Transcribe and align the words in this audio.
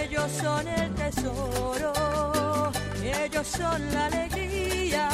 Ellos 0.00 0.30
son 0.30 0.68
el 0.68 0.94
tesoro, 0.94 1.92
ellos 3.02 3.46
son 3.46 3.92
la 3.92 4.06
alegría. 4.06 5.08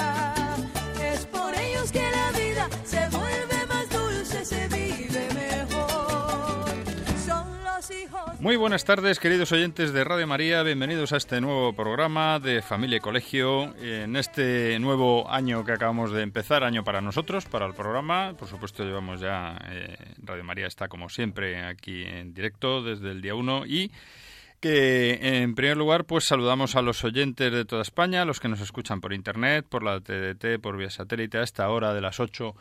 Es 1.02 1.26
por 1.26 1.54
ellos 1.54 1.90
que 1.92 2.02
la 2.10 2.30
vida 2.38 2.68
se 2.84 3.08
vuelve 3.08 3.66
más 3.68 3.88
dulce, 3.90 4.44
se 4.44 4.68
vive 4.68 5.28
mejor. 5.34 6.68
Son 7.26 7.64
los 7.64 7.90
hijos. 7.90 8.40
Muy 8.40 8.56
buenas 8.56 8.84
tardes, 8.84 9.18
queridos 9.18 9.50
oyentes 9.52 9.92
de 9.92 10.04
Radio 10.04 10.26
María. 10.26 10.62
Bienvenidos 10.62 11.12
a 11.12 11.16
este 11.16 11.40
nuevo 11.40 11.72
programa 11.72 12.38
de 12.38 12.62
Familia 12.62 12.98
y 12.98 13.00
Colegio. 13.00 13.74
En 13.80 14.16
este 14.16 14.78
nuevo 14.78 15.30
año 15.30 15.64
que 15.64 15.72
acabamos 15.72 16.12
de 16.12 16.22
empezar, 16.22 16.62
año 16.64 16.84
para 16.84 17.00
nosotros, 17.00 17.46
para 17.46 17.66
el 17.66 17.74
programa. 17.74 18.34
Por 18.38 18.48
supuesto, 18.48 18.84
llevamos 18.84 19.20
ya. 19.20 19.58
eh, 19.70 19.96
Radio 20.22 20.44
María 20.44 20.66
está, 20.66 20.88
como 20.88 21.08
siempre, 21.08 21.64
aquí 21.64 22.04
en 22.04 22.32
directo 22.34 22.82
desde 22.82 23.10
el 23.10 23.20
día 23.22 23.34
1 23.34 23.66
y 23.66 23.90
que 24.60 25.42
en 25.42 25.54
primer 25.54 25.76
lugar 25.76 26.04
pues 26.04 26.24
saludamos 26.26 26.76
a 26.76 26.82
los 26.82 27.04
oyentes 27.04 27.52
de 27.52 27.64
toda 27.64 27.82
España, 27.82 28.24
los 28.24 28.40
que 28.40 28.48
nos 28.48 28.60
escuchan 28.60 29.00
por 29.00 29.12
internet, 29.12 29.66
por 29.68 29.82
la 29.82 30.00
TDT, 30.00 30.60
por 30.60 30.76
vía 30.76 30.90
satélite 30.90 31.38
a 31.38 31.42
esta 31.42 31.68
hora 31.70 31.94
de 31.94 32.00
las 32.00 32.20
8 32.20 32.54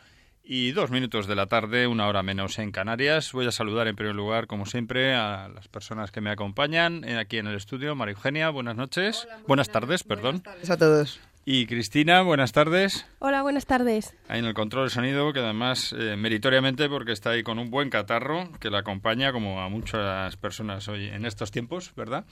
y 0.50 0.72
dos 0.72 0.90
minutos 0.90 1.26
de 1.26 1.36
la 1.36 1.46
tarde, 1.46 1.86
una 1.86 2.08
hora 2.08 2.22
menos 2.22 2.58
en 2.58 2.72
Canarias. 2.72 3.32
Voy 3.32 3.46
a 3.46 3.52
saludar 3.52 3.86
en 3.86 3.96
primer 3.96 4.14
lugar, 4.14 4.46
como 4.46 4.64
siempre, 4.64 5.14
a 5.14 5.48
las 5.48 5.68
personas 5.68 6.10
que 6.10 6.22
me 6.22 6.30
acompañan 6.30 7.04
eh, 7.04 7.18
aquí 7.18 7.36
en 7.36 7.48
el 7.48 7.54
estudio. 7.54 7.94
María 7.94 8.14
Eugenia, 8.14 8.48
buenas 8.48 8.74
noches. 8.74 9.28
buenas, 9.46 9.68
tardes, 9.68 10.04
perdón. 10.04 10.40
Gracias 10.42 10.70
a 10.70 10.78
todos. 10.78 11.20
Y 11.50 11.64
Cristina, 11.64 12.20
buenas 12.20 12.52
tardes. 12.52 13.06
Hola, 13.20 13.40
buenas 13.40 13.64
tardes. 13.64 14.14
Ahí 14.28 14.40
en 14.40 14.44
el 14.44 14.52
control 14.52 14.88
de 14.88 14.90
sonido, 14.90 15.32
que 15.32 15.40
además 15.40 15.94
eh, 15.98 16.14
meritoriamente 16.14 16.90
porque 16.90 17.12
está 17.12 17.30
ahí 17.30 17.42
con 17.42 17.58
un 17.58 17.70
buen 17.70 17.88
catarro 17.88 18.52
que 18.60 18.68
la 18.68 18.80
acompaña 18.80 19.32
como 19.32 19.62
a 19.62 19.70
muchas 19.70 20.36
personas 20.36 20.86
hoy 20.88 21.06
en 21.06 21.24
estos 21.24 21.50
tiempos, 21.50 21.94
¿verdad? 21.96 22.26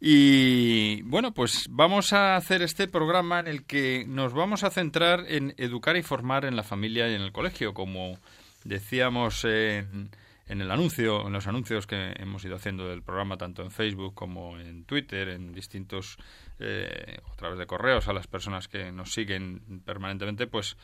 Y 0.00 1.02
bueno, 1.02 1.34
pues 1.34 1.66
vamos 1.70 2.12
a 2.12 2.36
hacer 2.36 2.62
este 2.62 2.86
programa 2.86 3.40
en 3.40 3.48
el 3.48 3.64
que 3.64 4.04
nos 4.06 4.32
vamos 4.32 4.62
a 4.62 4.70
centrar 4.70 5.24
en 5.26 5.54
educar 5.56 5.96
y 5.96 6.02
formar 6.04 6.44
en 6.44 6.54
la 6.54 6.62
familia 6.62 7.10
y 7.10 7.16
en 7.16 7.22
el 7.22 7.32
colegio, 7.32 7.74
como 7.74 8.16
decíamos 8.62 9.44
en, 9.44 10.12
en 10.52 10.60
el 10.60 10.70
anuncio, 10.70 11.26
en 11.26 11.32
los 11.32 11.46
anuncios 11.46 11.86
que 11.86 12.12
hemos 12.18 12.44
ido 12.44 12.56
haciendo 12.56 12.86
del 12.86 13.02
programa 13.02 13.38
tanto 13.38 13.62
en 13.62 13.70
Facebook 13.70 14.14
como 14.14 14.58
en 14.58 14.84
Twitter, 14.84 15.30
en 15.30 15.54
distintos 15.54 16.18
eh, 16.58 17.16
a 17.32 17.36
través 17.36 17.58
de 17.58 17.66
correos 17.66 18.06
a 18.06 18.12
las 18.12 18.26
personas 18.26 18.68
que 18.68 18.92
nos 18.92 19.14
siguen 19.14 19.82
permanentemente, 19.86 20.46
pues 20.46 20.76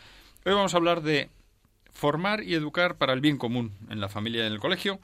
hoy 0.47 0.55
vamos 0.55 0.73
a 0.73 0.79
hablar 0.79 1.03
de 1.03 1.29
formar 1.93 2.43
y 2.43 2.55
educar 2.55 2.97
para 2.97 3.13
el 3.13 3.21
bien 3.21 3.37
común 3.37 3.75
en 3.91 4.01
la 4.01 4.09
familia 4.09 4.45
y 4.45 4.47
en 4.47 4.55
el 4.55 4.59
colegio, 4.59 5.01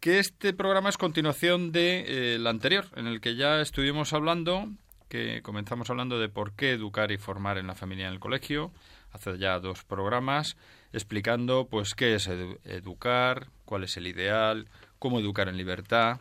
que 0.00 0.18
este 0.18 0.52
programa 0.52 0.88
es 0.88 0.96
continuación 0.96 1.70
de 1.70 2.34
eh, 2.34 2.44
anterior, 2.44 2.86
en 2.96 3.06
el 3.06 3.20
que 3.20 3.36
ya 3.36 3.60
estuvimos 3.60 4.12
hablando, 4.12 4.68
que 5.08 5.42
comenzamos 5.42 5.90
hablando 5.90 6.18
de 6.18 6.28
por 6.28 6.54
qué 6.54 6.72
educar 6.72 7.12
y 7.12 7.18
formar 7.18 7.56
en 7.56 7.68
la 7.68 7.76
familia 7.76 8.06
y 8.06 8.08
en 8.08 8.14
el 8.14 8.20
colegio, 8.20 8.72
hace 9.18 9.38
ya 9.38 9.58
dos 9.58 9.84
programas, 9.84 10.56
explicando 10.92 11.68
pues 11.68 11.94
qué 11.94 12.14
es 12.14 12.26
edu 12.28 12.58
educar, 12.64 13.48
cuál 13.64 13.84
es 13.84 13.96
el 13.96 14.06
ideal, 14.06 14.68
cómo 14.98 15.20
educar 15.20 15.48
en 15.48 15.56
libertad, 15.56 16.20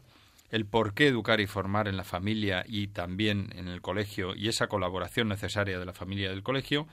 el 0.49 0.65
por 0.65 0.93
qué 0.93 1.07
educar 1.07 1.39
y 1.39 1.47
formar 1.47 1.87
en 1.87 1.97
la 1.97 2.03
familia 2.03 2.63
y 2.67 2.87
también 2.87 3.49
en 3.55 3.67
el 3.67 3.81
colegio 3.81 4.35
y 4.35 4.47
esa 4.47 4.67
colaboración 4.67 5.27
necesaria 5.29 5.79
de 5.79 5.85
la 5.85 5.93
familia 5.93 6.27
y 6.27 6.29
del 6.29 6.43
colegio. 6.43 6.87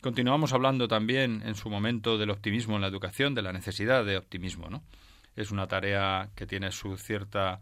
Continuamos 0.00 0.52
hablando 0.52 0.88
también 0.88 1.42
en 1.44 1.54
su 1.54 1.70
momento 1.70 2.18
del 2.18 2.30
optimismo 2.30 2.74
en 2.74 2.82
la 2.82 2.88
educación, 2.88 3.34
de 3.34 3.42
la 3.42 3.52
necesidad 3.52 4.04
de 4.04 4.16
optimismo, 4.16 4.68
¿no? 4.68 4.82
Es 5.36 5.50
una 5.50 5.66
tarea 5.68 6.30
que 6.34 6.46
tiene 6.46 6.72
su 6.72 6.96
cierta 6.96 7.60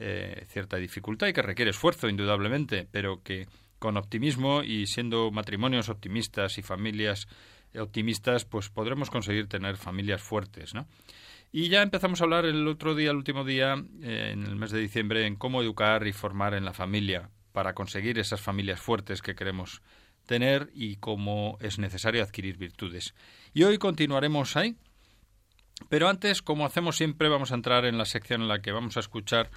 eh, 0.00 0.44
cierta 0.48 0.76
dificultad 0.76 1.26
y 1.26 1.32
que 1.32 1.42
requiere 1.42 1.72
esfuerzo, 1.72 2.08
indudablemente, 2.08 2.86
pero 2.92 3.20
que 3.24 3.48
con 3.78 3.96
optimismo 3.96 4.62
y 4.62 4.86
siendo 4.86 5.30
matrimonios 5.30 5.88
optimistas 5.88 6.58
y 6.58 6.62
familias 6.62 7.28
optimistas, 7.78 8.44
pues 8.44 8.70
podremos 8.70 9.10
conseguir 9.10 9.48
tener 9.48 9.76
familias 9.76 10.22
fuertes, 10.22 10.74
¿no? 10.74 10.86
Y 11.50 11.68
ya 11.68 11.82
empezamos 11.82 12.20
a 12.20 12.24
hablar 12.24 12.44
el 12.44 12.66
otro 12.68 12.94
día, 12.94 13.10
el 13.10 13.16
último 13.16 13.44
día, 13.44 13.74
eh, 14.02 14.30
en 14.32 14.44
el 14.44 14.56
mes 14.56 14.70
de 14.70 14.80
diciembre, 14.80 15.26
en 15.26 15.36
cómo 15.36 15.62
educar 15.62 16.06
y 16.06 16.12
formar 16.12 16.54
en 16.54 16.64
la 16.64 16.74
familia 16.74 17.30
para 17.52 17.74
conseguir 17.74 18.18
esas 18.18 18.40
familias 18.40 18.80
fuertes 18.80 19.22
que 19.22 19.34
queremos 19.34 19.82
tener 20.26 20.70
y 20.74 20.96
cómo 20.96 21.56
es 21.60 21.78
necesario 21.78 22.22
adquirir 22.22 22.58
virtudes. 22.58 23.14
Y 23.54 23.64
hoy 23.64 23.78
continuaremos 23.78 24.56
ahí. 24.56 24.76
Pero 25.88 26.08
antes, 26.08 26.42
como 26.42 26.66
hacemos 26.66 26.96
siempre, 26.96 27.28
vamos 27.28 27.52
a 27.52 27.54
entrar 27.54 27.84
en 27.84 27.98
la 27.98 28.04
sección 28.04 28.42
en 28.42 28.48
la 28.48 28.60
que 28.60 28.72
vamos 28.72 28.96
a 28.96 29.00
escuchar 29.00 29.50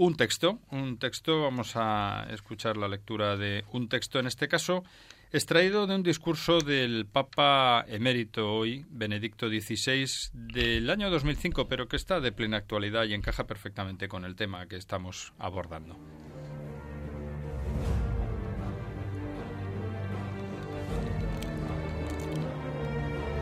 un 0.00 0.16
texto. 0.16 0.60
Un 0.70 0.96
texto, 0.96 1.42
vamos 1.42 1.72
a 1.74 2.26
escuchar 2.30 2.78
la 2.78 2.88
lectura 2.88 3.36
de 3.36 3.64
un 3.70 3.90
texto, 3.90 4.18
en 4.18 4.26
este 4.26 4.48
caso, 4.48 4.82
extraído 5.30 5.86
de 5.86 5.94
un 5.94 6.02
discurso 6.02 6.60
del 6.60 7.04
Papa 7.04 7.84
emérito 7.86 8.50
hoy, 8.50 8.86
Benedicto 8.88 9.50
XVI, 9.50 10.06
del 10.32 10.88
año 10.88 11.10
2005, 11.10 11.68
pero 11.68 11.86
que 11.86 11.96
está 11.96 12.18
de 12.18 12.32
plena 12.32 12.56
actualidad 12.56 13.04
y 13.04 13.12
encaja 13.12 13.46
perfectamente 13.46 14.08
con 14.08 14.24
el 14.24 14.36
tema 14.36 14.66
que 14.68 14.76
estamos 14.76 15.34
abordando. 15.38 15.98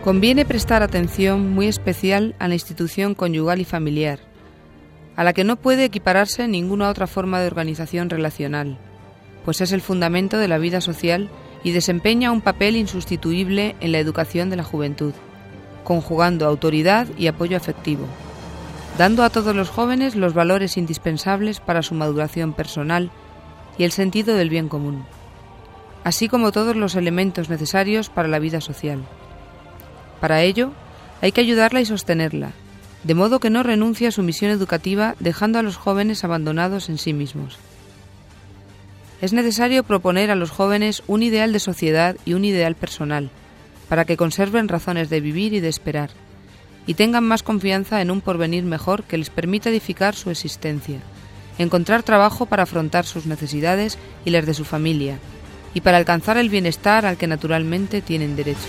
Conviene 0.03 0.45
prestar 0.45 0.83
atención 0.83 1.53
muy 1.53 1.69
especial 1.69 2.35
a 2.41 2.49
la 2.49 2.55
institución 2.55 3.15
conyugal 3.15 3.61
y 3.61 3.65
familiar, 3.65 4.28
a 5.19 5.25
la 5.25 5.33
que 5.33 5.43
no 5.43 5.57
puede 5.57 5.85
equipararse 5.85 6.47
ninguna 6.47 6.89
otra 6.89 7.09
forma 7.09 7.41
de 7.41 7.49
organización 7.49 8.09
relacional, 8.09 8.79
pues 9.45 9.61
es 9.61 9.73
el 9.73 9.81
fundamento 9.81 10.39
de 10.39 10.47
la 10.47 10.59
vida 10.59 10.81
social 10.81 11.29
y 11.65 11.73
desempeña 11.73 12.31
un 12.31 12.41
papel 12.41 12.77
insustituible 12.77 13.75
en 13.81 13.91
la 13.91 13.99
educación 13.99 14.49
de 14.49 14.55
la 14.55 14.63
juventud, 14.63 15.13
conjugando 15.83 16.47
autoridad 16.47 17.09
y 17.19 17.27
apoyo 17.27 17.57
afectivo, 17.57 18.07
dando 18.97 19.25
a 19.25 19.31
todos 19.31 19.57
los 19.57 19.71
jóvenes 19.71 20.15
los 20.15 20.35
valores 20.35 20.77
indispensables 20.77 21.59
para 21.59 21.83
su 21.83 21.97
maduración 21.97 22.53
personal 22.53 23.11
y 23.77 23.83
el 23.83 23.91
sentido 23.91 24.37
del 24.37 24.51
bien 24.51 24.69
común, 24.69 25.05
así 26.05 26.29
como 26.29 26.53
todos 26.53 26.77
los 26.77 26.95
elementos 26.95 27.49
necesarios 27.49 28.09
para 28.09 28.29
la 28.29 28.39
vida 28.39 28.61
social. 28.61 29.01
Para 30.21 30.43
ello, 30.43 30.71
hay 31.23 31.33
que 31.33 31.41
ayudarla 31.41 31.81
y 31.81 31.87
sostenerla, 31.87 32.53
de 33.05 33.15
modo 33.15 33.41
que 33.41 33.51
no 33.51 33.63
renuncie 33.63 34.09
a 34.09 34.13
su 34.13 34.23
misión 34.23 34.51
educativa 34.51 35.15
dejando 35.21 35.59
a 35.59 35.63
los 35.63 35.77
jóvenes 35.77 36.25
abandonados 36.25 36.89
en 36.89 36.99
sí 36.99 37.13
mismos. 37.13 37.57
Es 39.21 39.33
necesario 39.33 39.83
proponer 39.83 40.31
a 40.31 40.37
los 40.37 40.51
jóvenes 40.51 41.03
un 41.07 41.23
ideal 41.23 41.53
de 41.53 41.61
sociedad 41.61 42.17
y 42.25 42.35
un 42.35 42.45
ideal 42.45 42.75
personal, 42.75 43.31
para 43.89 44.05
que 44.05 44.17
conserven 44.17 44.69
razones 44.69 45.11
de 45.11 45.21
vivir 45.21 45.55
y 45.55 45.61
de 45.61 45.69
esperar, 45.69 46.11
y 46.87 46.95
tengan 46.95 47.25
más 47.25 47.43
confianza 47.43 48.01
en 48.01 48.11
un 48.11 48.21
porvenir 48.21 48.65
mejor 48.65 49.05
que 49.05 49.19
les 49.19 49.31
permita 49.31 49.71
edificar 49.71 50.15
su 50.15 50.31
existencia, 50.31 51.01
encontrar 51.59 52.03
trabajo 52.03 52.47
para 52.47 52.63
afrontar 52.63 53.05
sus 53.05 53.27
necesidades 53.27 53.99
y 54.25 54.31
las 54.31 54.47
de 54.47 54.55
su 54.55 54.65
familia, 54.65 55.19
y 55.75 55.81
para 55.81 55.99
alcanzar 55.99 56.39
el 56.39 56.49
bienestar 56.49 57.05
al 57.05 57.17
que 57.17 57.27
naturalmente 57.27 58.01
tienen 58.01 58.37
derecho. 58.37 58.69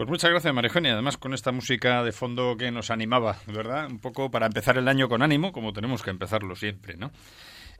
Pues 0.00 0.08
muchas 0.08 0.30
gracias, 0.30 0.54
María 0.54 0.68
Eugenia. 0.68 0.94
Además, 0.94 1.18
con 1.18 1.34
esta 1.34 1.52
música 1.52 2.02
de 2.02 2.12
fondo 2.12 2.56
que 2.56 2.70
nos 2.70 2.90
animaba, 2.90 3.36
¿verdad? 3.46 3.86
Un 3.86 3.98
poco 3.98 4.30
para 4.30 4.46
empezar 4.46 4.78
el 4.78 4.88
año 4.88 5.10
con 5.10 5.20
ánimo, 5.20 5.52
como 5.52 5.74
tenemos 5.74 6.02
que 6.02 6.08
empezarlo 6.08 6.56
siempre, 6.56 6.96
¿no? 6.96 7.10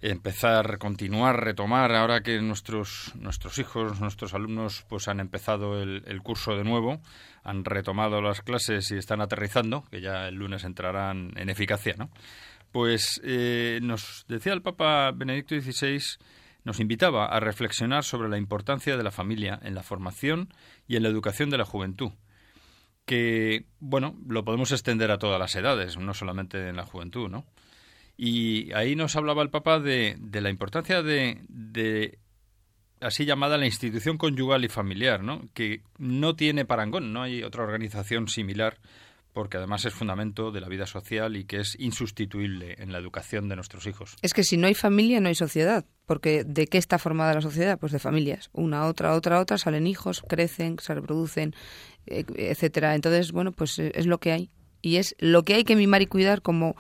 Empezar, 0.02 0.76
continuar, 0.76 1.42
retomar, 1.42 1.94
ahora 1.94 2.20
que 2.20 2.38
nuestros, 2.42 3.14
nuestros 3.14 3.58
hijos, 3.58 4.02
nuestros 4.02 4.34
alumnos, 4.34 4.84
pues 4.86 5.08
han 5.08 5.18
empezado 5.18 5.80
el, 5.80 6.02
el 6.06 6.20
curso 6.20 6.54
de 6.58 6.64
nuevo, 6.64 7.00
han 7.42 7.64
retomado 7.64 8.20
las 8.20 8.42
clases 8.42 8.90
y 8.90 8.98
están 8.98 9.22
aterrizando, 9.22 9.86
que 9.90 10.02
ya 10.02 10.28
el 10.28 10.34
lunes 10.34 10.64
entrarán 10.64 11.32
en 11.36 11.48
eficacia, 11.48 11.94
¿no? 11.96 12.10
Pues 12.70 13.18
eh, 13.24 13.78
nos 13.80 14.26
decía 14.28 14.52
el 14.52 14.60
Papa 14.60 15.10
Benedicto 15.12 15.58
XVI 15.58 16.02
nos 16.64 16.80
invitaba 16.80 17.26
a 17.26 17.40
reflexionar 17.40 18.04
sobre 18.04 18.28
la 18.28 18.36
importancia 18.36 18.96
de 18.96 19.02
la 19.02 19.10
familia 19.10 19.58
en 19.62 19.74
la 19.74 19.82
formación 19.82 20.52
y 20.90 20.96
en 20.96 21.04
la 21.04 21.08
educación 21.08 21.50
de 21.50 21.56
la 21.56 21.64
juventud, 21.64 22.10
que, 23.06 23.66
bueno, 23.78 24.16
lo 24.26 24.44
podemos 24.44 24.72
extender 24.72 25.12
a 25.12 25.18
todas 25.18 25.38
las 25.38 25.54
edades, 25.54 25.96
no 25.96 26.14
solamente 26.14 26.68
en 26.68 26.74
la 26.74 26.84
juventud, 26.84 27.30
¿no? 27.30 27.46
Y 28.16 28.72
ahí 28.72 28.96
nos 28.96 29.14
hablaba 29.14 29.44
el 29.44 29.50
Papa 29.50 29.78
de, 29.78 30.16
de 30.18 30.40
la 30.40 30.50
importancia 30.50 31.04
de, 31.04 31.42
de 31.48 32.18
así 33.00 33.24
llamada 33.24 33.56
la 33.56 33.66
institución 33.66 34.18
conyugal 34.18 34.64
y 34.64 34.68
familiar, 34.68 35.22
¿no? 35.22 35.48
que 35.54 35.82
no 35.96 36.34
tiene 36.34 36.64
parangón, 36.64 37.12
no 37.12 37.22
hay 37.22 37.44
otra 37.44 37.62
organización 37.62 38.26
similar 38.26 38.78
porque 39.32 39.56
además 39.56 39.84
es 39.84 39.94
fundamento 39.94 40.50
de 40.50 40.60
la 40.60 40.68
vida 40.68 40.86
social 40.86 41.36
y 41.36 41.44
que 41.44 41.60
es 41.60 41.76
insustituible 41.78 42.76
en 42.78 42.92
la 42.92 42.98
educación 42.98 43.48
de 43.48 43.56
nuestros 43.56 43.86
hijos. 43.86 44.16
Es 44.22 44.34
que 44.34 44.44
si 44.44 44.56
no 44.56 44.66
hay 44.66 44.74
familia 44.74 45.20
no 45.20 45.28
hay 45.28 45.34
sociedad, 45.34 45.84
porque 46.06 46.44
¿de 46.44 46.66
qué 46.66 46.78
está 46.78 46.98
formada 46.98 47.34
la 47.34 47.40
sociedad? 47.40 47.78
Pues 47.78 47.92
de 47.92 47.98
familias, 47.98 48.50
una, 48.52 48.86
otra, 48.86 49.14
otra, 49.14 49.40
otra, 49.40 49.58
salen 49.58 49.86
hijos, 49.86 50.22
crecen, 50.26 50.78
se 50.80 50.94
reproducen, 50.94 51.54
eh, 52.06 52.24
etcétera. 52.34 52.94
Entonces, 52.94 53.32
bueno, 53.32 53.52
pues 53.52 53.78
es 53.78 54.06
lo 54.06 54.18
que 54.18 54.32
hay 54.32 54.50
y 54.82 54.96
es 54.96 55.14
lo 55.18 55.44
que 55.44 55.54
hay 55.54 55.64
que 55.64 55.76
mimar 55.76 56.02
y 56.02 56.06
cuidar 56.06 56.42
como 56.42 56.76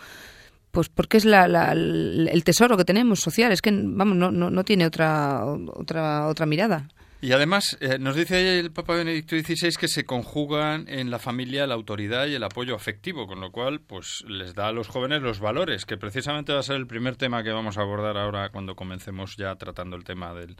pues 0.70 0.88
porque 0.88 1.16
es 1.16 1.24
la, 1.24 1.46
el 1.72 2.44
tesoro 2.44 2.76
que 2.76 2.84
tenemos 2.84 3.20
social, 3.20 3.50
es 3.50 3.60
que 3.60 3.72
vamos, 3.72 4.16
no, 4.16 4.30
no, 4.30 4.50
no 4.50 4.64
tiene 4.64 4.86
otra, 4.86 5.44
otra, 5.44 6.28
otra 6.28 6.46
mirada. 6.46 6.86
Y 7.22 7.32
además 7.32 7.76
eh, 7.80 7.98
nos 7.98 8.16
dice 8.16 8.58
el 8.58 8.72
Papa 8.72 8.94
Benedicto 8.94 9.36
XVI 9.36 9.76
que 9.78 9.88
se 9.88 10.04
conjugan 10.04 10.86
en 10.88 11.10
la 11.10 11.18
familia 11.18 11.66
la 11.66 11.74
autoridad 11.74 12.26
y 12.26 12.34
el 12.34 12.42
apoyo 12.42 12.74
afectivo, 12.74 13.26
con 13.26 13.40
lo 13.40 13.52
cual 13.52 13.80
pues 13.80 14.24
les 14.26 14.54
da 14.54 14.68
a 14.68 14.72
los 14.72 14.88
jóvenes 14.88 15.20
los 15.20 15.38
valores, 15.38 15.84
que 15.84 15.98
precisamente 15.98 16.52
va 16.52 16.60
a 16.60 16.62
ser 16.62 16.76
el 16.76 16.86
primer 16.86 17.16
tema 17.16 17.42
que 17.42 17.50
vamos 17.50 17.76
a 17.76 17.82
abordar 17.82 18.16
ahora 18.16 18.48
cuando 18.48 18.74
comencemos 18.74 19.36
ya 19.36 19.54
tratando 19.56 19.96
el 19.96 20.04
tema 20.04 20.32
del, 20.32 20.56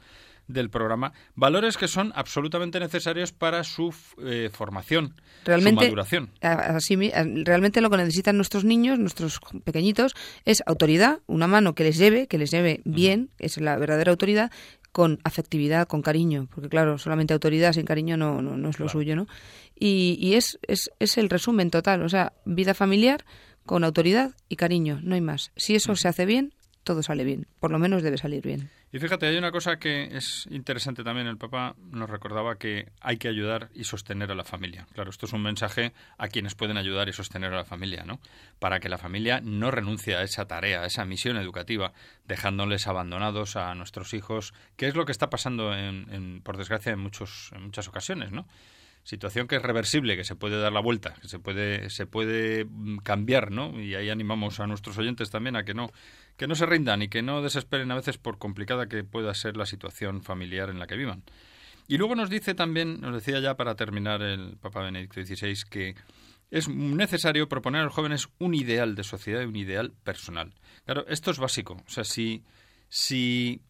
del 0.53 0.71
programa, 0.71 1.13
valores 1.35 1.77
que 1.77 1.89
son 1.89 2.13
absolutamente 2.15 2.81
necesarios 2.81 3.33
para 3.33 3.65
su 3.65 3.95
eh, 4.23 4.51
formación, 4.53 5.15
realmente, 5.45 5.85
su 5.85 5.87
maduración. 5.87 6.31
Así, 6.41 6.97
realmente 7.45 7.81
lo 7.81 7.91
que 7.91 7.97
necesitan 7.97 8.37
nuestros 8.37 8.65
niños, 8.65 8.99
nuestros 8.99 9.41
pequeñitos, 9.65 10.15
es 10.45 10.63
autoridad, 10.67 11.21
una 11.27 11.47
mano 11.47 11.75
que 11.75 11.85
les 11.85 11.97
lleve, 11.97 12.27
que 12.27 12.39
les 12.39 12.51
lleve 12.51 12.81
bien, 12.85 13.31
es 13.39 13.59
la 13.61 13.77
verdadera 13.77 14.11
autoridad, 14.11 14.51
con 14.93 15.21
afectividad, 15.25 15.87
con 15.87 16.03
cariño, 16.03 16.49
porque 16.53 16.69
claro, 16.69 16.99
solamente 16.99 17.33
autoridad 17.33 17.73
sin 17.73 17.85
cariño 17.85 18.17
no, 18.17 18.43
no, 18.43 18.69
es 18.69 18.81
lo 18.81 18.89
suyo, 18.89 19.15
¿no? 19.15 19.27
Y, 19.79 20.19
y 20.21 20.35
es, 20.35 20.59
es, 20.67 20.91
es 20.99 21.17
el 21.17 21.31
resumen 21.31 21.71
total, 21.71 22.03
o 22.03 22.09
sea, 22.09 22.33
vida 22.45 22.75
familiar 22.75 23.25
con 23.67 23.85
autoridad 23.85 24.33
y 24.49 24.57
cariño, 24.57 25.01
no 25.03 25.15
hay 25.15 25.21
más. 25.21 25.53
Si 25.57 25.77
eso 25.77 25.95
se 25.95 26.09
hace 26.09 26.27
bien, 26.27 26.55
todo 26.91 27.05
sale 27.05 27.23
bien, 27.23 27.47
por 27.61 27.71
lo 27.71 27.79
menos 27.79 28.03
debe 28.03 28.19
salir 28.19 28.43
bien. 28.43 28.69
Y 28.91 28.99
fíjate, 28.99 29.29
hay 29.29 29.37
una 29.37 29.53
cosa 29.53 29.79
que 29.79 30.17
es 30.17 30.49
interesante 30.51 31.05
también. 31.05 31.29
El 31.29 31.39
Papa 31.39 31.77
nos 31.93 32.11
recordaba 32.11 32.57
que 32.57 32.91
hay 33.01 33.17
que 33.17 33.29
ayudar 33.29 33.69
y 33.75 33.85
sostener 33.85 34.33
a 34.33 34.35
la 34.35 34.43
familia. 34.43 34.89
Claro, 34.93 35.11
esto 35.11 35.27
es 35.27 35.33
un 35.33 35.41
mensaje 35.41 35.93
a 36.19 36.27
quienes 36.27 36.57
pueden 36.57 36.77
ayudar 36.77 37.09
y 37.09 37.13
sostener 37.13 37.53
a 37.53 37.59
la 37.59 37.65
familia, 37.65 38.03
¿no? 38.03 38.19
Para 38.59 38.81
que 38.81 38.89
la 38.89 38.99
familia 38.99 39.41
no 39.41 39.71
renuncie 39.71 40.17
a 40.17 40.23
esa 40.23 40.47
tarea, 40.47 40.83
a 40.83 40.87
esa 40.87 41.05
misión 41.05 41.37
educativa, 41.37 41.93
dejándoles 42.27 42.89
abandonados 42.89 43.55
a 43.55 43.73
nuestros 43.77 44.13
hijos, 44.13 44.53
que 44.77 44.89
es 44.89 44.97
lo 44.97 45.07
que 45.07 45.13
está 45.13 45.31
pasando, 45.31 45.73
en, 45.73 46.41
por 46.43 46.57
desgracia, 46.57 46.91
en, 46.91 46.99
muchos, 46.99 47.53
en 47.55 47.63
muchas 47.63 47.87
ocasiones, 47.87 48.33
¿no? 48.33 48.49
Situación 49.03 49.47
que 49.47 49.57
es 49.57 49.63
reversible, 49.63 50.17
que 50.17 50.25
se 50.25 50.37
puede 50.37 50.61
dar 50.61 50.73
la 50.73 50.81
vuelta, 50.81 51.15
que 51.21 51.29
se 51.29 51.39
puede, 51.39 51.91
se 51.91 52.07
puede 52.07 52.65
mm, 52.65 52.99
cambiar, 52.99 53.51
¿no? 53.51 53.81
Y 53.81 53.95
ahí 53.95 54.11
animamos 54.11 54.61
a 54.61 54.67
nuestros 54.67 54.99
oyentes 54.99 55.31
también 55.31 55.57
a 55.57 55.65
que 55.65 55.75
no 55.75 55.91
que 56.37 56.47
no 56.47 56.55
se 56.55 56.65
rindan 56.65 57.03
y 57.03 57.09
que 57.09 57.21
no 57.21 57.43
desesperen 57.43 57.91
a 57.91 57.97
veces 57.97 58.17
por 58.17 58.39
complicada 58.39 58.87
que 58.87 59.05
pueda 59.05 59.35
ser 59.35 59.59
la 59.59 59.67
situación 59.67 60.23
familiar 60.23 60.71
en 60.71 60.79
la 60.79 60.87
que 60.87 60.97
vivan. 60.97 61.23
Y 61.87 61.99
luego 61.99 62.15
nos 62.15 62.31
dice 62.31 62.55
también, 62.55 63.01
nos 63.01 63.13
decía 63.13 63.41
ya 63.41 63.57
para 63.57 63.75
terminar 63.75 64.23
el 64.23 64.57
Papa 64.57 64.83
Benedicto 64.83 65.23
XVI, 65.23 65.55
que 65.69 65.95
es 66.51 66.69
necesario 66.69 67.49
proponer 67.49 67.83
a 67.83 67.85
los 67.85 67.93
jóvenes 67.93 68.29
un 68.39 68.55
ideal 68.55 68.95
de 68.95 69.05
sociedad 69.05 69.43
y 69.43 69.47
un 69.47 69.57
ideal 69.57 69.93
personal. 70.03 70.55
Claro, 70.85 71.05
esto 71.09 71.31
es 71.31 71.39
básico. 71.39 71.75
O 71.87 71.91
sea, 71.91 72.05
si, 72.05 72.43
si 72.89 73.61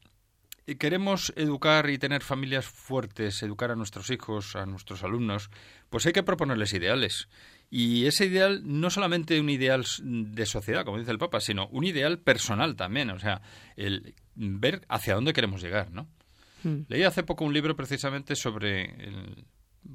queremos 0.76 1.32
educar 1.36 1.88
y 1.90 1.98
tener 1.98 2.22
familias 2.22 2.66
fuertes, 2.66 3.42
educar 3.42 3.70
a 3.70 3.76
nuestros 3.76 4.10
hijos, 4.10 4.56
a 4.56 4.66
nuestros 4.66 5.02
alumnos, 5.02 5.50
pues 5.88 6.06
hay 6.06 6.12
que 6.12 6.22
proponerles 6.22 6.72
ideales. 6.72 7.28
Y 7.70 8.06
ese 8.06 8.26
ideal 8.26 8.62
no 8.64 8.90
solamente 8.90 9.40
un 9.40 9.48
ideal 9.48 9.84
de 10.02 10.46
sociedad, 10.46 10.84
como 10.84 10.98
dice 10.98 11.12
el 11.12 11.18
Papa, 11.18 11.40
sino 11.40 11.68
un 11.68 11.84
ideal 11.84 12.18
personal 12.18 12.74
también, 12.74 13.10
o 13.10 13.18
sea, 13.18 13.42
el 13.76 14.14
ver 14.34 14.82
hacia 14.88 15.14
dónde 15.14 15.32
queremos 15.32 15.62
llegar, 15.62 15.90
¿no? 15.92 16.08
Hmm. 16.62 16.80
Leí 16.88 17.04
hace 17.04 17.22
poco 17.22 17.44
un 17.44 17.54
libro 17.54 17.76
precisamente 17.76 18.34
sobre 18.34 18.84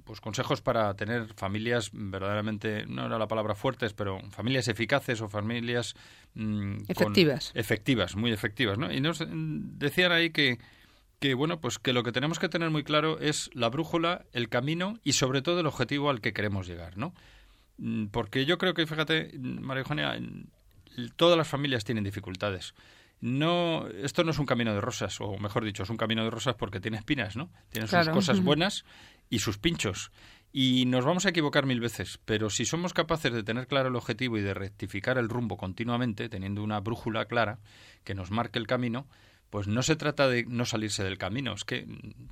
pues 0.04 0.20
consejos 0.22 0.62
para 0.62 0.94
tener 0.96 1.34
familias 1.36 1.90
verdaderamente, 1.94 2.86
no 2.88 3.06
era 3.06 3.20
la 3.20 3.28
palabra 3.28 3.56
fuertes, 3.56 3.94
pero 3.94 4.20
familias 4.32 4.68
eficaces 4.68 5.22
o 5.22 5.30
familias 5.30 5.96
mm, 6.34 6.84
efectivas. 6.88 7.52
efectivas, 7.54 8.16
muy 8.16 8.32
efectivas, 8.32 8.78
¿no? 8.78 8.92
Y 8.92 9.02
nos 9.02 9.24
decían 9.28 10.12
ahí 10.12 10.32
que 10.32 10.60
que 11.20 11.34
bueno, 11.34 11.62
pues 11.62 11.80
que 11.80 11.94
lo 11.94 12.04
que 12.04 12.12
tenemos 12.12 12.40
que 12.40 12.50
tener 12.50 12.70
muy 12.70 12.84
claro 12.84 13.20
es 13.20 13.50
la 13.54 13.70
brújula, 13.70 14.26
el 14.34 14.50
camino 14.50 15.00
y 15.04 15.14
sobre 15.14 15.42
todo 15.42 15.62
el 15.62 15.66
objetivo 15.66 16.10
al 16.10 16.22
que 16.22 16.34
queremos 16.34 16.68
llegar, 16.68 16.98
¿no? 16.98 17.14
Mm, 17.78 18.08
porque 18.08 18.46
yo 18.46 18.58
creo 18.58 18.74
que, 18.74 18.86
fíjate, 18.86 19.32
María 19.40 19.82
Eugenia, 19.82 20.20
todas 21.16 21.38
las 21.38 21.48
familias 21.48 21.84
tienen 21.84 22.04
dificultades. 22.04 22.74
No, 23.22 23.88
esto 23.88 24.24
no 24.24 24.32
es 24.32 24.40
un 24.40 24.46
camino 24.46 24.74
de 24.74 24.82
rosas, 24.82 25.20
o 25.22 25.38
mejor 25.38 25.64
dicho, 25.64 25.84
es 25.84 25.90
un 25.90 25.98
camino 25.98 26.24
de 26.24 26.30
rosas 26.30 26.56
porque 26.56 26.80
tiene 26.80 26.98
espinas, 26.98 27.36
¿no? 27.36 27.50
Tiene 27.70 27.88
sus 27.88 28.10
cosas 28.10 28.42
buenas 28.42 28.86
y 29.30 29.40
sus 29.40 29.58
pinchos. 29.58 30.12
Y 30.52 30.86
nos 30.86 31.04
vamos 31.04 31.26
a 31.26 31.30
equivocar 31.30 31.66
mil 31.66 31.82
veces, 31.82 32.20
pero 32.24 32.50
si 32.50 32.66
somos 32.66 32.94
capaces 32.94 33.34
de 33.34 33.44
tener 33.44 33.68
claro 33.68 33.90
el 33.90 33.96
objetivo 33.96 34.38
y 34.38 34.42
de 34.42 34.54
rectificar 34.54 35.18
el 35.18 35.28
rumbo 35.28 35.58
continuamente, 35.58 36.30
teniendo 36.30 36.64
una 36.64 36.80
brújula 36.80 37.26
clara 37.26 37.60
que 38.04 38.16
nos 38.16 38.32
marque 38.32 38.60
el 38.60 38.68
camino, 38.68 39.08
pues 39.56 39.70
no 39.70 39.84
se 39.84 39.96
trata 39.96 40.28
de 40.28 40.44
no 40.50 40.66
salirse 40.66 41.02
del 41.02 41.18
camino, 41.18 41.54
es 41.54 41.64
que 41.64 41.88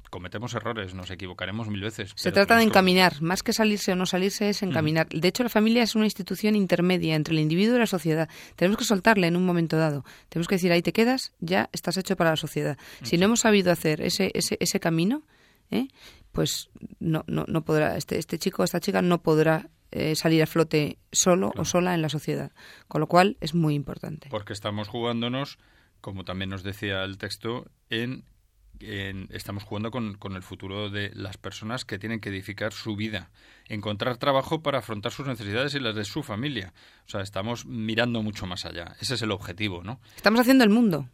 cometemos 0.09 0.55
errores, 0.55 0.93
nos 0.93 1.09
equivocaremos 1.09 1.69
mil 1.69 1.79
veces. 1.79 2.11
Se 2.17 2.33
trata 2.33 2.57
de 2.57 2.63
encaminar, 2.63 3.21
más 3.21 3.43
que 3.43 3.53
salirse 3.53 3.93
o 3.93 3.95
no 3.95 4.05
salirse 4.05 4.49
es 4.49 4.61
encaminar. 4.61 5.07
De 5.07 5.29
hecho, 5.29 5.41
la 5.41 5.47
familia 5.47 5.83
es 5.83 5.95
una 5.95 6.03
institución 6.03 6.53
intermedia 6.53 7.15
entre 7.15 7.33
el 7.33 7.39
individuo 7.39 7.77
y 7.77 7.79
la 7.79 7.87
sociedad. 7.87 8.27
Tenemos 8.57 8.77
que 8.77 8.83
soltarle 8.83 9.27
en 9.27 9.37
un 9.37 9.45
momento 9.45 9.77
dado. 9.77 10.03
Tenemos 10.27 10.49
que 10.49 10.55
decir, 10.55 10.73
ahí 10.73 10.81
te 10.81 10.91
quedas, 10.91 11.31
ya 11.39 11.69
estás 11.71 11.95
hecho 11.95 12.17
para 12.17 12.31
la 12.31 12.35
sociedad. 12.35 12.77
Si 13.03 13.17
no 13.17 13.23
hemos 13.23 13.39
sabido 13.39 13.71
hacer 13.71 14.01
ese, 14.01 14.29
ese, 14.33 14.57
ese 14.59 14.81
camino, 14.81 15.23
¿eh? 15.71 15.87
pues 16.33 16.71
no, 16.99 17.23
no, 17.27 17.45
no 17.47 17.63
podrá, 17.63 17.95
este, 17.95 18.17
este 18.17 18.37
chico 18.37 18.63
o 18.63 18.65
esta 18.65 18.81
chica 18.81 19.01
no 19.01 19.23
podrá 19.23 19.69
eh, 19.91 20.17
salir 20.17 20.43
a 20.43 20.45
flote 20.45 20.97
solo 21.09 21.53
o 21.55 21.63
sola 21.63 21.93
en 21.93 22.01
la 22.01 22.09
sociedad. 22.09 22.51
Con 22.89 22.99
lo 22.99 23.07
cual 23.07 23.37
es 23.39 23.53
muy 23.53 23.75
importante. 23.75 24.27
Porque 24.29 24.51
estamos 24.51 24.89
jugándonos 24.89 25.57
como 26.03 26.25
también 26.25 26.49
nos 26.49 26.63
decía 26.63 27.05
el 27.05 27.17
texto, 27.17 27.65
en, 27.89 28.25
estamos 29.29 29.63
jugando 29.63 29.89
con, 29.89 30.15
con, 30.15 30.35
el 30.35 30.43
futuro 30.43 30.89
de 30.89 31.11
las 31.15 31.37
personas 31.37 31.85
que 31.85 31.97
tienen 31.97 32.19
que 32.19 32.27
edificar 32.27 32.73
su 32.73 32.97
vida, 32.97 33.31
encontrar 33.69 34.17
trabajo 34.17 34.61
para 34.61 34.79
afrontar 34.79 35.13
sus 35.13 35.25
necesidades 35.25 35.75
y 35.75 35.79
las 35.79 35.95
de 35.95 36.03
su 36.03 36.21
familia. 36.21 36.73
O 37.07 37.09
sea, 37.09 37.21
estamos 37.21 37.65
mirando 37.65 38.21
mucho 38.21 38.45
más 38.45 38.65
allá. 38.65 38.97
Ese 38.99 39.13
es 39.13 39.21
el 39.21 39.31
objetivo, 39.31 39.81
¿no? 39.81 40.01
Estamos 40.17 40.41
haciendo 40.41 40.65
el 40.65 40.71
mundo. 40.71 41.07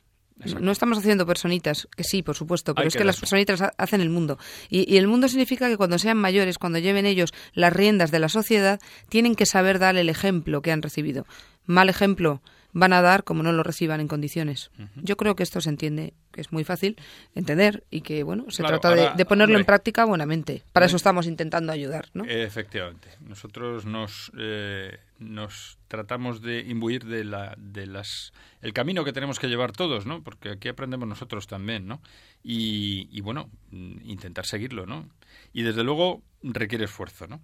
No 0.60 0.72
estamos 0.72 0.98
haciendo 0.98 1.27
personitas, 1.27 1.88
que 1.96 2.03
sí, 2.03 2.24
por 2.24 2.34
supuesto, 2.34 2.74
pero 2.74 2.88
es 2.88 2.96
que, 2.96 3.03
las 3.03 3.19
personitas 3.19 3.62
hacen 3.77 4.01
el 4.01 4.10
mundo. 4.10 4.39
Y, 4.69 4.91
y, 4.91 4.98
el 4.98 5.08
mundo 5.08 5.27
significa 5.27 5.67
que 5.67 5.77
cuando 5.77 6.00
sean 6.00 6.17
mayores, 6.17 6.58
cuando 6.58 6.79
lleven 6.79 7.05
ellos 7.05 7.31
las 7.53 7.74
riendas 7.74 8.10
de 8.10 8.19
la 8.19 8.29
sociedad, 8.29 8.79
tienen 9.10 9.36
que 9.36 9.46
saber 9.46 9.77
dar 9.77 9.98
el 9.98 10.10
ejemplo 10.10 10.63
que 10.63 10.72
han 10.72 10.81
recibido. 10.81 11.27
Mal 11.65 11.89
ejemplo, 11.89 12.41
van 12.72 12.94
a 12.94 13.02
dar 13.02 13.24
como 13.24 13.44
no 13.44 13.52
lo 13.52 13.64
reciban 13.64 14.00
en 14.00 14.08
condiciones. 14.08 14.72
Yo 14.96 15.18
creo 15.18 15.36
que 15.36 15.44
esto 15.44 15.62
se 15.62 15.70
entiende, 15.70 16.14
que 16.32 16.42
es 16.42 16.52
muy 16.52 16.64
fácil 16.64 16.98
entender 17.36 17.84
y 17.90 18.02
que, 18.02 18.24
bueno, 18.24 18.46
se 18.50 18.64
trata 18.64 19.16
de, 19.16 19.26
ponerlo 19.26 19.58
en 19.58 19.66
práctica 19.66 20.06
buenamente. 20.06 20.64
Para 20.72 20.86
eso 20.86 20.96
estamos 20.96 21.26
intentando 21.26 21.72
ayudar, 21.72 22.10
¿no? 22.14 22.26
Efectivamente. 22.26 23.10
Nosotros 23.22 23.86
nos, 23.86 24.32
eh, 24.38 25.00
nos 25.18 25.78
tratamos 25.88 26.42
de 26.42 26.60
imbuir 26.60 27.06
de, 27.06 27.24
la, 27.24 27.56
de 27.58 27.88
las, 27.88 28.34
el 28.62 28.74
camino 28.74 29.04
que 29.04 29.14
tenemos 29.14 29.40
que 29.40 29.48
llevar 29.48 29.72
todos, 29.72 30.06
¿no? 30.06 30.24
Porque 30.24 30.50
aquí 30.50 30.68
aprendemos 30.68 31.08
nosotros 31.08 31.48
también, 31.48 31.88
¿no? 31.88 32.02
Y, 32.44 33.10
y 33.12 33.22
bueno, 33.22 33.50
intentar 33.72 34.46
seguirlo, 34.46 34.86
¿no? 34.86 35.10
Y 35.54 35.64
desde 35.64 35.84
luego 35.84 36.22
requiere 36.44 36.86
esfuerzo, 36.86 37.28
¿no? 37.28 37.42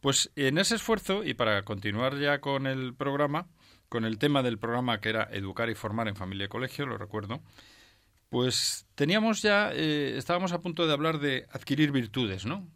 Pues 0.00 0.30
en 0.34 0.58
ese 0.58 0.74
esfuerzo, 0.74 1.22
y 1.22 1.34
para 1.34 1.62
continuar 1.62 2.18
ya 2.18 2.40
con 2.40 2.66
el 2.66 2.92
programa, 2.94 3.46
con 3.92 4.06
el 4.06 4.16
tema 4.16 4.42
del 4.42 4.56
programa 4.56 5.02
que 5.02 5.10
era 5.10 5.28
educar 5.32 5.68
y 5.68 5.74
formar 5.74 6.08
en 6.08 6.16
familia 6.16 6.46
y 6.46 6.48
colegio, 6.48 6.86
lo 6.86 6.96
recuerdo, 6.96 7.42
pues 8.30 8.86
teníamos 8.94 9.42
ya, 9.42 9.70
eh, 9.70 10.14
estábamos 10.16 10.52
a 10.52 10.62
punto 10.62 10.86
de 10.86 10.94
hablar 10.94 11.18
de 11.18 11.46
adquirir 11.52 11.92
virtudes, 11.92 12.46
¿no? 12.46 12.66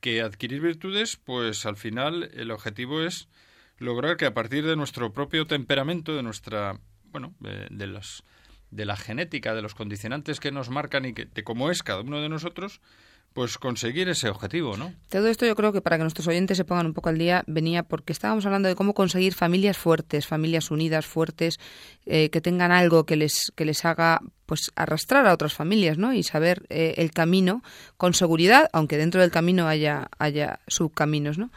Que 0.00 0.22
adquirir 0.22 0.62
virtudes, 0.62 1.18
pues 1.22 1.66
al 1.66 1.76
final 1.76 2.30
el 2.32 2.50
objetivo 2.50 3.02
es 3.02 3.28
lograr 3.76 4.16
que 4.16 4.24
a 4.24 4.32
partir 4.32 4.64
de 4.64 4.74
nuestro 4.74 5.12
propio 5.12 5.46
temperamento, 5.46 6.16
de 6.16 6.22
nuestra, 6.22 6.80
bueno, 7.10 7.34
de, 7.38 7.86
las 7.86 8.24
de 8.70 8.86
la 8.86 8.96
genética, 8.96 9.54
de 9.54 9.60
los 9.60 9.74
condicionantes 9.74 10.40
que 10.40 10.52
nos 10.52 10.70
marcan 10.70 11.04
y 11.04 11.12
que, 11.12 11.26
de 11.26 11.44
cómo 11.44 11.70
es 11.70 11.82
cada 11.82 12.00
uno 12.00 12.22
de 12.22 12.30
nosotros, 12.30 12.80
pues 13.32 13.58
conseguir 13.58 14.08
ese 14.08 14.28
objetivo, 14.28 14.76
¿no? 14.76 14.92
Todo 15.08 15.28
esto 15.28 15.46
yo 15.46 15.54
creo 15.56 15.72
que 15.72 15.80
para 15.80 15.96
que 15.96 16.02
nuestros 16.02 16.26
oyentes 16.26 16.56
se 16.56 16.64
pongan 16.64 16.86
un 16.86 16.94
poco 16.94 17.08
al 17.08 17.18
día 17.18 17.44
venía 17.46 17.82
porque 17.82 18.12
estábamos 18.12 18.46
hablando 18.46 18.68
de 18.68 18.74
cómo 18.74 18.94
conseguir 18.94 19.34
familias 19.34 19.76
fuertes, 19.76 20.26
familias 20.26 20.70
unidas, 20.70 21.06
fuertes, 21.06 21.58
eh, 22.06 22.30
que 22.30 22.40
tengan 22.40 22.72
algo 22.72 23.04
que 23.04 23.16
les 23.16 23.52
que 23.54 23.64
les 23.64 23.84
haga 23.84 24.20
pues 24.46 24.70
arrastrar 24.76 25.26
a 25.26 25.32
otras 25.32 25.54
familias, 25.54 25.98
¿no? 25.98 26.12
Y 26.12 26.22
saber 26.22 26.64
eh, 26.68 26.94
el 26.98 27.12
camino 27.12 27.62
con 27.96 28.14
seguridad, 28.14 28.68
aunque 28.72 28.98
dentro 28.98 29.20
del 29.20 29.30
camino 29.30 29.68
haya 29.68 30.08
haya 30.18 30.60
subcaminos, 30.66 31.38
¿no? 31.38 31.50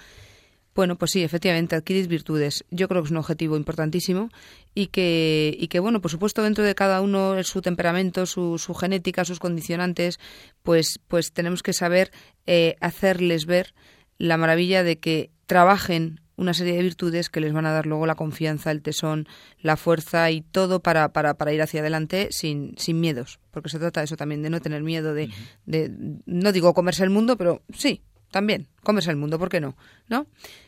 Bueno, 0.76 0.98
pues 0.98 1.12
sí, 1.12 1.24
efectivamente, 1.24 1.78
adquirir 1.78 2.10
virtudes. 2.10 2.66
Yo 2.70 2.90
creo 2.90 3.02
que 3.02 3.06
es 3.06 3.12
un 3.12 3.18
objetivo 3.18 3.56
importantísimo 3.56 4.30
y 4.74 4.88
que, 4.88 5.56
y 5.58 5.70
que 5.70 5.80
bueno, 5.80 6.02
por 6.02 6.12
supuesto, 6.12 6.44
dentro 6.44 6.66
de 6.66 6.76
cada 6.76 7.00
uno, 7.00 7.42
su 7.44 7.62
temperamento, 7.62 8.26
su, 8.26 8.58
su 8.58 8.74
genética, 8.74 9.24
sus 9.24 9.40
condicionantes, 9.40 10.20
pues, 10.64 11.00
pues 11.08 11.32
tenemos 11.32 11.64
que 11.64 11.72
saber 11.72 12.12
eh, 12.46 12.76
hacerles 12.82 13.46
ver 13.46 13.74
la 14.18 14.36
maravilla 14.36 14.84
de 14.84 15.00
que 15.00 15.32
trabajen 15.46 16.20
una 16.36 16.54
serie 16.54 16.74
de 16.74 16.82
virtudes 16.82 17.30
que 17.30 17.40
les 17.40 17.54
van 17.54 17.66
a 17.66 17.72
dar 17.72 17.86
luego 17.86 18.06
la 18.06 18.16
confianza, 18.16 18.70
el 18.72 18.82
tesón, 18.82 19.30
la 19.62 19.78
fuerza 19.78 20.30
y 20.32 20.42
todo 20.42 20.82
para, 20.82 21.14
para, 21.14 21.36
para 21.36 21.54
ir 21.54 21.62
hacia 21.62 21.80
adelante 21.80 22.28
sin, 22.32 22.76
sin 22.78 23.00
miedos. 23.00 23.40
Porque 23.52 23.70
se 23.70 23.80
trata 23.80 24.02
de 24.02 24.06
eso 24.06 24.18
también, 24.18 24.42
de 24.42 24.50
no 24.50 24.60
tener 24.60 24.84
miedo, 24.84 25.14
de, 25.14 25.30
de 25.66 25.90
no 26.26 26.52
digo 26.52 26.74
comerse 26.74 27.06
el 27.06 27.12
mundo, 27.12 27.38
pero 27.38 27.62
sí, 27.74 28.02
también, 28.36 28.68
comerse 28.84 29.12
el 29.12 29.16
mundo, 29.16 29.40
¿por 29.40 29.48
qué 29.48 29.62
no? 29.62 29.78
¿No? 30.10 30.28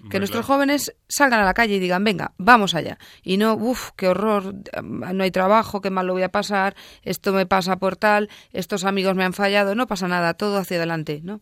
que 0.09 0.19
nuestros 0.19 0.45
jóvenes 0.45 0.95
salgan 1.09 1.41
a 1.41 1.43
la 1.43 1.53
calle 1.53 1.75
y 1.75 1.79
digan, 1.79 2.01
venga, 2.01 2.31
vamos 2.37 2.75
allá. 2.75 2.97
Y 3.23 3.35
no, 3.35 3.55
uff, 3.55 3.89
qué 3.97 4.07
horror, 4.07 4.55
no 4.81 5.21
hay 5.21 5.31
trabajo, 5.31 5.81
qué 5.81 5.89
mal 5.89 6.07
lo 6.07 6.13
voy 6.13 6.23
a 6.23 6.29
pasar, 6.29 6.77
esto 7.01 7.33
me 7.33 7.45
pasa 7.45 7.75
por 7.75 7.97
tal, 7.97 8.29
estos 8.53 8.85
amigos 8.85 9.17
me 9.17 9.25
han 9.25 9.33
fallado, 9.33 9.75
no 9.75 9.85
pasa 9.85 10.07
nada, 10.07 10.35
todo 10.35 10.59
hacia 10.59 10.77
adelante, 10.77 11.19
¿no? 11.21 11.41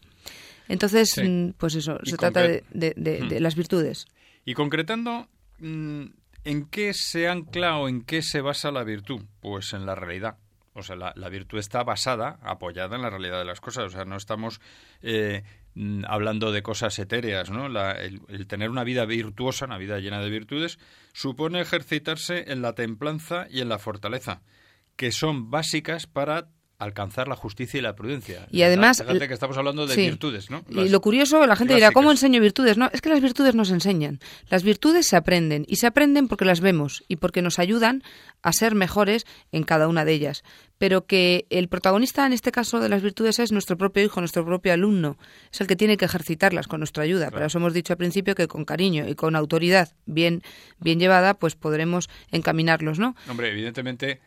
Entonces, 0.68 1.14
mm, 1.24 1.50
pues 1.60 1.76
eso, 1.76 2.00
se 2.04 2.18
trata 2.18 2.42
de, 2.42 2.64
de, 2.72 3.40
las 3.40 3.56
virtudes. 3.56 4.08
Y 4.46 4.56
concretando, 4.56 5.28
mm, 5.60 6.06
¿en 6.44 6.66
qué 6.72 6.96
se 6.96 7.28
ancla 7.28 7.78
o 7.78 7.88
en 7.88 8.02
qué 8.02 8.24
se 8.24 8.42
basa 8.42 8.72
la 8.72 8.84
virtud? 8.84 9.22
Pues 9.42 9.74
en 9.74 9.86
la 9.86 9.94
realidad. 9.94 10.38
O 10.74 10.82
sea, 10.82 10.96
la, 10.96 11.14
la 11.16 11.30
virtud 11.30 11.60
está 11.60 11.84
basada, 11.84 12.40
apoyada 12.42 12.96
en 12.96 13.04
la 13.04 13.12
realidad 13.12 13.38
de 13.38 13.46
las 13.46 13.62
cosas. 13.62 13.86
O 13.86 13.90
sea, 13.90 14.04
no 14.04 14.18
estamos 14.18 14.60
eh, 15.04 15.44
Mm, 15.44 15.65
hablando 16.08 16.52
de 16.52 16.64
cosas 16.64 16.98
etéreas, 17.00 17.50
¿no? 17.50 17.68
el, 17.68 18.48
tener 18.48 18.70
una 18.70 18.84
vida 18.84 19.06
virtuosa, 19.06 19.66
una 19.66 19.78
vida 19.78 20.00
llena 20.00 20.22
de 20.22 20.30
virtudes, 20.30 20.80
supone 21.14 21.62
ejercitarse 21.62 22.52
en 22.52 22.62
la 22.62 22.74
templanza 22.74 23.48
y 23.50 23.62
en 23.62 23.70
la 23.70 23.80
fortaleza, 23.80 24.42
que 24.96 25.12
son 25.12 25.52
básicas 25.52 26.08
para 26.08 26.50
alcanzar 26.78 27.28
la 27.28 27.36
justicia 27.36 27.78
y 27.78 27.82
la 27.82 27.96
prudencia. 27.96 28.48
Y 28.52 28.64
además... 28.64 29.02
Fíjate 29.06 29.28
que 29.28 29.34
estamos 29.34 29.58
hablando 29.58 29.88
de 29.88 29.96
virtudes, 29.96 30.50
¿no? 30.50 30.64
y 30.70 30.90
lo 30.90 31.02
curioso, 31.02 31.46
la 31.46 31.56
gente 31.56 31.74
dirá, 31.74 31.92
¿cómo 31.92 32.12
enseño 32.12 32.42
virtudes? 32.42 32.78
No, 32.78 32.90
es 32.92 33.02
que 33.02 33.10
las 33.10 33.22
virtudes 33.22 33.56
nos 33.56 33.72
enseñan. 33.72 34.20
Las 34.50 34.64
virtudes 34.64 35.08
se 35.08 35.16
aprenden, 35.16 35.66
y 35.68 35.78
se 35.78 35.88
aprenden 35.88 36.28
porque 36.28 36.46
las 36.46 36.60
vemos, 36.60 37.04
y 37.08 37.18
porque 37.18 37.42
nos 37.42 37.60
ayudan 37.60 38.04
a 38.42 38.52
ser 38.52 38.76
mejores 38.76 39.26
en 39.52 39.64
cada 39.64 39.88
una 39.88 40.06
de 40.06 40.14
ellas. 40.14 40.44
Pero 40.78 41.06
que 41.06 41.48
el 41.50 41.70
protagonista 41.70 42.26
en 42.26 42.34
este 42.34 42.52
caso 42.52 42.80
de 42.80 42.90
las 42.90 43.02
virtudes 43.02 43.40
es 43.40 43.52
nuestro 43.54 43.78
propio 43.78 44.04
hijo, 44.04 44.20
nuestro 44.20 44.46
propio 44.46 44.74
alumno. 44.74 45.18
Es 45.52 45.62
el 45.62 45.68
que 45.68 45.78
tiene 45.78 45.96
que 45.96 46.06
ejercitarlas 46.06 46.68
con 46.68 46.82
nuestra 46.82 47.04
ayuda. 47.04 47.32
Pero 47.32 47.46
eso 47.46 47.60
hemos 47.60 47.74
dicho 47.74 47.94
al 47.94 47.98
principio 47.98 48.36
que 48.36 48.48
con 48.48 48.66
cariño 48.66 49.08
y 49.08 49.16
con 49.16 49.38
autoridad 49.38 49.94
bien, 50.06 50.44
bien 50.80 51.00
llevada, 51.00 51.36
pues 51.36 51.56
podremos 51.56 52.10
encaminarlos, 52.32 53.00
¿no? 53.00 53.16
Hombre, 53.30 53.52
evidentemente 53.52 54.20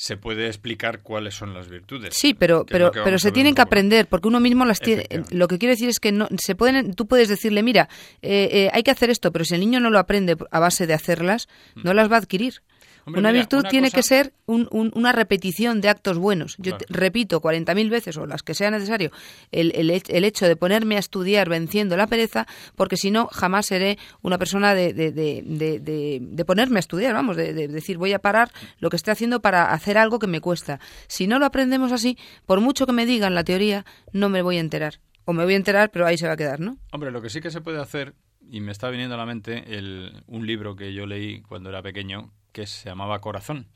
se 0.00 0.16
puede 0.16 0.46
explicar 0.46 1.02
cuáles 1.02 1.34
son 1.34 1.52
las 1.52 1.68
virtudes. 1.68 2.14
Sí, 2.16 2.32
pero 2.32 2.64
pero 2.64 2.90
pero 2.90 3.18
se 3.18 3.32
tienen 3.32 3.54
que 3.54 3.60
aprender 3.60 4.06
porque 4.06 4.28
uno 4.28 4.40
mismo 4.40 4.64
las 4.64 4.80
tiene. 4.80 5.06
Lo 5.30 5.46
que 5.46 5.58
quiero 5.58 5.74
decir 5.74 5.90
es 5.90 6.00
que 6.00 6.10
no 6.10 6.26
se 6.38 6.54
pueden. 6.54 6.94
Tú 6.94 7.06
puedes 7.06 7.28
decirle, 7.28 7.62
mira, 7.62 7.90
eh, 8.22 8.48
eh, 8.50 8.70
hay 8.72 8.82
que 8.82 8.90
hacer 8.90 9.10
esto, 9.10 9.30
pero 9.30 9.44
si 9.44 9.56
el 9.56 9.60
niño 9.60 9.78
no 9.78 9.90
lo 9.90 9.98
aprende 9.98 10.38
a 10.50 10.58
base 10.58 10.86
de 10.86 10.94
hacerlas, 10.94 11.48
no 11.74 11.92
las 11.92 12.10
va 12.10 12.16
a 12.16 12.20
adquirir 12.20 12.62
una 13.06 13.32
virtud 13.32 13.64
tiene 13.70 13.90
que 13.90 14.02
ser 14.02 14.32
una 14.46 15.12
repetición 15.12 15.80
de 15.80 15.88
actos 15.88 16.18
buenos. 16.18 16.56
Yo 16.58 16.76
repito 16.88 17.40
40.000 17.40 17.90
veces 17.90 18.16
o 18.16 18.26
las 18.26 18.42
que 18.42 18.54
sea 18.54 18.70
necesario 18.70 19.10
el, 19.50 19.72
el, 19.74 20.24
hecho 20.24 20.46
de 20.46 20.56
ponerme 20.56 20.96
a 20.96 20.98
estudiar 20.98 21.48
venciendo 21.48 21.96
la 21.96 22.06
pereza, 22.06 22.46
porque 22.76 22.96
si 22.96 23.10
no, 23.10 23.26
jamás 23.28 23.66
seré 23.66 23.98
una 24.22 24.38
persona 24.38 24.74
de, 24.74 24.92
de, 24.92 25.12
de, 25.12 26.18
de 26.20 26.44
ponerme 26.44 26.78
a 26.78 26.80
estudiar, 26.80 27.14
vamos, 27.14 27.36
de, 27.36 27.68
decir 27.68 27.98
voy 27.98 28.12
a 28.12 28.18
parar 28.18 28.50
lo 28.78 28.90
que 28.90 28.96
estoy 28.96 29.12
haciendo 29.12 29.40
para 29.40 29.72
hacer 29.72 29.98
algo 29.98 30.18
que 30.18 30.26
me 30.26 30.40
cuesta. 30.40 30.80
Si 31.06 31.26
no 31.26 31.38
lo 31.38 31.46
aprendemos 31.46 31.92
así, 31.92 32.18
por 32.46 32.60
mucho 32.60 32.86
que 32.86 32.92
me 32.92 33.06
digan 33.06 33.34
la 33.34 33.44
teoría, 33.44 33.84
no 34.12 34.28
me 34.28 34.42
voy 34.42 34.56
a 34.56 34.60
enterar. 34.60 35.00
O 35.24 35.32
me 35.32 35.44
voy 35.44 35.54
a 35.54 35.56
enterar, 35.56 35.90
pero 35.90 36.06
ahí 36.06 36.18
se 36.18 36.26
va 36.26 36.32
a 36.32 36.36
quedar, 36.36 36.60
¿no? 36.60 36.78
Hombre, 36.92 37.10
lo 37.10 37.22
que 37.22 37.30
sí 37.30 37.40
que 37.40 37.50
se 37.50 37.60
puede 37.60 37.80
hacer 37.80 38.14
y 38.50 38.60
me 38.60 38.72
está 38.72 38.90
viniendo 38.90 39.14
a 39.14 39.18
la 39.18 39.26
mente 39.26 39.76
el, 39.78 40.24
un 40.26 40.46
libro 40.46 40.74
que 40.74 40.92
yo 40.92 41.06
leí 41.06 41.40
cuando 41.42 41.68
era 41.68 41.82
pequeño, 41.82 42.32
que 42.52 42.66
se 42.66 42.88
llamaba 42.88 43.20
Corazón. 43.20 43.68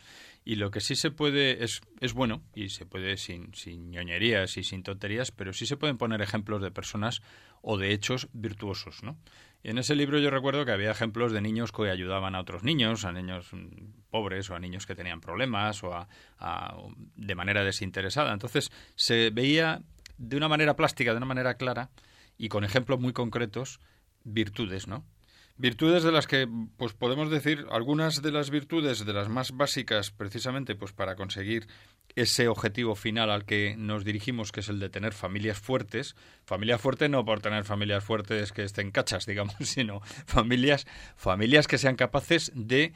Y 0.44 0.56
lo 0.56 0.70
que 0.70 0.80
sí 0.80 0.94
se 0.94 1.10
puede, 1.10 1.64
es, 1.64 1.80
es 2.00 2.12
bueno, 2.12 2.42
y 2.54 2.68
se 2.68 2.84
puede 2.84 3.16
sin, 3.16 3.54
sin 3.54 3.90
ñoñerías 3.90 4.58
y 4.58 4.62
sin 4.62 4.82
tonterías, 4.82 5.30
pero 5.30 5.54
sí 5.54 5.64
se 5.64 5.78
pueden 5.78 5.96
poner 5.96 6.20
ejemplos 6.20 6.60
de 6.60 6.70
personas 6.70 7.22
o 7.62 7.78
de 7.78 7.92
hechos 7.92 8.28
virtuosos, 8.34 9.02
¿no? 9.02 9.16
En 9.64 9.78
ese 9.78 9.96
libro 9.96 10.18
yo 10.18 10.28
recuerdo 10.28 10.66
que 10.66 10.72
había 10.72 10.90
ejemplos 10.90 11.32
de 11.32 11.40
niños 11.40 11.72
que 11.72 11.88
ayudaban 11.88 12.34
a 12.34 12.40
otros 12.40 12.62
niños, 12.62 13.06
a 13.06 13.12
niños 13.12 13.48
mm, 13.50 14.02
pobres 14.10 14.50
o 14.50 14.54
a 14.54 14.58
niños 14.58 14.84
que 14.84 14.94
tenían 14.94 15.22
problemas 15.22 15.82
o 15.82 15.94
a, 15.94 16.76
de 17.16 17.34
manera 17.34 17.64
desinteresada. 17.64 18.34
Entonces 18.34 18.70
se 18.94 19.30
veía 19.30 19.80
de 20.18 20.36
una 20.36 20.48
manera 20.48 20.76
plástica, 20.76 21.12
de 21.12 21.16
una 21.16 21.26
manera 21.26 21.54
clara 21.54 21.88
y 22.36 22.50
con 22.50 22.64
ejemplos 22.64 23.00
muy 23.00 23.14
concretos 23.14 23.80
virtudes, 24.22 24.86
¿no? 24.86 25.06
Virtudes 25.56 26.02
de 26.02 26.10
las 26.10 26.26
que 26.26 26.48
pues 26.76 26.94
podemos 26.94 27.30
decir 27.30 27.64
algunas 27.70 28.22
de 28.22 28.32
las 28.32 28.50
virtudes 28.50 29.06
de 29.06 29.12
las 29.12 29.28
más 29.28 29.52
básicas 29.52 30.10
precisamente 30.10 30.74
pues 30.74 30.92
para 30.92 31.14
conseguir 31.14 31.68
ese 32.16 32.48
objetivo 32.48 32.96
final 32.96 33.30
al 33.30 33.44
que 33.44 33.76
nos 33.76 34.04
dirigimos 34.04 34.50
que 34.50 34.60
es 34.60 34.68
el 34.68 34.80
de 34.80 34.88
tener 34.88 35.12
familias 35.12 35.58
fuertes, 35.58 36.16
familia 36.44 36.76
fuerte 36.76 37.08
no 37.08 37.24
por 37.24 37.40
tener 37.40 37.64
familias 37.64 38.02
fuertes 38.02 38.50
que 38.50 38.64
estén 38.64 38.90
cachas, 38.90 39.26
digamos, 39.26 39.54
sino 39.60 40.00
familias 40.26 40.86
familias 41.14 41.68
que 41.68 41.78
sean 41.78 41.94
capaces 41.94 42.50
de 42.56 42.92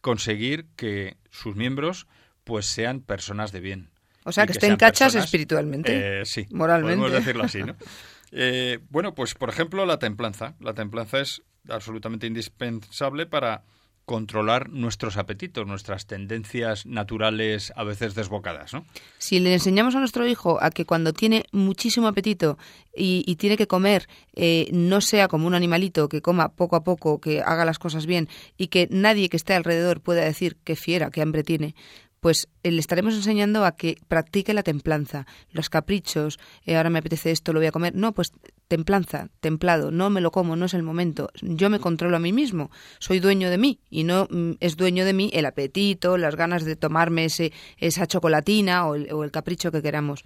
conseguir 0.00 0.66
que 0.76 1.18
sus 1.28 1.54
miembros 1.54 2.06
pues 2.44 2.64
sean 2.64 3.02
personas 3.02 3.52
de 3.52 3.60
bien. 3.60 3.90
O 4.24 4.32
sea, 4.32 4.46
que, 4.46 4.52
estén 4.52 4.76
cachas 4.76 5.14
espiritualmente. 5.14 6.20
Eh, 6.20 6.24
sí, 6.24 6.46
moralmente. 6.50 6.96
Podemos 6.96 7.12
decirlo 7.12 7.44
así, 7.44 7.62
¿no? 7.62 7.76
Eh, 8.32 8.78
bueno, 8.90 9.12
pues 9.12 9.34
por 9.34 9.48
ejemplo 9.48 9.84
la 9.86 9.98
templanza. 9.98 10.54
La 10.60 10.72
templanza 10.72 11.18
es 11.18 11.42
absolutamente 11.68 12.26
indispensable 12.26 13.26
para 13.26 13.64
controlar 14.10 14.70
nuestros 14.70 15.16
apetitos, 15.16 15.68
nuestras 15.68 16.06
tendencias 16.06 16.84
naturales 16.84 17.72
a 17.76 17.84
veces 17.84 18.16
desbocadas, 18.16 18.72
¿no? 18.72 18.84
Si 19.18 19.38
le 19.38 19.52
enseñamos 19.52 19.94
a 19.94 20.00
nuestro 20.00 20.26
hijo 20.26 20.58
a 20.60 20.70
que 20.70 20.84
cuando 20.84 21.12
tiene 21.12 21.44
muchísimo 21.52 22.08
apetito 22.08 22.58
y, 22.92 23.36
tiene 23.36 23.56
que 23.56 23.68
comer, 23.68 24.08
eh, 24.34 24.68
no 24.72 25.00
sea 25.00 25.28
como 25.28 25.46
un 25.46 25.54
animalito 25.54 26.08
que 26.08 26.22
coma 26.22 26.48
poco 26.48 26.74
a 26.74 26.82
poco, 26.82 27.20
que 27.20 27.40
haga 27.40 27.64
las 27.64 27.78
cosas 27.78 28.06
bien 28.06 28.28
y 28.56 28.66
que 28.66 28.88
nadie 28.90 29.28
que 29.28 29.36
esté 29.36 29.54
alrededor 29.54 30.00
pueda 30.00 30.24
decir 30.24 30.56
qué 30.64 30.74
fiera, 30.74 31.12
qué 31.12 31.22
hambre 31.22 31.44
tiene, 31.44 31.76
pues 32.18 32.48
eh, 32.62 32.70
le 32.70 32.80
estaremos 32.80 33.14
enseñando 33.14 33.64
a 33.64 33.76
que 33.76 33.96
practique 34.08 34.54
la 34.54 34.62
templanza, 34.62 35.26
los 35.52 35.70
caprichos, 35.70 36.38
eh, 36.64 36.76
ahora 36.76 36.90
me 36.90 36.98
apetece 36.98 37.30
esto, 37.30 37.52
lo 37.52 37.60
voy 37.60 37.68
a 37.68 37.72
comer. 37.72 37.94
No, 37.94 38.12
pues 38.12 38.32
templanza, 38.70 39.30
templado, 39.40 39.90
no 39.90 40.10
me 40.10 40.20
lo 40.20 40.30
como, 40.30 40.54
no 40.54 40.66
es 40.66 40.74
el 40.74 40.84
momento. 40.84 41.28
Yo 41.42 41.68
me 41.70 41.80
controlo 41.80 42.16
a 42.16 42.20
mí 42.20 42.32
mismo, 42.32 42.70
soy 43.00 43.18
dueño 43.18 43.50
de 43.50 43.58
mí 43.58 43.80
y 43.90 44.04
no 44.04 44.28
mm, 44.30 44.52
es 44.60 44.76
dueño 44.76 45.04
de 45.04 45.12
mí 45.12 45.28
el 45.34 45.44
apetito, 45.44 46.16
las 46.16 46.36
ganas 46.36 46.64
de 46.64 46.76
tomarme 46.76 47.24
ese, 47.24 47.52
esa 47.78 48.06
chocolatina 48.06 48.86
o 48.86 48.94
el, 48.94 49.30
capricho 49.32 49.72
que 49.72 49.82
queramos. 49.82 50.22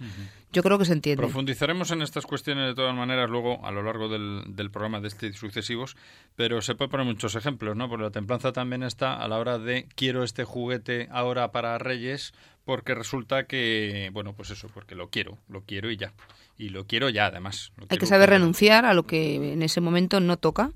Yo 0.53 0.61
creo 0.61 0.77
que 0.77 0.85
se 0.85 0.93
entiende. 0.93 1.23
Profundizaremos 1.23 1.89
en 1.89 2.03
estas 2.03 2.27
cuestiones 2.27 2.67
de 2.67 2.75
todas 2.75 2.95
maneras 2.95 3.29
luego 3.31 3.65
a 3.65 3.71
lo 3.71 3.81
largo 3.81 4.09
del, 4.09 4.43
del 4.55 4.69
programa 4.69 5.01
de 5.01 5.07
este 5.07 5.33
sucesivos, 5.33 5.97
pero 6.35 6.61
se 6.61 6.75
puede 6.75 6.91
poner 6.91 7.07
muchos 7.07 7.33
ejemplos, 7.33 7.75
¿no? 7.75 7.89
Porque 7.89 8.03
la 8.03 8.11
templanza 8.11 8.53
también 8.53 8.83
está 8.83 9.15
a 9.15 9.27
la 9.27 9.39
hora 9.39 9.57
de 9.57 9.87
quiero 9.95 10.23
este 10.23 10.43
juguete 10.43 11.07
ahora 11.11 11.51
para 11.51 11.79
Reyes 11.79 12.33
porque 12.65 12.95
resulta 12.95 13.45
que, 13.45 14.09
bueno, 14.11 14.33
pues 14.33 14.49
eso, 14.49 14.67
porque 14.73 14.95
lo 14.95 15.09
quiero, 15.09 15.37
lo 15.47 15.63
quiero 15.63 15.91
y 15.91 15.97
ya. 15.97 16.13
Y 16.57 16.69
lo 16.69 16.85
quiero 16.87 17.09
ya, 17.09 17.27
además. 17.27 17.71
Hay 17.89 17.97
que 17.97 18.05
saber 18.05 18.29
renunciar 18.29 18.85
a 18.85 18.93
lo 18.93 19.03
que 19.03 19.53
en 19.53 19.61
ese 19.61 19.81
momento 19.81 20.19
no 20.19 20.37
toca, 20.37 20.71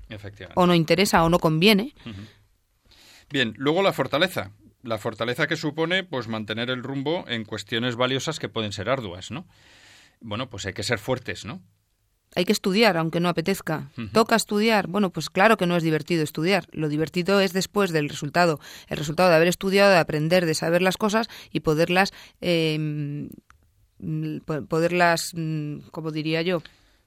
o 0.54 0.66
no 0.66 0.74
interesa, 0.74 1.24
o 1.24 1.28
no 1.28 1.38
conviene. 1.38 1.94
Bien, 3.30 3.54
luego 3.56 3.82
la 3.82 3.92
fortaleza. 3.92 4.52
La 4.82 4.96
fortaleza 4.96 5.46
que 5.46 5.56
supone, 5.56 6.04
pues, 6.04 6.28
mantener 6.28 6.70
el 6.70 6.82
rumbo 6.82 7.24
en 7.28 7.44
cuestiones 7.44 7.96
valiosas 7.96 8.38
que 8.38 8.48
pueden 8.48 8.72
ser 8.72 8.88
arduas, 8.88 9.30
¿no? 9.30 9.46
Bueno, 10.20 10.48
pues 10.48 10.64
hay 10.66 10.72
que 10.72 10.82
ser 10.82 10.98
fuertes, 10.98 11.44
¿no? 11.44 11.62
Hay 12.34 12.44
que 12.44 12.52
estudiar, 12.52 12.96
aunque 12.96 13.20
no 13.20 13.28
apetezca. 13.28 13.90
Toca 14.12 14.36
estudiar. 14.36 14.86
Bueno, 14.86 15.10
pues 15.10 15.30
claro 15.30 15.56
que 15.56 15.66
no 15.66 15.76
es 15.76 15.82
divertido 15.82 16.22
estudiar. 16.22 16.66
Lo 16.72 16.88
divertido 16.88 17.40
es 17.40 17.52
después 17.52 17.90
del 17.90 18.08
resultado. 18.08 18.60
El 18.88 18.98
resultado 18.98 19.30
de 19.30 19.36
haber 19.36 19.48
estudiado, 19.48 19.90
de 19.90 19.98
aprender, 19.98 20.46
de 20.46 20.54
saber 20.54 20.82
las 20.82 20.96
cosas 20.96 21.28
y 21.50 21.60
poderlas, 21.60 22.12
eh, 22.40 23.28
poderlas, 24.68 25.32
mm, 25.34 25.88
como 25.90 26.10
diría 26.10 26.42
yo, 26.42 26.62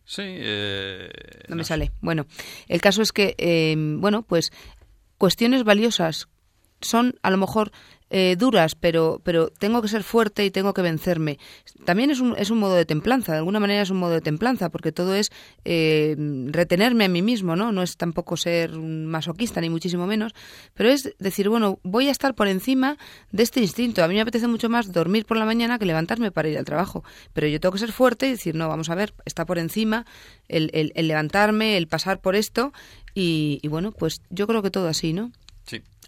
Sí. 0.05 0.21
Eh, 0.25 1.09
no 1.47 1.55
me 1.55 1.63
sale. 1.63 1.91
Bueno, 2.01 2.25
el 2.67 2.81
caso 2.81 3.01
es 3.01 3.11
que, 3.11 3.35
eh, 3.37 3.75
bueno, 3.77 4.23
pues 4.23 4.51
cuestiones 5.17 5.63
valiosas 5.63 6.27
son 6.81 7.15
a 7.21 7.31
lo 7.31 7.37
mejor 7.37 7.71
eh, 8.15 8.35
duras, 8.37 8.75
pero, 8.75 9.19
pero 9.23 9.47
tengo 9.47 9.81
que 9.81 9.87
ser 9.87 10.03
fuerte 10.03 10.45
y 10.45 10.51
tengo 10.51 10.75
que 10.75 10.83
vencerme. 10.83 11.39
También 11.83 12.11
es 12.11 12.19
un, 12.19 12.35
es 12.37 12.51
un 12.51 12.59
modo 12.59 12.75
de 12.75 12.85
templanza, 12.85 13.31
de 13.31 13.39
alguna 13.39 13.59
manera 13.59 13.81
es 13.81 13.89
un 13.89 13.97
modo 13.97 14.11
de 14.11 14.21
templanza, 14.21 14.69
porque 14.69 14.91
todo 14.91 15.15
es 15.15 15.31
eh, 15.65 16.15
retenerme 16.51 17.05
a 17.05 17.07
mí 17.07 17.23
mismo, 17.23 17.55
¿no? 17.55 17.71
No 17.71 17.81
es 17.81 17.97
tampoco 17.97 18.37
ser 18.37 18.77
un 18.77 19.07
masoquista, 19.07 19.61
ni 19.61 19.71
muchísimo 19.71 20.05
menos, 20.05 20.35
pero 20.75 20.89
es 20.89 21.15
decir, 21.17 21.49
bueno, 21.49 21.79
voy 21.81 22.07
a 22.07 22.11
estar 22.11 22.35
por 22.35 22.47
encima 22.47 22.99
de 23.31 23.41
este 23.41 23.61
instinto. 23.61 24.03
A 24.03 24.07
mí 24.07 24.13
me 24.13 24.21
apetece 24.21 24.47
mucho 24.47 24.69
más 24.69 24.91
dormir 24.91 25.25
por 25.25 25.37
la 25.37 25.45
mañana 25.45 25.79
que 25.79 25.87
levantarme 25.87 26.31
para 26.31 26.49
ir 26.49 26.59
al 26.59 26.65
trabajo, 26.65 27.03
pero 27.33 27.47
yo 27.47 27.59
tengo 27.59 27.73
que 27.73 27.79
ser 27.79 27.91
fuerte 27.91 28.27
y 28.27 28.31
decir, 28.31 28.53
no, 28.53 28.67
vamos 28.67 28.91
a 28.91 28.95
ver, 28.95 29.15
está 29.25 29.47
por 29.47 29.57
encima 29.57 30.05
el, 30.47 30.69
el, 30.73 31.07
levantarme, 31.07 31.77
el 31.77 31.87
pasar 31.87 32.21
por 32.21 32.35
esto, 32.35 32.73
y, 33.15 33.57
y 33.63 33.67
bueno, 33.69 33.91
pues 33.91 34.21
yo 34.29 34.45
creo 34.45 34.61
que 34.61 34.69
todo 34.69 34.87
así, 34.87 35.13
¿no? 35.13 35.31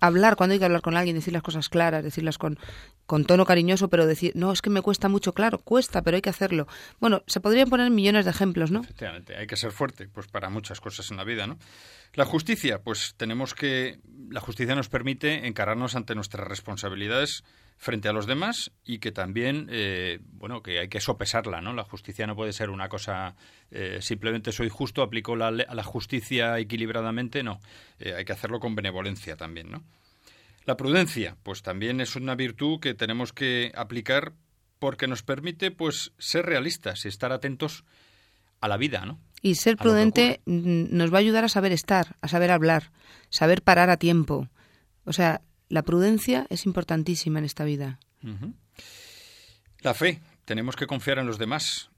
Hablar, 0.01 0.35
cuando 0.35 0.53
hay 0.53 0.59
que 0.59 0.65
hablar 0.65 0.81
con 0.81 0.97
alguien, 0.97 1.15
decir 1.15 1.33
las 1.33 1.43
cosas 1.43 1.69
claras, 1.69 2.03
decirlas 2.03 2.37
con, 2.37 2.57
con 3.05 3.25
tono 3.25 3.45
cariñoso, 3.45 3.89
pero 3.89 4.05
decir, 4.05 4.31
no, 4.35 4.51
es 4.51 4.61
que 4.61 4.69
me 4.69 4.81
cuesta 4.81 5.09
mucho, 5.09 5.33
claro, 5.33 5.59
cuesta, 5.59 6.01
pero 6.01 6.15
hay 6.15 6.21
que 6.21 6.29
hacerlo. 6.29 6.67
Bueno, 6.99 7.23
se 7.27 7.39
podrían 7.39 7.69
poner 7.69 7.89
millones 7.91 8.25
de 8.25 8.31
ejemplos, 8.31 8.71
¿no? 8.71 8.81
Efectivamente, 8.81 9.35
hay 9.35 9.47
que 9.47 9.55
ser 9.55 9.71
fuerte, 9.71 10.07
pues 10.07 10.27
para 10.27 10.49
muchas 10.49 10.81
cosas 10.81 11.09
en 11.11 11.17
la 11.17 11.23
vida, 11.23 11.47
¿no? 11.47 11.57
La 12.15 12.23
justicia, 12.23 12.81
pues 12.81 13.13
tenemos 13.17 13.53
que, 13.53 13.99
la 14.29 14.39
justicia 14.39 14.73
nos 14.73 14.87
permite 14.87 15.47
encararnos 15.47 15.95
ante 15.95 16.15
nuestras 16.15 16.47
responsabilidades 16.47 17.43
frente 17.77 18.07
a 18.07 18.13
los 18.13 18.25
demás 18.25 18.71
y 18.85 18.99
que 18.99 19.11
también, 19.11 19.67
eh, 19.69 20.19
bueno, 20.23 20.63
que 20.63 20.79
hay 20.79 20.87
que 20.87 21.01
sopesarla, 21.01 21.59
¿no? 21.59 21.73
La 21.73 21.83
justicia 21.83 22.25
no 22.25 22.33
puede 22.33 22.53
ser 22.53 22.69
una 22.69 22.87
cosa, 22.87 23.35
eh, 23.69 23.97
simplemente 23.99 24.53
soy 24.53 24.69
justo, 24.69 25.01
aplico 25.01 25.35
la, 25.35 25.51
la 25.51 25.83
justicia 25.83 26.57
equilibradamente, 26.57 27.43
no. 27.43 27.59
Eh, 27.99 28.13
hay 28.15 28.23
que 28.23 28.31
hacerlo 28.31 28.61
con 28.61 28.75
benevolencia 28.75 29.35
también, 29.35 29.69
¿no? 29.69 29.83
La 30.63 30.77
prudencia, 30.77 31.35
pues 31.43 31.63
también 31.63 31.99
es 31.99 32.15
una 32.15 32.35
virtud 32.35 32.79
que 32.79 32.93
tenemos 32.93 33.33
que 33.33 33.73
aplicar 33.75 34.31
porque 34.79 35.07
nos 35.07 35.21
permite, 35.21 35.69
pues, 35.69 36.13
ser 36.17 36.45
realistas 36.45 37.03
y 37.03 37.09
estar 37.09 37.33
atentos 37.33 37.83
a 38.61 38.69
la 38.69 38.77
vida, 38.77 39.05
¿no? 39.05 39.19
Y 39.45 39.53
ser 39.53 39.77
prudente 39.77 40.41
nos 40.47 41.13
va 41.13 41.17
a 41.17 41.19
ayudar 41.19 41.43
a 41.43 41.49
saber 41.49 41.71
estar, 41.71 42.15
a 42.19 42.27
saber 42.27 42.49
hablar, 42.49 42.91
saber 43.29 43.61
parar 43.61 43.91
a 43.91 43.97
tiempo. 43.97 44.49
O 45.03 45.13
sea, 45.13 45.41
la 45.69 45.83
prudencia 45.83 46.47
es 46.49 46.65
importantísima 46.65 47.37
en 47.37 47.45
esta 47.45 47.63
vida. 47.63 47.99
La 49.81 49.93
fe. 49.93 50.19
Tenemos 50.45 50.75
que 50.75 50.87
confiar 50.87 51.19
en 51.19 51.27
los 51.27 51.37
demás, 51.37 51.91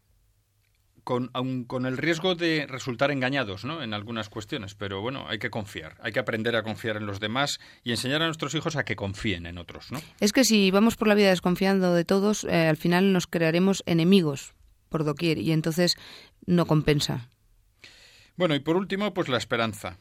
con, 1.05 1.31
con 1.67 1.85
el 1.85 1.97
riesgo 1.97 2.35
de 2.35 2.67
resultar 2.67 3.11
engañados 3.11 3.63
¿no? 3.63 3.81
en 3.81 3.93
algunas 3.93 4.27
cuestiones, 4.27 4.75
pero 4.75 4.99
bueno, 4.99 5.25
hay 5.29 5.39
que 5.39 5.49
confiar, 5.49 5.95
hay 6.01 6.11
que 6.11 6.19
aprender 6.19 6.53
a 6.57 6.63
confiar 6.63 6.97
en 6.97 7.05
los 7.05 7.21
demás 7.21 7.61
y 7.81 7.91
enseñar 7.91 8.21
a 8.23 8.25
nuestros 8.25 8.55
hijos 8.55 8.75
a 8.75 8.83
que 8.83 8.97
confíen 8.97 9.45
en 9.45 9.57
otros. 9.57 9.89
¿no? 9.89 10.01
Es 10.19 10.33
que 10.33 10.43
si 10.43 10.69
vamos 10.69 10.97
por 10.97 11.07
la 11.07 11.15
vida 11.15 11.29
desconfiando 11.29 11.93
de 11.93 12.03
todos, 12.03 12.43
eh, 12.43 12.67
al 12.67 12.75
final 12.75 13.13
nos 13.13 13.25
crearemos 13.25 13.83
enemigos 13.85 14.53
por 14.89 15.05
doquier 15.05 15.37
y 15.37 15.53
entonces 15.53 15.95
no 16.45 16.65
compensa. 16.65 17.29
Bueno, 18.37 18.55
y 18.55 18.59
por 18.59 18.77
último, 18.77 19.13
pues 19.13 19.29
la 19.29 19.37
esperanza 19.37 19.97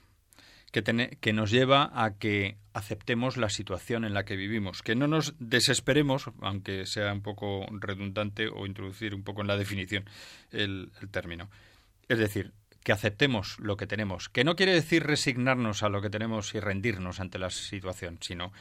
que, 0.71 1.33
nos 1.33 1.51
lleva 1.51 1.91
a 1.95 2.19
que 2.19 2.57
aceptemos 2.75 3.39
la 3.39 3.49
situación 3.49 4.05
en 4.05 4.13
la 4.13 4.25
que 4.25 4.37
vivimos, 4.37 4.83
que 4.83 4.95
no 4.95 5.07
nos 5.07 5.35
desesperemos, 5.39 6.31
aunque 6.43 6.85
sea 6.85 7.13
un 7.13 7.23
poco 7.23 7.67
redundante 7.71 8.49
o 8.49 8.67
introducir 8.67 9.15
un 9.15 9.23
poco 9.23 9.41
en 9.41 9.47
la 9.47 9.57
definición 9.57 10.05
el, 10.53 10.91
el 11.01 11.09
término. 11.09 11.49
Es 12.09 12.19
decir, 12.19 12.53
que 12.85 12.93
aceptemos 12.93 13.59
lo 13.59 13.79
que 13.79 13.87
tenemos, 13.87 14.29
que 14.29 14.45
no 14.45 14.55
quiere 14.55 14.75
decir 14.75 15.03
resignarnos 15.05 15.83
a 15.83 15.89
lo 15.89 16.03
que 16.03 16.11
tenemos 16.11 16.55
y 16.55 16.61
rendirnos 16.61 17.21
ante 17.21 17.39
la 17.39 17.49
situación, 17.49 18.19
sino 18.21 18.53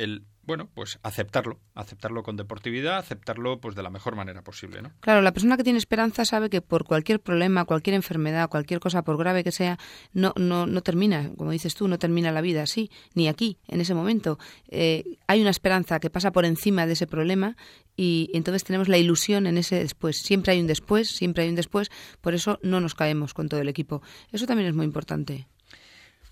el 0.00 0.24
bueno, 0.42 0.68
pues 0.74 0.98
aceptarlo, 1.04 1.60
aceptarlo 1.74 2.24
con 2.24 2.36
deportividad, 2.36 2.96
aceptarlo 2.96 3.60
pues 3.60 3.76
de 3.76 3.84
la 3.84 3.90
mejor 3.90 4.16
manera 4.16 4.42
posible, 4.42 4.82
¿no? 4.82 4.90
Claro, 4.98 5.20
la 5.20 5.32
persona 5.32 5.56
que 5.56 5.62
tiene 5.62 5.78
esperanza 5.78 6.24
sabe 6.24 6.50
que 6.50 6.60
por 6.60 6.84
cualquier 6.84 7.20
problema, 7.20 7.66
cualquier 7.66 7.94
enfermedad, 7.94 8.48
cualquier 8.48 8.80
cosa 8.80 9.02
por 9.02 9.16
grave 9.16 9.44
que 9.44 9.52
sea, 9.52 9.78
no 10.12 10.32
no 10.36 10.66
no 10.66 10.82
termina, 10.82 11.30
como 11.36 11.52
dices 11.52 11.74
tú, 11.76 11.86
no 11.86 12.00
termina 12.00 12.32
la 12.32 12.40
vida 12.40 12.62
así, 12.62 12.90
ni 13.14 13.28
aquí, 13.28 13.58
en 13.68 13.80
ese 13.80 13.94
momento. 13.94 14.40
Eh, 14.68 15.18
hay 15.28 15.40
una 15.40 15.50
esperanza 15.50 16.00
que 16.00 16.10
pasa 16.10 16.32
por 16.32 16.44
encima 16.44 16.84
de 16.86 16.94
ese 16.94 17.06
problema 17.06 17.56
y 17.94 18.30
entonces 18.32 18.64
tenemos 18.64 18.88
la 18.88 18.98
ilusión 18.98 19.46
en 19.46 19.56
ese 19.56 19.76
después. 19.76 20.16
Siempre 20.16 20.54
hay 20.54 20.60
un 20.60 20.66
después, 20.66 21.10
siempre 21.10 21.44
hay 21.44 21.50
un 21.50 21.54
después, 21.54 21.90
por 22.20 22.34
eso 22.34 22.58
no 22.62 22.80
nos 22.80 22.96
caemos 22.96 23.34
con 23.34 23.48
todo 23.48 23.60
el 23.60 23.68
equipo. 23.68 24.02
Eso 24.32 24.46
también 24.46 24.68
es 24.68 24.74
muy 24.74 24.86
importante. 24.86 25.46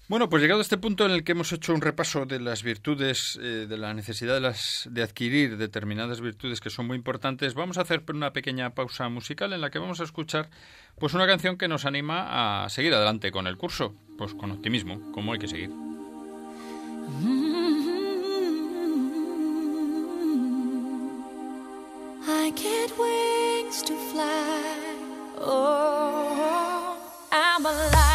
Bueno, 0.09 0.31
pues 0.31 0.40
llegado 0.40 0.61
a 0.61 0.62
este 0.62 0.79
punto 0.79 1.05
en 1.05 1.11
el 1.11 1.23
que 1.23 1.33
hemos 1.33 1.53
hecho 1.53 1.75
un 1.75 1.83
repaso 1.83 2.25
de 2.25 2.40
las 2.40 2.62
virtudes, 2.62 3.38
eh, 3.42 3.66
de 3.68 3.77
la 3.77 3.92
necesidad 3.92 4.40
de, 4.40 5.03
adquirir 5.03 5.59
determinadas 5.59 6.23
virtudes 6.23 6.61
que 6.61 6.71
son 6.71 6.87
muy 6.87 6.97
importantes, 6.97 7.53
vamos 7.53 7.77
a 7.77 7.83
hacer 7.83 8.03
una 8.14 8.33
pequeña 8.33 8.71
pausa 8.71 9.11
musical 9.11 9.53
en 9.53 9.61
la 9.61 9.68
que 9.68 9.79
vamos 9.79 10.01
a 10.01 10.05
escuchar 10.05 10.49
pues 10.99 11.12
una 11.12 11.27
canción 11.27 11.59
que 11.59 11.68
nos 11.68 11.85
anima 11.85 12.64
a 12.64 12.71
seguir 12.71 12.94
adelante 12.94 13.31
con 13.31 13.47
el 13.47 13.59
curso, 13.59 13.94
pues 14.16 14.33
con 14.33 14.51
optimismo, 14.51 15.12
como 15.12 15.35
hay 15.35 15.38
que 15.38 15.49
seguir. 15.49 15.71
I 22.27 22.51
get 22.57 22.92
wings 22.99 23.83
to 23.83 23.94
fly. 24.11 24.25
Oh, 25.38 26.97
I'm 27.31 27.66
alive. 27.66 28.08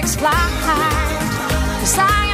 chicks 0.00 0.16
fly. 0.16 0.30
Cause 1.80 1.98
I 1.98 2.27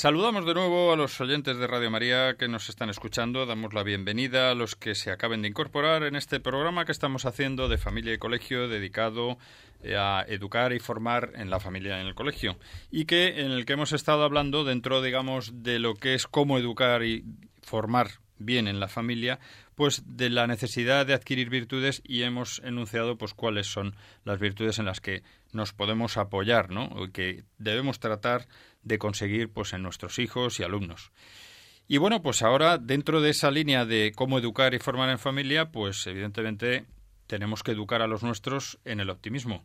saludamos 0.00 0.46
de 0.46 0.54
nuevo 0.54 0.94
a 0.94 0.96
los 0.96 1.20
oyentes 1.20 1.58
de 1.58 1.66
Radio 1.66 1.90
María 1.90 2.34
que 2.38 2.48
nos 2.48 2.70
están 2.70 2.88
escuchando. 2.88 3.44
Damos 3.44 3.74
la 3.74 3.82
bienvenida 3.82 4.50
a 4.50 4.54
los 4.54 4.74
que 4.74 4.94
se 4.94 5.10
acaben 5.10 5.42
de 5.42 5.48
incorporar 5.48 6.04
en 6.04 6.16
este 6.16 6.40
programa 6.40 6.86
que 6.86 6.92
estamos 6.92 7.26
haciendo 7.26 7.68
de 7.68 7.76
familia 7.76 8.14
y 8.14 8.18
colegio 8.18 8.66
dedicado 8.66 9.36
eh, 9.82 9.96
a 9.98 10.24
educar 10.26 10.72
y 10.72 10.78
formar 10.78 11.32
en 11.34 11.50
la 11.50 11.60
familia 11.60 11.98
y 11.98 12.00
en 12.00 12.06
el 12.06 12.14
colegio. 12.14 12.56
Y 12.90 13.04
que 13.04 13.42
en 13.42 13.50
el 13.50 13.66
que 13.66 13.74
hemos 13.74 13.92
estado 13.92 14.24
hablando 14.24 14.64
dentro, 14.64 15.02
digamos, 15.02 15.62
de 15.62 15.78
lo 15.78 15.94
que 15.96 16.14
es 16.14 16.26
cómo 16.26 16.56
educar 16.56 17.02
y 17.02 17.26
formar 17.60 18.08
bien 18.38 18.68
en 18.68 18.80
la 18.80 18.88
familia, 18.88 19.38
pues 19.80 20.02
de 20.04 20.28
la 20.28 20.46
necesidad 20.46 21.06
de 21.06 21.14
adquirir 21.14 21.48
virtudes 21.48 22.02
y 22.04 22.22
hemos 22.24 22.60
enunciado 22.66 23.16
pues 23.16 23.32
cuáles 23.32 23.66
son 23.66 23.96
las 24.24 24.38
virtudes 24.38 24.78
en 24.78 24.84
las 24.84 25.00
que 25.00 25.22
nos 25.52 25.72
podemos 25.72 26.18
apoyar, 26.18 26.68
¿no? 26.68 26.90
que 27.14 27.44
debemos 27.56 27.98
tratar 27.98 28.46
de 28.82 28.98
conseguir 28.98 29.48
pues 29.48 29.72
en 29.72 29.82
nuestros 29.82 30.18
hijos 30.18 30.60
y 30.60 30.64
alumnos. 30.64 31.12
Y 31.88 31.96
bueno, 31.96 32.20
pues 32.20 32.42
ahora 32.42 32.76
dentro 32.76 33.22
de 33.22 33.30
esa 33.30 33.50
línea 33.50 33.86
de 33.86 34.12
cómo 34.14 34.38
educar 34.38 34.74
y 34.74 34.80
formar 34.80 35.08
en 35.08 35.18
familia, 35.18 35.72
pues 35.72 36.06
evidentemente 36.06 36.84
tenemos 37.26 37.62
que 37.62 37.72
educar 37.72 38.02
a 38.02 38.06
los 38.06 38.22
nuestros 38.22 38.78
en 38.84 39.00
el 39.00 39.08
optimismo. 39.08 39.64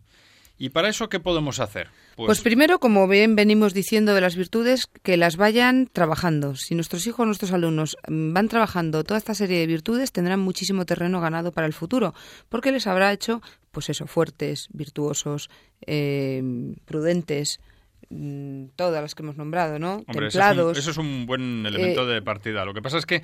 ¿Y 0.57 0.69
para 0.69 0.87
eso 0.87 1.09
qué 1.09 1.19
podemos 1.19 1.59
hacer? 1.59 1.89
Pues, 2.15 2.27
pues, 2.27 2.41
primero, 2.41 2.79
como 2.79 3.07
bien 3.09 3.35
venimos 3.35 3.73
diciendo 3.73 4.13
de 4.13 4.21
las 4.21 4.37
virtudes, 4.37 4.87
que 5.03 5.17
las 5.17 5.35
vayan 5.35 5.89
trabajando. 5.91 6.55
Si 6.55 6.75
nuestros 6.75 7.05
hijos, 7.07 7.25
nuestros 7.25 7.51
alumnos 7.51 7.97
mm, 8.07 8.31
van 8.31 8.47
trabajando 8.47 9.03
toda 9.03 9.17
esta 9.17 9.35
serie 9.35 9.59
de 9.59 9.67
virtudes, 9.67 10.13
tendrán 10.13 10.39
muchísimo 10.39 10.85
terreno 10.85 11.19
ganado 11.19 11.51
para 11.51 11.67
el 11.67 11.73
futuro, 11.73 12.13
porque 12.47 12.71
les 12.71 12.87
habrá 12.87 13.11
hecho, 13.11 13.41
pues 13.71 13.89
eso, 13.89 14.07
fuertes, 14.07 14.69
virtuosos, 14.71 15.49
eh, 15.85 16.41
prudentes, 16.85 17.59
mm, 18.09 18.67
todas 18.77 19.01
las 19.01 19.13
que 19.13 19.23
hemos 19.23 19.35
nombrado, 19.35 19.77
¿no? 19.77 20.05
Templados. 20.09 20.77
Eso 20.77 20.91
es, 20.91 20.97
un, 20.97 21.25
buen 21.25 21.65
elemento 21.65 22.09
eh, 22.09 22.13
de 22.13 22.21
partida. 22.21 22.63
Lo 22.63 22.73
que 22.73 22.81
pasa 22.81 22.97
es 22.97 23.05
que, 23.05 23.23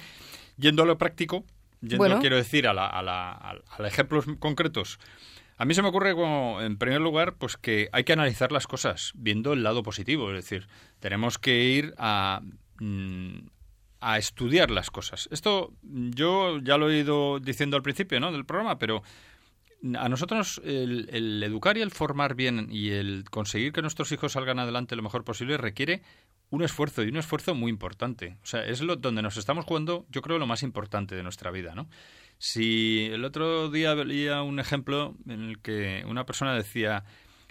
yendo 0.58 0.84
a 0.84 0.86
lo 0.86 0.98
práctico, 0.98 1.46
yendo, 1.80 2.20
quiero 2.20 2.36
decir, 2.36 2.67
a, 2.67 2.74
la, 2.74 2.88
a, 2.88 3.02
la, 3.02 3.32
a 3.32 3.88
ejemplos 3.88 4.26
concretos, 4.39 5.00
a 5.62 5.65
mí 5.65 5.76
se 5.76 5.84
me 5.84 5.89
ocurre, 5.89 6.15
como, 6.15 6.60
en 6.60 6.76
primer 6.76 7.02
lugar, 7.02 7.36
pues 7.36 7.56
que 7.56 7.88
hay 7.91 8.04
que 8.04 8.13
analizar 8.13 8.52
las 8.52 8.65
cosas 8.65 9.12
viendo 9.13 9.54
el 9.54 9.62
lado 9.62 9.84
positivo. 9.84 10.32
Es 10.32 10.38
decir, 10.38 10.67
tenemos 11.00 11.38
que 11.38 11.65
ir 11.65 11.93
a, 12.00 12.41
mm, 12.80 13.41
a 14.00 14.17
estudiar 14.17 14.71
las 14.71 14.89
cosas. 14.89 15.30
Esto 15.32 15.71
yo 15.84 16.58
ya 16.58 16.80
lo 16.80 16.89
he 16.89 16.97
ido 16.97 17.39
diciendo 17.39 17.78
al 17.78 17.84
principio 17.84 18.19
¿no? 18.19 18.32
del 18.32 18.43
programa, 18.43 18.80
pero 18.80 19.04
a 20.00 20.10
nosotros 20.10 20.60
el, 20.65 21.08
el, 21.12 21.43
educar 21.43 21.78
y 21.78 21.82
el 21.82 21.91
formar 21.91 22.34
bien 22.34 22.67
y 22.71 22.89
el 22.93 23.26
conseguir 23.30 23.71
que 23.71 23.84
nuestros 23.84 24.12
hijos 24.12 24.32
salgan 24.32 24.58
adelante 24.58 24.95
lo 24.95 25.04
mejor 25.04 25.24
posible 25.24 25.58
requiere 25.58 26.02
un 26.50 26.63
esfuerzo 26.63 27.04
y 27.04 27.10
un 27.10 27.17
esfuerzo 27.17 27.54
muy 27.54 27.69
importante. 27.69 28.36
O 28.41 28.47
sea, 28.47 28.65
es 28.65 28.82
lo 28.82 28.95
donde 28.95 29.21
nos 29.21 29.38
estamos 29.38 29.65
jugando, 29.65 30.08
yo 30.10 30.24
creo, 30.24 30.39
lo 30.39 30.47
más 30.47 30.63
importante 30.63 31.13
de 31.13 31.21
nuestra 31.21 31.52
vida, 31.52 31.76
¿no? 31.76 31.88
Si 32.43 33.06
el 33.06 33.23
otro 33.23 33.69
día 33.69 33.93
veía 33.93 34.41
un 34.41 34.60
ejemplo 34.60 35.15
en 35.27 35.43
el 35.43 35.60
que 35.60 36.04
una 36.08 36.25
persona 36.25 36.56
decía, 36.56 37.04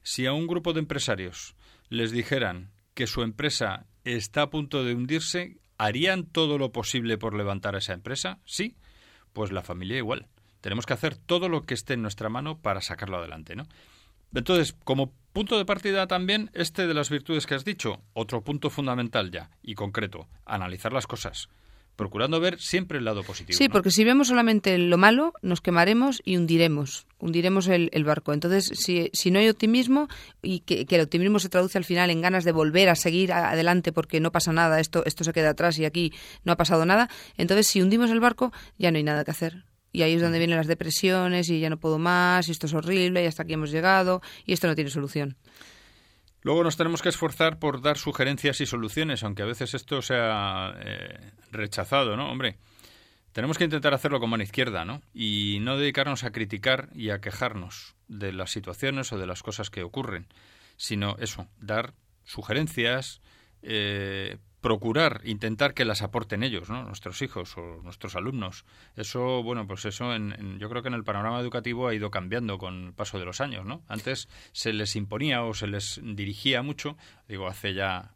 si 0.02 0.26
a 0.26 0.32
un 0.32 0.48
grupo 0.48 0.72
de 0.72 0.80
empresarios 0.80 1.54
les 1.90 2.10
dijeran 2.10 2.72
que 2.94 3.06
su 3.06 3.22
empresa 3.22 3.86
está 4.02 4.42
a 4.42 4.50
punto 4.50 4.82
de 4.82 4.96
hundirse, 4.96 5.58
¿harían 5.78 6.24
todo 6.24 6.58
lo 6.58 6.72
posible 6.72 7.18
por 7.18 7.34
levantar 7.34 7.76
a 7.76 7.78
esa 7.78 7.92
empresa? 7.92 8.40
Sí, 8.44 8.74
pues 9.32 9.52
la 9.52 9.62
familia 9.62 9.96
igual. 9.96 10.26
Tenemos 10.60 10.86
que 10.86 10.94
hacer 10.94 11.16
todo 11.16 11.48
lo 11.48 11.62
que 11.62 11.74
esté 11.74 11.94
en 11.94 12.02
nuestra 12.02 12.28
mano 12.28 12.58
para 12.58 12.80
sacarlo 12.80 13.18
adelante, 13.18 13.54
¿no? 13.54 13.68
Entonces, 14.34 14.72
como 14.82 15.14
punto 15.32 15.56
de 15.56 15.66
partida 15.66 16.08
también, 16.08 16.50
este 16.52 16.88
de 16.88 16.94
las 16.94 17.10
virtudes 17.10 17.46
que 17.46 17.54
has 17.54 17.64
dicho, 17.64 18.02
otro 18.12 18.42
punto 18.42 18.70
fundamental 18.70 19.30
ya 19.30 19.50
y 19.62 19.76
concreto, 19.76 20.26
analizar 20.46 20.92
las 20.92 21.06
cosas 21.06 21.48
procurando 21.96 22.40
ver 22.40 22.58
siempre 22.58 22.98
el 22.98 23.04
lado 23.04 23.22
positivo. 23.22 23.56
Sí, 23.56 23.68
porque 23.68 23.90
si 23.90 24.04
vemos 24.04 24.28
solamente 24.28 24.76
lo 24.78 24.96
malo, 24.96 25.34
nos 25.42 25.60
quemaremos 25.60 26.22
y 26.24 26.36
hundiremos, 26.36 27.06
hundiremos 27.18 27.68
el, 27.68 27.90
barco. 28.04 28.32
Entonces, 28.32 28.70
si, 28.74 29.10
si, 29.12 29.30
no 29.30 29.38
hay 29.38 29.48
optimismo 29.48 30.08
y 30.42 30.60
que, 30.60 30.86
el 30.88 31.00
optimismo 31.02 31.38
se 31.38 31.48
traduce 31.48 31.76
al 31.76 31.84
final 31.84 32.10
en 32.10 32.20
ganas 32.20 32.44
de 32.44 32.52
volver 32.52 32.88
a 32.88 32.94
seguir 32.94 33.32
adelante 33.32 33.92
porque 33.92 34.20
no 34.20 34.32
pasa 34.32 34.52
nada, 34.52 34.80
esto, 34.80 35.04
esto 35.04 35.24
se 35.24 35.32
queda 35.32 35.50
atrás 35.50 35.78
y 35.78 35.84
aquí 35.84 36.12
no 36.44 36.52
ha 36.52 36.56
pasado 36.56 36.86
nada, 36.86 37.10
entonces 37.36 37.66
si 37.66 37.82
hundimos 37.82 38.10
el 38.10 38.20
barco 38.20 38.52
ya 38.78 38.90
no 38.90 38.96
hay 38.96 39.04
nada 39.04 39.24
que 39.24 39.30
hacer. 39.30 39.64
Y 39.92 40.02
ahí 40.02 40.14
es 40.14 40.22
donde 40.22 40.38
vienen 40.38 40.56
las 40.56 40.68
depresiones 40.68 41.50
y 41.50 41.60
ya 41.60 41.68
no 41.68 41.78
puedo 41.78 41.98
más, 41.98 42.48
y 42.48 42.52
esto 42.52 42.66
es 42.66 42.74
horrible, 42.74 43.22
y 43.22 43.26
hasta 43.26 43.42
aquí 43.42 43.54
hemos 43.54 43.70
llegado, 43.70 44.22
y 44.46 44.52
esto 44.52 44.68
no 44.68 44.74
tiene 44.74 44.90
solución. 44.90 45.36
Luego 46.42 46.64
nos 46.64 46.76
tenemos 46.76 47.02
que 47.02 47.10
esforzar 47.10 47.58
por 47.58 47.82
dar 47.82 47.98
sugerencias 47.98 48.60
y 48.60 48.66
soluciones, 48.66 49.22
aunque 49.22 49.42
a 49.42 49.46
veces 49.46 49.74
esto 49.74 50.00
sea 50.00 50.74
eh, 50.80 51.32
rechazado, 51.50 52.16
¿no? 52.16 52.30
Hombre, 52.30 52.56
tenemos 53.32 53.58
que 53.58 53.64
intentar 53.64 53.94
hacerlo 53.94 54.20
con 54.20 54.30
mano 54.30 54.42
izquierda, 54.42 54.84
¿no? 54.84 55.02
Y 55.12 55.58
no 55.60 55.76
dedicarnos 55.76 56.24
a 56.24 56.32
criticar 56.32 56.88
y 56.94 57.10
a 57.10 57.20
quejarnos 57.20 57.94
de 58.08 58.32
las 58.32 58.50
situaciones 58.50 59.12
o 59.12 59.18
de 59.18 59.26
las 59.26 59.42
cosas 59.42 59.70
que 59.70 59.82
ocurren, 59.82 60.26
sino 60.76 61.16
eso, 61.18 61.46
dar 61.60 61.92
sugerencias, 62.24 63.20
eh, 63.62 64.38
procurar, 64.60 65.22
intentar 65.24 65.74
que 65.74 65.84
las 65.84 66.02
aporten 66.02 66.42
ellos, 66.42 66.68
¿no? 66.68 66.84
nuestros 66.84 67.22
hijos 67.22 67.56
o 67.56 67.80
nuestros 67.82 68.14
alumnos. 68.16 68.64
Eso, 68.96 69.42
bueno, 69.42 69.66
pues 69.66 69.84
eso 69.86 70.14
en, 70.14 70.58
yo 70.58 70.68
creo 70.68 70.82
que 70.82 70.88
en 70.88 70.94
el 70.94 71.04
panorama 71.04 71.40
educativo 71.40 71.88
ha 71.88 71.94
ido 71.94 72.10
cambiando 72.10 72.58
con 72.58 72.86
el 72.86 72.92
paso 72.92 73.18
de 73.18 73.24
los 73.24 73.40
años. 73.40 73.64
¿no? 73.64 73.82
Antes 73.88 74.28
se 74.52 74.72
les 74.72 74.96
imponía 74.96 75.42
o 75.42 75.54
se 75.54 75.66
les 75.66 76.00
dirigía 76.02 76.62
mucho, 76.62 76.96
digo, 77.28 77.48
hace 77.48 77.74
ya 77.74 78.14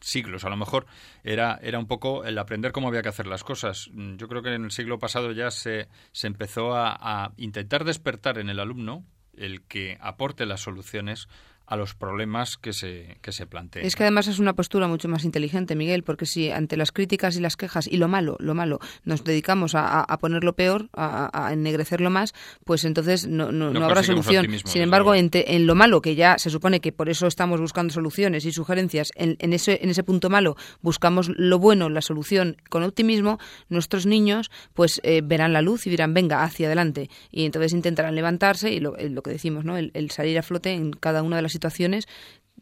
siglos 0.00 0.44
a 0.44 0.50
lo 0.50 0.56
mejor, 0.56 0.86
era, 1.24 1.58
era 1.62 1.78
un 1.78 1.86
poco 1.86 2.24
el 2.24 2.38
aprender 2.38 2.72
cómo 2.72 2.88
había 2.88 3.02
que 3.02 3.08
hacer 3.08 3.26
las 3.26 3.44
cosas. 3.44 3.90
Yo 3.92 4.28
creo 4.28 4.42
que 4.42 4.54
en 4.54 4.64
el 4.64 4.70
siglo 4.70 4.98
pasado 4.98 5.32
ya 5.32 5.50
se, 5.50 5.88
se 6.12 6.26
empezó 6.26 6.74
a, 6.74 6.96
a 7.00 7.32
intentar 7.36 7.84
despertar 7.84 8.38
en 8.38 8.48
el 8.48 8.60
alumno 8.60 9.04
el 9.36 9.62
que 9.62 9.98
aporte 10.00 10.46
las 10.46 10.60
soluciones 10.60 11.28
a 11.66 11.76
los 11.76 11.94
problemas 11.94 12.56
que 12.56 12.72
se, 12.72 13.18
que 13.22 13.32
se 13.32 13.46
planteen. 13.46 13.84
Es 13.84 13.96
que 13.96 14.04
además 14.04 14.28
es 14.28 14.38
una 14.38 14.54
postura 14.54 14.86
mucho 14.86 15.08
más 15.08 15.24
inteligente, 15.24 15.74
Miguel, 15.74 16.04
porque 16.04 16.26
si 16.26 16.50
ante 16.50 16.76
las 16.76 16.92
críticas 16.92 17.36
y 17.36 17.40
las 17.40 17.56
quejas 17.56 17.86
y 17.86 17.96
lo 17.96 18.08
malo, 18.08 18.36
lo 18.38 18.54
malo, 18.54 18.78
nos 19.04 19.24
dedicamos 19.24 19.74
a, 19.74 20.00
a 20.00 20.18
ponerlo 20.18 20.54
peor, 20.54 20.88
a, 20.92 21.30
a, 21.32 21.52
ennegrecerlo 21.52 22.10
más, 22.10 22.34
pues 22.64 22.84
entonces 22.84 23.26
no, 23.26 23.50
no, 23.50 23.70
no, 23.72 23.84
habrá 23.84 24.02
solución. 24.02 24.46
Sin 24.64 24.82
embargo, 24.82 25.14
en, 25.14 25.30
en, 25.32 25.66
lo 25.66 25.74
malo, 25.74 26.00
que 26.00 26.14
ya 26.14 26.38
se 26.38 26.50
supone 26.50 26.80
que 26.80 26.92
por 26.92 27.08
eso 27.08 27.26
estamos 27.26 27.60
buscando 27.60 27.92
soluciones 27.92 28.44
y 28.44 28.52
sugerencias, 28.52 29.12
en, 29.16 29.36
en, 29.40 29.52
ese, 29.52 29.80
en 29.82 29.90
ese 29.90 30.04
punto 30.04 30.30
malo 30.30 30.56
buscamos 30.82 31.28
lo 31.28 31.58
bueno, 31.58 31.88
la 31.88 32.00
solución 32.00 32.56
con 32.70 32.84
optimismo, 32.84 33.38
nuestros 33.68 34.06
niños 34.06 34.50
pues 34.74 35.00
eh, 35.02 35.20
verán 35.24 35.52
la 35.52 35.62
luz 35.62 35.86
y 35.86 35.90
dirán, 35.90 36.14
venga, 36.14 36.44
hacia 36.44 36.68
adelante. 36.68 37.10
Y 37.30 37.44
entonces 37.44 37.72
intentarán 37.72 38.14
levantarse 38.14 38.70
y 38.72 38.78
lo, 38.78 38.96
lo 38.98 39.22
que 39.22 39.30
decimos, 39.30 39.64
¿no? 39.64 39.76
El, 39.76 39.90
el 39.94 40.10
salir 40.10 40.38
a 40.38 40.42
flote 40.42 40.72
en 40.72 40.92
cada 40.92 41.22
una 41.22 41.36
de 41.36 41.42
las 41.42 41.55
situaciones, 41.56 42.06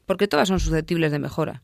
porque 0.07 0.29
todas 0.29 0.49
son 0.49 0.61
susceptibles 0.61 1.13
de 1.13 1.19
mejora. 1.19 1.63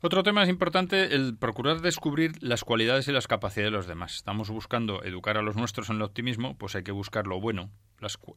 Otro 0.00 0.22
tema 0.22 0.42
es 0.42 0.50
importante, 0.50 1.14
el 1.14 1.36
procurar 1.36 1.80
descubrir 1.80 2.32
las 2.42 2.62
cualidades 2.62 3.08
y 3.08 3.12
las 3.12 3.26
capacidades 3.26 3.72
de 3.72 3.76
los 3.76 3.86
demás. 3.86 4.16
Estamos 4.16 4.50
buscando 4.50 5.02
educar 5.02 5.38
a 5.38 5.42
los 5.42 5.56
nuestros 5.56 5.88
en 5.88 5.96
el 5.96 6.02
optimismo, 6.02 6.58
pues 6.58 6.76
hay 6.76 6.82
que 6.82 6.92
buscar 6.92 7.26
lo 7.26 7.40
bueno, 7.40 7.70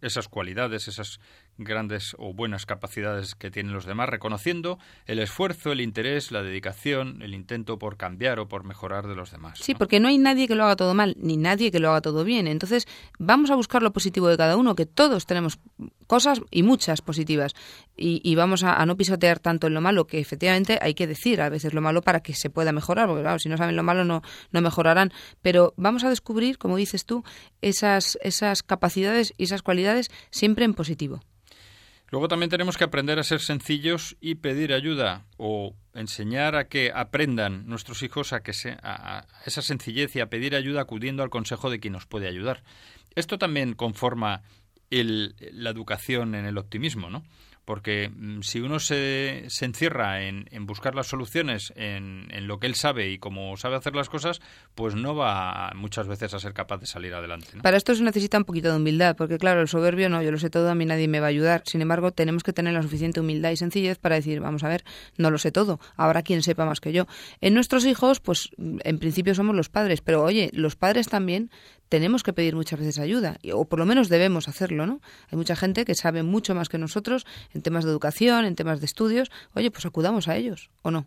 esas 0.02 0.28
cualidades, 0.28 0.88
esas 0.88 1.20
grandes 1.58 2.16
o 2.20 2.34
buenas 2.34 2.66
capacidades 2.66 3.36
que 3.36 3.52
tienen 3.52 3.74
los 3.74 3.86
demás, 3.86 4.10
reconociendo 4.10 4.78
el 5.06 5.20
esfuerzo, 5.20 5.72
el 5.72 5.82
interés, 5.82 6.32
la 6.32 6.44
dedicación, 6.44 7.22
el 7.22 7.34
intento 7.34 7.80
por 7.80 7.98
cambiar 7.98 8.40
o 8.40 8.48
por 8.48 8.64
mejorar 8.64 9.08
de 9.08 9.16
los 9.16 9.32
demás. 9.32 9.60
Sí, 9.60 9.74
porque 9.74 10.00
no 10.00 10.08
hay 10.08 10.18
nadie 10.18 10.48
que 10.48 10.56
lo 10.56 10.64
haga 10.64 10.76
todo 10.76 10.94
mal, 10.94 11.16
ni 11.20 11.38
nadie 11.38 11.72
que 11.72 11.80
lo 11.80 11.90
haga 11.90 12.02
todo 12.02 12.24
bien. 12.24 12.48
Entonces, 12.48 12.88
vamos 13.20 13.50
a 13.52 13.56
buscar 13.56 13.82
lo 13.82 13.92
positivo 13.92 14.28
de 14.28 14.38
cada 14.38 14.58
uno, 14.58 14.76
que 14.76 14.86
todos 14.86 15.26
tenemos 15.26 15.60
cosas 16.08 16.42
y 16.52 16.64
muchas 16.64 17.02
positivas. 17.02 17.54
Y, 18.00 18.36
vamos 18.36 18.64
a, 18.64 18.86
no 18.86 18.96
pisotear 18.96 19.40
tanto 19.40 19.66
en 19.68 19.74
lo 19.74 19.82
malo, 19.82 20.06
que 20.06 20.20
efectivamente 20.20 20.78
hay 20.82 20.94
que 20.94 21.08
decir 21.08 21.42
a 21.42 21.50
veces 21.50 21.74
lo 21.74 21.82
malo 21.82 22.04
para 22.04 22.22
que 22.22 22.34
se 22.36 22.52
pueda 22.52 22.72
mejorar, 22.72 23.08
porque 23.08 23.24
claro, 23.24 23.40
si 23.40 23.50
no 23.50 23.58
saben 23.58 23.76
lo 23.76 23.82
malo 23.82 24.06
no, 24.06 24.22
no 24.52 24.62
mejorarán. 24.62 25.12
Pero 25.42 25.74
vamos 25.78 26.04
a 26.04 26.10
descubrir, 26.10 26.60
como 26.60 26.78
dices 26.78 27.06
tú, 27.06 27.24
esas, 27.62 28.20
esas 28.22 28.62
capacidades 28.62 29.34
y 29.38 29.46
esas 29.46 29.57
cualidades 29.62 30.10
siempre 30.32 30.66
en 30.66 30.74
positivo. 30.74 31.22
Luego 32.10 32.30
también 32.30 32.50
tenemos 32.50 32.78
que 32.78 32.86
aprender 32.86 33.20
a 33.20 33.24
ser 33.24 33.42
sencillos 33.42 34.16
y 34.22 34.36
pedir 34.36 34.72
ayuda 34.72 35.26
o 35.36 35.76
enseñar 35.94 36.56
a 36.56 36.70
que 36.70 36.92
aprendan 36.96 37.68
nuestros 37.68 38.02
hijos 38.02 38.32
a 38.32 38.42
que 38.42 38.54
se, 38.54 38.78
esa 39.46 39.62
sencillez 39.62 40.16
y 40.16 40.22
a 40.22 40.30
pedir 40.30 40.56
ayuda 40.56 40.82
acudiendo 40.82 41.22
al 41.22 41.30
consejo 41.30 41.70
de 41.70 41.82
quien 41.82 41.94
nos 41.94 42.06
puede 42.06 42.30
ayudar. 42.30 42.64
Esto 43.16 43.38
también 43.38 43.74
conforma 43.74 44.44
la 44.90 45.70
educación 45.70 46.34
en 46.36 46.46
el 46.46 46.58
optimismo, 46.58 47.10
¿no? 47.10 47.24
Porque 47.68 48.10
mm, 48.10 48.44
si 48.44 48.62
uno 48.62 48.80
se, 48.80 49.44
se 49.50 49.66
encierra 49.66 50.24
en, 50.24 50.46
en, 50.52 50.66
buscar 50.66 50.96
las 50.96 51.08
soluciones 51.08 51.74
en, 51.76 52.30
en, 52.32 52.48
lo 52.48 52.62
que 52.62 52.68
él 52.68 52.76
sabe 52.76 53.12
y 53.12 53.18
cómo 53.18 53.58
sabe 53.58 53.76
hacer 53.76 53.94
las 53.94 54.08
cosas, 54.08 54.40
pues 54.74 54.96
no 54.96 55.16
va 55.16 55.74
muchas 55.76 56.08
veces 56.08 56.34
a 56.34 56.40
ser 56.40 56.54
capaz 56.54 56.78
de 56.78 56.86
salir 56.86 57.14
adelante. 57.14 57.48
Para 57.62 57.76
esto 57.76 57.94
se 57.94 58.04
necesita 58.04 58.38
un 58.38 58.46
poquito 58.46 58.70
de 58.70 58.78
humildad, 58.78 59.18
porque 59.18 59.38
claro, 59.38 59.60
el 59.60 59.68
soberbio 59.68 60.08
no, 60.08 60.24
yo 60.24 60.32
lo 60.32 60.38
sé 60.38 60.50
todo, 60.50 60.70
a 60.70 60.76
mí 60.76 60.86
nadie 60.86 61.10
me 61.10 61.20
va 61.20 61.26
a 61.26 61.30
ayudar. 61.30 61.64
Sin 61.66 61.82
embargo, 61.82 62.12
tenemos 62.12 62.42
que 62.42 62.54
tener 62.54 62.74
la 62.74 62.82
suficiente 62.82 63.20
humildad 63.20 63.52
y 63.52 63.58
sencillez 63.58 64.00
para 64.00 64.16
decir, 64.16 64.40
vamos 64.40 64.64
a 64.64 64.70
ver, 64.70 64.86
no 65.18 65.30
lo 65.30 65.38
sé 65.38 65.52
todo, 65.52 65.82
habrá 65.98 66.22
quien 66.22 66.44
sepa 66.44 66.64
más 66.64 66.80
que 66.80 66.94
yo. 66.94 67.06
En 67.42 67.54
nuestros 67.54 67.86
hijos, 67.86 68.22
pues 68.22 68.50
en 68.58 68.98
principio 68.98 69.36
somos 69.36 69.54
los 69.54 69.68
padres, 69.68 70.00
pero 70.00 70.24
oye, 70.24 70.50
los 70.54 70.78
padres 70.78 71.10
también 71.10 71.52
tenemos 71.90 72.24
que 72.24 72.34
pedir 72.34 72.56
muchas 72.56 72.80
veces 72.80 73.00
ayuda, 73.00 73.40
o 73.54 73.66
por 73.66 73.80
lo 73.80 73.86
menos 73.86 74.10
debemos 74.10 74.48
hacerlo, 74.48 74.86
¿no? 74.86 75.02
Hay 75.32 75.38
mucha 75.38 75.56
gente 75.56 75.86
que 75.86 75.96
sabe 75.96 76.24
mucho 76.24 76.56
más 76.56 76.70
que 76.70 76.78
nosotros 76.78 77.26
en 77.54 77.62
temas 77.62 77.86
de 77.86 77.92
educación, 77.92 78.46
en 78.46 78.56
temas 78.56 78.80
de 78.80 78.86
estudios. 78.86 79.32
Oye, 79.54 79.72
pues 79.72 79.86
acudamos 79.86 80.28
a 80.28 80.36
ellos, 80.36 80.70
¿o 80.82 80.92
no? 80.92 81.06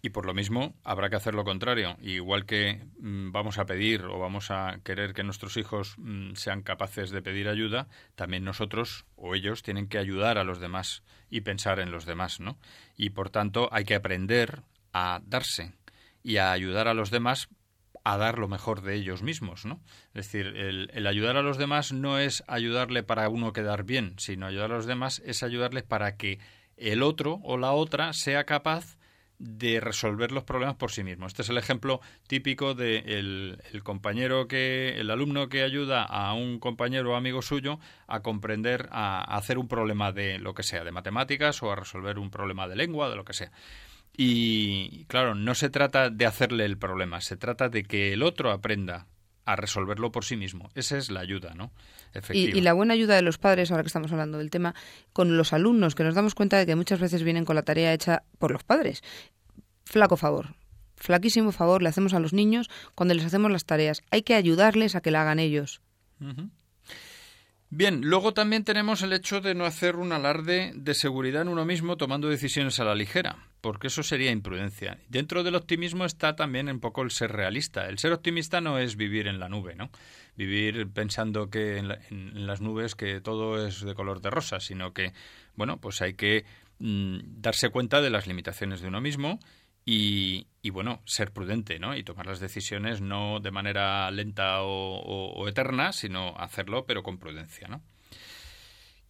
Y 0.00 0.10
por 0.10 0.26
lo 0.26 0.34
mismo 0.34 0.74
habrá 0.84 1.10
que 1.10 1.16
hacer 1.16 1.34
lo 1.34 1.44
contrario. 1.44 1.96
Igual 2.00 2.46
que 2.46 2.84
mm, 3.00 3.32
vamos 3.32 3.58
a 3.58 3.66
pedir 3.66 4.04
o 4.04 4.18
vamos 4.18 4.50
a 4.50 4.78
querer 4.84 5.12
que 5.12 5.24
nuestros 5.24 5.56
hijos 5.56 5.94
mm, 5.98 6.34
sean 6.34 6.62
capaces 6.62 7.10
de 7.10 7.22
pedir 7.22 7.48
ayuda, 7.48 7.88
también 8.14 8.44
nosotros 8.44 9.06
o 9.16 9.34
ellos 9.34 9.62
tienen 9.62 9.88
que 9.88 9.98
ayudar 9.98 10.38
a 10.38 10.44
los 10.44 10.60
demás 10.60 11.02
y 11.30 11.40
pensar 11.40 11.80
en 11.80 11.90
los 11.90 12.06
demás, 12.06 12.40
¿no? 12.40 12.58
Y 12.96 13.10
por 13.10 13.30
tanto 13.30 13.68
hay 13.72 13.84
que 13.84 13.96
aprender 13.96 14.62
a 14.92 15.20
darse 15.24 15.74
y 16.22 16.36
a 16.36 16.52
ayudar 16.52 16.88
a 16.88 16.94
los 16.94 17.10
demás 17.10 17.48
a 18.04 18.16
dar 18.16 18.38
lo 18.38 18.48
mejor 18.48 18.82
de 18.82 18.94
ellos 18.94 19.22
mismos, 19.22 19.64
¿no? 19.64 19.80
Es 20.14 20.26
decir, 20.26 20.46
el, 20.46 21.06
ayudar 21.06 21.36
a 21.36 21.42
los 21.42 21.58
demás 21.58 21.92
no 21.92 22.18
es 22.18 22.44
ayudarle 22.46 23.02
para 23.02 23.28
uno 23.28 23.52
quedar 23.52 23.84
bien, 23.84 24.14
sino 24.18 24.46
ayudar 24.46 24.72
a 24.72 24.76
los 24.76 24.86
demás 24.86 25.22
es 25.24 25.42
ayudarle 25.42 25.82
para 25.82 26.16
que 26.16 26.38
el 26.76 27.02
otro 27.02 27.40
o 27.42 27.56
la 27.56 27.72
otra 27.72 28.12
sea 28.12 28.44
capaz 28.44 28.98
de 29.38 29.78
resolver 29.78 30.32
los 30.32 30.44
problemas 30.44 30.76
por 30.76 30.90
sí 30.90 31.04
mismo. 31.04 31.26
Este 31.26 31.42
es 31.42 31.48
el 31.48 31.58
ejemplo 31.58 32.00
típico 32.26 32.74
de 32.74 32.98
el, 32.98 33.82
compañero 33.84 34.48
que, 34.48 34.98
el 34.98 35.10
alumno 35.10 35.48
que 35.48 35.62
ayuda 35.62 36.02
a 36.02 36.34
un 36.34 36.58
compañero 36.58 37.12
o 37.12 37.14
amigo 37.14 37.40
suyo 37.40 37.78
a 38.08 38.20
comprender, 38.20 38.88
a 38.90 39.22
hacer 39.36 39.58
un 39.58 39.68
problema 39.68 40.12
de 40.12 40.38
lo 40.38 40.54
que 40.54 40.64
sea, 40.64 40.82
de 40.82 40.90
matemáticas 40.90 41.62
o 41.62 41.70
a 41.70 41.76
resolver 41.76 42.18
un 42.18 42.30
problema 42.30 42.66
de 42.66 42.76
lengua, 42.76 43.08
de 43.08 43.16
lo 43.16 43.24
que 43.24 43.32
sea. 43.32 43.52
Y 44.20 45.04
claro, 45.04 45.36
no 45.36 45.54
se 45.54 45.70
trata 45.70 46.10
de 46.10 46.26
hacerle 46.26 46.64
el 46.64 46.76
problema, 46.76 47.20
se 47.20 47.36
trata 47.36 47.68
de 47.68 47.84
que 47.84 48.12
el 48.12 48.24
otro 48.24 48.50
aprenda 48.50 49.06
a 49.44 49.54
resolverlo 49.54 50.10
por 50.10 50.24
sí 50.24 50.36
mismo. 50.36 50.70
Esa 50.74 50.98
es 50.98 51.08
la 51.08 51.20
ayuda, 51.20 51.54
¿no? 51.54 51.70
Y, 52.32 52.48
y, 52.58 52.60
la 52.60 52.72
buena 52.72 52.94
ayuda 52.94 53.14
de 53.14 53.22
los 53.22 53.38
padres, 53.38 53.70
ahora 53.70 53.84
que 53.84 53.86
estamos 53.86 54.10
hablando 54.10 54.38
del 54.38 54.50
tema, 54.50 54.74
con 55.12 55.36
los 55.36 55.52
alumnos, 55.52 55.94
que 55.94 56.02
nos 56.02 56.16
damos 56.16 56.34
cuenta 56.34 56.58
de 56.58 56.66
que 56.66 56.74
muchas 56.74 56.98
veces 56.98 57.22
vienen 57.22 57.44
con 57.44 57.54
la 57.54 57.62
tarea 57.62 57.92
hecha 57.92 58.24
por 58.38 58.50
los 58.50 58.64
padres. 58.64 59.04
Flaco 59.84 60.16
favor, 60.16 60.56
flaquísimo 60.96 61.52
favor 61.52 61.80
le 61.80 61.88
hacemos 61.88 62.12
a 62.12 62.18
los 62.18 62.32
niños 62.32 62.68
cuando 62.96 63.14
les 63.14 63.24
hacemos 63.24 63.52
las 63.52 63.66
tareas. 63.66 64.02
Hay 64.10 64.22
que 64.22 64.34
ayudarles 64.34 64.96
a 64.96 65.00
que 65.00 65.12
la 65.12 65.22
hagan 65.22 65.38
ellos. 65.38 65.80
Uh 66.20 66.24
-huh. 66.24 66.50
Bien, 67.70 68.00
luego 68.02 68.34
también 68.34 68.64
tenemos 68.64 69.02
el 69.02 69.12
hecho 69.12 69.40
de 69.40 69.54
no 69.54 69.64
hacer 69.64 69.96
un 69.96 70.12
alarde 70.12 70.72
de 70.74 70.94
seguridad 70.94 71.42
en 71.42 71.48
uno 71.48 71.64
mismo 71.64 71.96
tomando 71.96 72.28
decisiones 72.28 72.80
a 72.80 72.84
la 72.84 72.94
ligera, 72.94 73.47
porque 73.60 73.88
eso 73.88 74.02
sería 74.02 74.30
imprudencia. 74.30 74.98
Dentro 75.08 75.42
del 75.42 75.54
optimismo 75.54 76.04
está 76.04 76.36
también 76.36 76.68
un 76.68 76.80
poco 76.80 77.02
el 77.02 77.10
ser 77.10 77.32
realista. 77.32 77.88
El 77.88 77.98
ser 77.98 78.12
optimista 78.12 78.60
no 78.60 78.78
es 78.78 78.96
vivir 78.96 79.26
en 79.26 79.40
la 79.40 79.48
nube, 79.48 79.74
¿no? 79.74 79.90
Vivir 80.36 80.88
pensando 80.88 81.50
que 81.50 81.78
en, 81.78 81.88
la, 81.88 81.98
en 82.10 82.46
las 82.46 82.60
nubes 82.60 82.94
que 82.94 83.20
todo 83.20 83.66
es 83.66 83.80
de 83.80 83.94
color 83.94 84.20
de 84.20 84.30
rosa, 84.30 84.60
sino 84.60 84.92
que, 84.92 85.12
bueno, 85.56 85.78
pues 85.78 86.00
hay 86.02 86.14
que 86.14 86.44
mmm, 86.78 87.18
darse 87.40 87.70
cuenta 87.70 88.00
de 88.00 88.10
las 88.10 88.26
limitaciones 88.26 88.80
de 88.80 88.88
uno 88.88 89.00
mismo 89.00 89.40
y, 89.90 90.46
bueno, 90.70 91.00
ser 91.06 91.32
prudente, 91.32 91.78
¿no? 91.78 91.96
Y 91.96 92.02
tomar 92.02 92.26
las 92.26 92.40
decisiones 92.40 93.00
no 93.00 93.40
de 93.40 93.50
manera 93.50 94.10
lenta 94.10 94.62
o, 94.62 95.00
o, 95.00 95.48
eterna, 95.48 95.92
sino 95.92 96.36
hacerlo, 96.36 96.84
pero 96.84 97.02
con 97.02 97.18
prudencia, 97.18 97.68
¿no? 97.68 97.82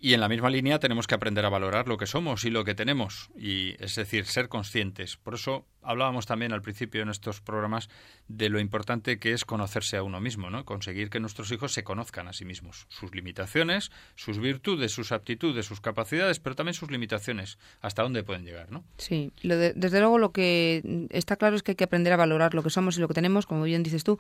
Y 0.01 0.15
en 0.15 0.21
la 0.21 0.29
misma 0.29 0.49
línea 0.49 0.79
tenemos 0.79 1.09
que 1.09 1.17
aprender 1.17 1.45
a 1.45 1.49
valorar 1.49 1.89
lo 1.89 1.97
que 1.97 2.07
somos 2.07 2.45
y 2.45 2.51
lo 2.51 2.65
que 2.65 2.77
tenemos, 2.77 3.31
y 3.37 3.75
es 3.83 3.97
decir, 3.97 4.27
ser 4.27 4.49
conscientes. 4.49 5.17
Por 5.17 5.35
eso 5.35 5.67
hablábamos 5.83 6.27
también 6.27 6.53
al 6.53 6.63
principio 6.63 7.03
en 7.03 7.09
estos 7.09 7.41
programas 7.41 7.89
de 8.29 8.49
lo 8.49 8.61
importante 8.61 9.19
que 9.19 9.33
es 9.33 9.45
conocerse 9.45 9.97
a 9.97 10.03
uno 10.03 10.21
mismo, 10.21 10.51
¿no? 10.51 10.65
Conseguir 10.65 11.11
que 11.11 11.19
nuestros 11.19 11.51
hijos 11.51 11.73
se 11.73 11.83
conozcan 11.83 12.29
a 12.29 12.33
sí 12.33 12.45
mismos, 12.45 12.87
sus 12.91 13.15
limitaciones, 13.15 13.91
sus 14.15 14.39
virtudes, 14.39 14.93
sus 14.93 15.13
aptitudes, 15.13 15.67
sus 15.67 15.81
capacidades, 15.81 16.39
pero 16.39 16.55
también 16.55 16.75
sus 16.75 16.91
limitaciones, 16.91 17.59
hasta 17.81 18.03
dónde 18.03 18.23
pueden 18.23 18.45
llegar, 18.45 18.71
¿no? 18.71 18.85
Sí, 18.99 19.33
lo 19.43 19.57
de, 19.57 19.73
desde 19.75 19.99
luego 19.99 20.19
lo 20.19 20.31
que 20.31 21.09
está 21.11 21.37
claro 21.37 21.57
es 21.57 21.63
que 21.63 21.73
hay 21.73 21.77
que 21.77 21.85
aprender 21.85 22.13
a 22.13 22.17
valorar 22.17 22.55
lo 22.55 22.63
que 22.63 22.71
somos 22.71 22.99
y 22.99 23.01
lo 23.01 23.09
que 23.09 23.15
tenemos, 23.15 23.47
como 23.47 23.65
bien 23.65 23.83
dices 23.83 24.05
tú, 24.05 24.19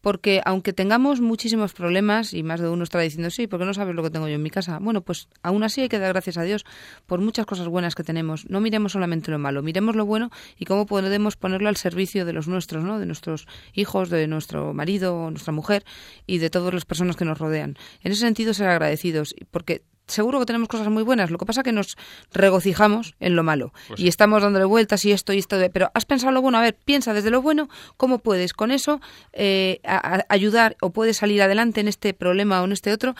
porque 0.00 0.40
aunque 0.44 0.72
tengamos 0.72 1.20
muchísimos 1.20 1.72
problemas 1.72 2.34
y 2.34 2.42
más 2.42 2.60
de 2.60 2.68
uno 2.68 2.82
estará 2.82 3.04
diciendo, 3.04 3.30
sí, 3.30 3.46
porque 3.46 3.66
no 3.66 3.74
sabes 3.74 3.94
lo 3.94 4.02
que 4.02 4.10
tengo 4.10 4.26
yo 4.26 4.34
en 4.34 4.42
mi 4.42 4.50
casa, 4.50 4.78
bueno, 4.80 5.02
pues 5.02 5.19
aún 5.42 5.62
así 5.62 5.82
hay 5.82 5.88
que 5.88 5.98
dar 5.98 6.12
gracias 6.12 6.36
a 6.38 6.42
Dios 6.42 6.64
por 7.06 7.20
muchas 7.20 7.46
cosas 7.46 7.68
buenas 7.68 7.94
que 7.94 8.04
tenemos. 8.04 8.48
No 8.48 8.60
miremos 8.60 8.92
solamente 8.92 9.30
lo 9.30 9.38
malo, 9.38 9.62
miremos 9.62 9.96
lo 9.96 10.06
bueno 10.06 10.30
y 10.58 10.64
cómo 10.64 10.86
podemos 10.86 11.36
ponerlo 11.36 11.68
al 11.68 11.76
servicio 11.76 12.24
de 12.24 12.32
los 12.32 12.48
nuestros, 12.48 12.84
¿no? 12.84 12.98
De 12.98 13.06
nuestros 13.06 13.46
hijos, 13.72 14.10
de 14.10 14.26
nuestro 14.26 14.74
marido, 14.74 15.30
nuestra 15.30 15.52
mujer 15.52 15.84
y 16.26 16.38
de 16.38 16.50
todas 16.50 16.74
las 16.74 16.84
personas 16.84 17.16
que 17.16 17.24
nos 17.24 17.38
rodean. 17.38 17.76
En 18.02 18.12
ese 18.12 18.22
sentido, 18.22 18.54
ser 18.54 18.68
agradecidos, 18.68 19.34
porque 19.50 19.82
seguro 20.10 20.38
que 20.40 20.46
tenemos 20.46 20.68
cosas 20.68 20.88
muy 20.88 21.02
buenas. 21.02 21.30
Lo 21.30 21.38
que 21.38 21.46
pasa 21.46 21.60
es 21.60 21.64
que 21.64 21.72
nos 21.72 21.96
regocijamos 22.32 23.14
en 23.20 23.36
lo 23.36 23.42
malo 23.42 23.72
pues 23.88 24.00
y 24.00 24.08
estamos 24.08 24.42
dándole 24.42 24.64
vueltas 24.64 25.04
y 25.04 25.12
esto 25.12 25.32
y 25.32 25.38
esto. 25.38 25.58
De, 25.58 25.70
pero 25.70 25.90
has 25.94 26.04
pensado 26.04 26.32
lo 26.32 26.42
bueno. 26.42 26.58
A 26.58 26.62
ver, 26.62 26.76
piensa 26.84 27.14
desde 27.14 27.30
lo 27.30 27.42
bueno 27.42 27.68
cómo 27.96 28.18
puedes 28.18 28.52
con 28.52 28.70
eso 28.70 29.00
eh, 29.32 29.80
a, 29.84 30.16
a 30.16 30.24
ayudar 30.28 30.76
o 30.80 30.90
puedes 30.90 31.18
salir 31.18 31.42
adelante 31.42 31.80
en 31.80 31.88
este 31.88 32.12
problema 32.14 32.60
o 32.60 32.64
en 32.64 32.72
este 32.72 32.92
otro 32.92 33.14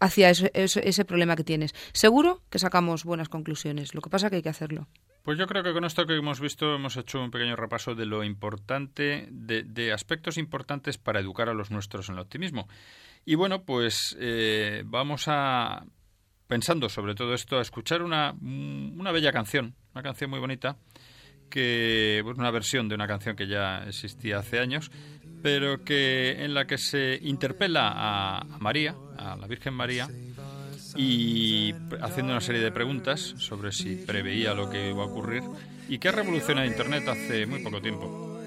hacia 0.00 0.30
ese, 0.30 1.04
problema 1.04 1.36
que 1.36 1.44
tienes. 1.44 1.74
Seguro 1.92 2.42
que 2.50 2.58
sacamos 2.58 3.04
buenas 3.04 3.28
conclusiones. 3.28 3.94
Lo 3.94 4.00
que 4.00 4.10
pasa 4.10 4.30
que 4.30 4.36
hay 4.36 4.42
que 4.42 4.48
hacerlo. 4.48 4.88
Pues 5.22 5.38
yo 5.38 5.46
creo 5.46 5.62
que 5.62 5.72
con 5.72 5.84
esto 5.84 6.06
que 6.06 6.16
hemos 6.16 6.40
visto 6.40 6.74
hemos 6.74 6.96
hecho 6.96 7.20
un 7.20 7.30
pequeño 7.30 7.56
repaso 7.56 7.94
de 7.94 8.06
lo 8.06 8.22
importante, 8.22 9.28
de, 9.30 9.64
de 9.64 9.92
aspectos 9.92 10.38
importantes 10.38 10.98
para 10.98 11.20
educar 11.20 11.48
a 11.48 11.54
los 11.54 11.70
nuestros 11.70 12.08
en 12.08 12.14
el 12.14 12.20
optimismo. 12.20 12.68
Y 13.24 13.34
bueno, 13.34 13.64
pues 13.64 14.16
eh, 14.20 14.84
vamos 14.86 15.24
a, 15.26 15.84
pensando 16.46 16.88
sobre 16.88 17.14
todo 17.14 17.34
esto, 17.34 17.58
a 17.58 17.62
escuchar 17.62 18.02
una, 18.02 18.32
una 18.40 19.10
bella 19.10 19.32
canción, 19.32 19.74
una 19.94 20.02
canción 20.02 20.30
muy 20.30 20.38
bonita, 20.38 20.76
que 21.50 22.20
pues 22.22 22.38
una 22.38 22.50
versión 22.50 22.88
de 22.88 22.94
una 22.94 23.06
canción 23.06 23.36
que 23.36 23.46
ya 23.46 23.84
existía 23.86 24.38
hace 24.38 24.60
años, 24.60 24.90
pero 25.46 25.84
que 25.84 26.42
en 26.44 26.54
la 26.54 26.66
que 26.66 26.76
se 26.76 27.20
interpela 27.22 27.92
a, 27.94 28.38
a 28.40 28.58
María, 28.58 28.96
a 29.16 29.36
la 29.36 29.46
Virgen 29.46 29.74
María, 29.74 30.08
y 30.96 31.72
haciendo 32.02 32.32
una 32.32 32.40
serie 32.40 32.60
de 32.60 32.72
preguntas 32.72 33.20
sobre 33.38 33.70
si 33.70 33.94
preveía 33.94 34.54
lo 34.54 34.68
que 34.68 34.90
iba 34.90 35.04
a 35.04 35.06
ocurrir 35.06 35.44
y 35.88 35.98
que 35.98 36.08
ha 36.08 36.10
revolucionado 36.10 36.66
Internet 36.66 37.06
hace 37.06 37.46
muy 37.46 37.62
poco 37.62 37.80
tiempo. 37.80 38.40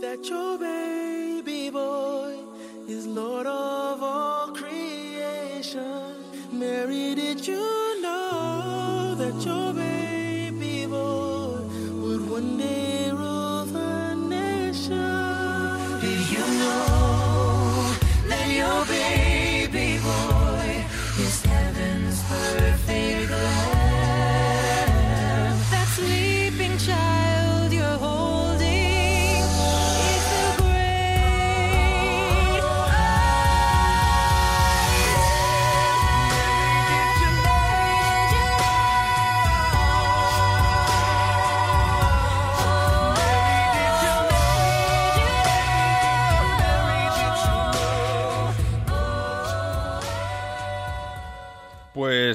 That 0.00 0.28
your 0.28 0.58
baby 0.58 1.70
boy 1.70 2.36
is 2.88 3.06
Lord 3.06 3.46
of 3.46 4.02
all 4.02 4.48
creation? 4.48 6.14
Mary, 6.52 7.14
did 7.14 7.46
you 7.46 8.02
know 8.02 9.14
that 9.16 9.34
your 9.44 9.72
baby 9.74 10.86
boy 10.86 11.60
would 12.02 12.30
one 12.30 12.58
day 12.58 12.95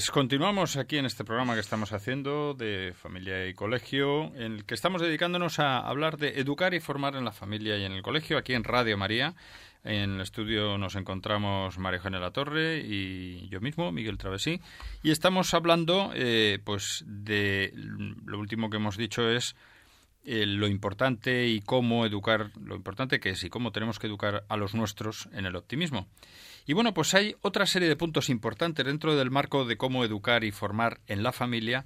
Pues 0.02 0.10
continuamos 0.10 0.78
aquí 0.78 0.98
en 0.98 1.06
este 1.06 1.24
programa 1.24 1.54
que 1.54 1.60
estamos 1.60 1.94
haciendo 1.94 2.56
de 2.56 2.92
familia 2.96 3.48
y 3.48 3.54
colegio, 3.54 4.36
en 4.36 4.54
el 4.54 4.66
que 4.66 4.74
estamos 4.74 5.00
dedicándonos 5.00 5.60
a 5.60 5.78
hablar 5.78 6.18
de 6.18 6.40
educar 6.40 6.74
y 6.74 6.80
formar 6.80 7.16
en 7.16 7.24
la 7.24 7.32
familia 7.32 7.78
y 7.78 7.84
en 7.84 7.92
el 7.92 8.02
colegio, 8.02 8.40
aquí 8.40 8.56
en 8.56 8.64
Radio 8.64 8.98
María. 8.98 9.36
En 9.84 10.16
el 10.16 10.22
estudio 10.22 10.80
nos 10.80 10.96
encontramos 10.96 11.78
María 11.78 11.98
Eugenia 11.98 12.20
La 12.20 12.32
Torre 12.32 12.80
y 12.80 13.48
yo 13.50 13.62
mismo, 13.62 13.92
Miguel 13.92 14.18
Travesí, 14.18 14.60
y 15.04 15.12
estamos 15.12 15.54
hablando, 15.54 16.12
eh, 16.16 16.58
pues, 16.64 17.04
de 17.06 17.72
lo 17.76 18.40
último 18.40 18.72
que 18.72 18.78
hemos 18.78 18.98
dicho 18.98 19.30
es 19.30 19.56
eh, 20.26 20.48
lo 20.48 20.66
importante 20.66 21.48
y 21.48 21.62
cómo 21.62 22.08
educar, 22.08 22.50
lo 22.60 22.76
importante 22.76 23.20
que 23.20 23.30
es 23.30 23.44
y 23.44 23.52
cómo 23.52 23.72
tenemos 23.72 24.00
que 24.00 24.08
educar 24.08 24.46
a 24.50 24.58
los 24.58 24.74
nuestros 24.74 25.30
en 25.32 25.46
el 25.46 25.56
optimismo. 25.56 26.08
Y 26.66 26.74
bueno, 26.74 26.94
pues 26.94 27.14
hay 27.14 27.36
otra 27.42 27.66
serie 27.66 27.88
de 27.90 27.96
puntos 27.96 28.30
importantes 28.30 28.86
dentro 28.86 29.16
del 29.16 29.32
marco 29.32 29.66
de 29.66 29.78
cómo 29.78 30.04
educar 30.06 30.44
y 30.44 30.52
formar 30.52 31.00
en 31.08 31.24
la 31.24 31.32
familia 31.32 31.86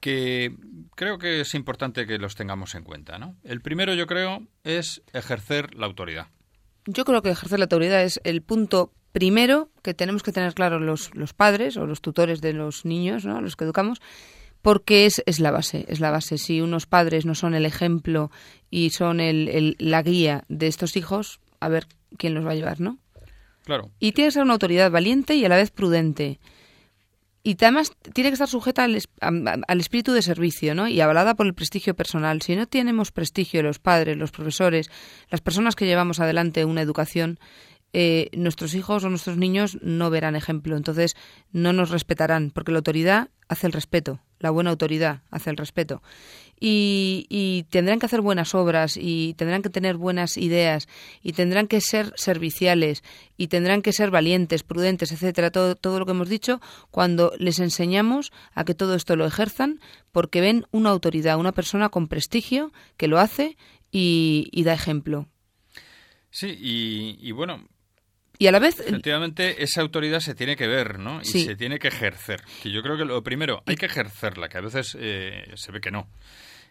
que 0.00 0.54
creo 0.96 1.18
que 1.18 1.40
es 1.42 1.54
importante 1.54 2.06
que 2.06 2.18
los 2.18 2.34
tengamos 2.34 2.74
en 2.74 2.84
cuenta. 2.84 3.18
¿no? 3.18 3.36
El 3.44 3.60
primero, 3.60 3.94
yo 3.94 4.06
creo, 4.06 4.46
es 4.64 5.02
ejercer 5.12 5.74
la 5.74 5.86
autoridad. 5.86 6.28
Yo 6.86 7.04
creo 7.04 7.22
que 7.22 7.30
ejercer 7.30 7.58
la 7.58 7.66
autoridad 7.66 8.02
es 8.02 8.20
el 8.24 8.42
punto 8.42 8.92
primero 9.12 9.70
que 9.82 9.92
tenemos 9.94 10.22
que 10.22 10.32
tener 10.32 10.54
claro 10.54 10.78
los, 10.80 11.14
los 11.14 11.34
padres 11.34 11.76
o 11.76 11.86
los 11.86 12.00
tutores 12.00 12.40
de 12.40 12.52
los 12.54 12.84
niños, 12.84 13.24
¿no? 13.24 13.40
los 13.40 13.56
que 13.56 13.64
educamos, 13.64 14.00
porque 14.62 15.04
es, 15.06 15.22
es 15.26 15.40
la 15.40 15.50
base, 15.50 15.84
es 15.88 16.00
la 16.00 16.10
base. 16.10 16.38
Si 16.38 16.60
unos 16.60 16.86
padres 16.86 17.26
no 17.26 17.34
son 17.34 17.54
el 17.54 17.66
ejemplo 17.66 18.30
y 18.70 18.90
son 18.90 19.20
el, 19.20 19.48
el- 19.48 19.76
la 19.78 20.02
guía 20.02 20.44
de 20.48 20.66
estos 20.66 20.96
hijos, 20.96 21.40
a 21.60 21.68
ver 21.68 21.86
quién 22.16 22.34
los 22.34 22.46
va 22.46 22.52
a 22.52 22.54
llevar, 22.54 22.80
¿no? 22.80 22.98
Y 23.98 24.12
tiene 24.12 24.28
que 24.28 24.32
ser 24.32 24.42
una 24.42 24.54
autoridad 24.54 24.90
valiente 24.90 25.34
y 25.34 25.44
a 25.44 25.48
la 25.48 25.56
vez 25.56 25.70
prudente. 25.70 26.40
Y 27.42 27.56
además 27.62 27.92
tiene 28.12 28.30
que 28.30 28.34
estar 28.34 28.48
sujeta 28.48 28.84
al, 28.84 29.00
al 29.20 29.80
espíritu 29.80 30.12
de 30.12 30.20
servicio, 30.20 30.74
¿no? 30.74 30.88
Y 30.88 31.00
avalada 31.00 31.34
por 31.34 31.46
el 31.46 31.54
prestigio 31.54 31.94
personal. 31.94 32.42
Si 32.42 32.54
no 32.54 32.66
tenemos 32.66 33.12
prestigio 33.12 33.62
los 33.62 33.78
padres, 33.78 34.18
los 34.18 34.30
profesores, 34.30 34.90
las 35.30 35.40
personas 35.40 35.74
que 35.74 35.86
llevamos 35.86 36.20
adelante 36.20 36.66
una 36.66 36.82
educación, 36.82 37.38
eh, 37.92 38.28
nuestros 38.34 38.74
hijos 38.74 39.02
o 39.04 39.08
nuestros 39.08 39.36
niños 39.36 39.78
no 39.82 40.10
verán 40.10 40.36
ejemplo. 40.36 40.76
Entonces 40.76 41.16
no 41.50 41.72
nos 41.72 41.90
respetarán, 41.90 42.50
porque 42.50 42.72
la 42.72 42.78
autoridad 42.78 43.30
hace 43.48 43.66
el 43.66 43.72
respeto. 43.72 44.20
La 44.40 44.50
buena 44.50 44.70
autoridad 44.70 45.22
hace 45.30 45.50
el 45.50 45.56
respeto. 45.56 46.02
Y, 46.62 47.26
y 47.30 47.62
tendrán 47.70 47.98
que 47.98 48.06
hacer 48.06 48.20
buenas 48.20 48.54
obras 48.54 48.98
y 49.00 49.32
tendrán 49.34 49.62
que 49.62 49.70
tener 49.70 49.96
buenas 49.96 50.36
ideas 50.36 50.88
y 51.22 51.32
tendrán 51.32 51.68
que 51.68 51.80
ser 51.80 52.12
serviciales 52.16 53.02
y 53.38 53.48
tendrán 53.48 53.80
que 53.80 53.94
ser 53.94 54.10
valientes, 54.10 54.62
prudentes, 54.62 55.10
etcétera, 55.10 55.50
todo, 55.50 55.74
todo 55.74 55.98
lo 55.98 56.04
que 56.04 56.12
hemos 56.12 56.28
dicho, 56.28 56.60
cuando 56.90 57.32
les 57.38 57.60
enseñamos 57.60 58.30
a 58.52 58.64
que 58.64 58.74
todo 58.74 58.94
esto 58.94 59.16
lo 59.16 59.24
ejerzan 59.24 59.80
porque 60.12 60.42
ven 60.42 60.66
una 60.70 60.90
autoridad, 60.90 61.38
una 61.38 61.52
persona 61.52 61.88
con 61.88 62.08
prestigio 62.08 62.72
que 62.98 63.08
lo 63.08 63.18
hace 63.18 63.56
y, 63.90 64.50
da 64.62 64.74
ejemplo. 64.74 65.28
sí, 66.30 66.56
y 66.60 67.32
bueno, 67.32 67.69
Y 68.40 68.46
a 68.46 68.52
la 68.52 68.58
vez, 68.58 68.80
efectivamente 68.80 69.62
esa 69.62 69.82
autoridad 69.82 70.18
se 70.20 70.34
tiene 70.34 70.56
que 70.56 70.66
ver, 70.66 70.98
¿no? 70.98 71.20
Y 71.20 71.26
Sí. 71.26 71.44
se 71.44 71.56
tiene 71.56 71.78
que 71.78 71.88
ejercer. 71.88 72.42
Que 72.62 72.70
yo 72.72 72.82
creo 72.82 72.96
que 72.96 73.04
lo 73.04 73.22
primero, 73.22 73.62
hay 73.66 73.76
que 73.76 73.84
ejercerla, 73.86 74.48
que 74.48 74.56
a 74.58 74.62
veces 74.62 74.96
eh, 74.98 75.52
se 75.56 75.70
ve 75.70 75.80
que 75.82 75.90
no. 75.90 76.08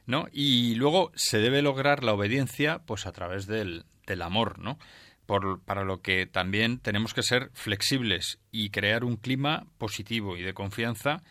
¿no? 0.08 0.26
Y 0.34 0.74
luego 0.76 1.12
se 1.16 1.38
debe 1.38 1.62
lograr 1.62 2.04
la 2.04 2.14
obediencia 2.14 2.80
pues 2.88 3.06
a 3.06 3.12
través 3.12 3.46
del, 3.46 3.86
del 4.08 4.24
amor, 4.24 4.58
¿no? 4.58 4.80
Por, 5.28 5.62
para 5.62 5.84
lo 5.84 6.02
que 6.02 6.26
también 6.26 6.80
tenemos 6.80 7.14
que 7.14 7.22
ser 7.22 7.52
flexibles 7.54 8.40
y 8.52 8.72
crear 8.72 9.04
un 9.04 9.18
clima 9.18 9.68
positivo 9.78 10.36
y 10.36 10.42
de 10.42 10.56
confianza 10.56 11.22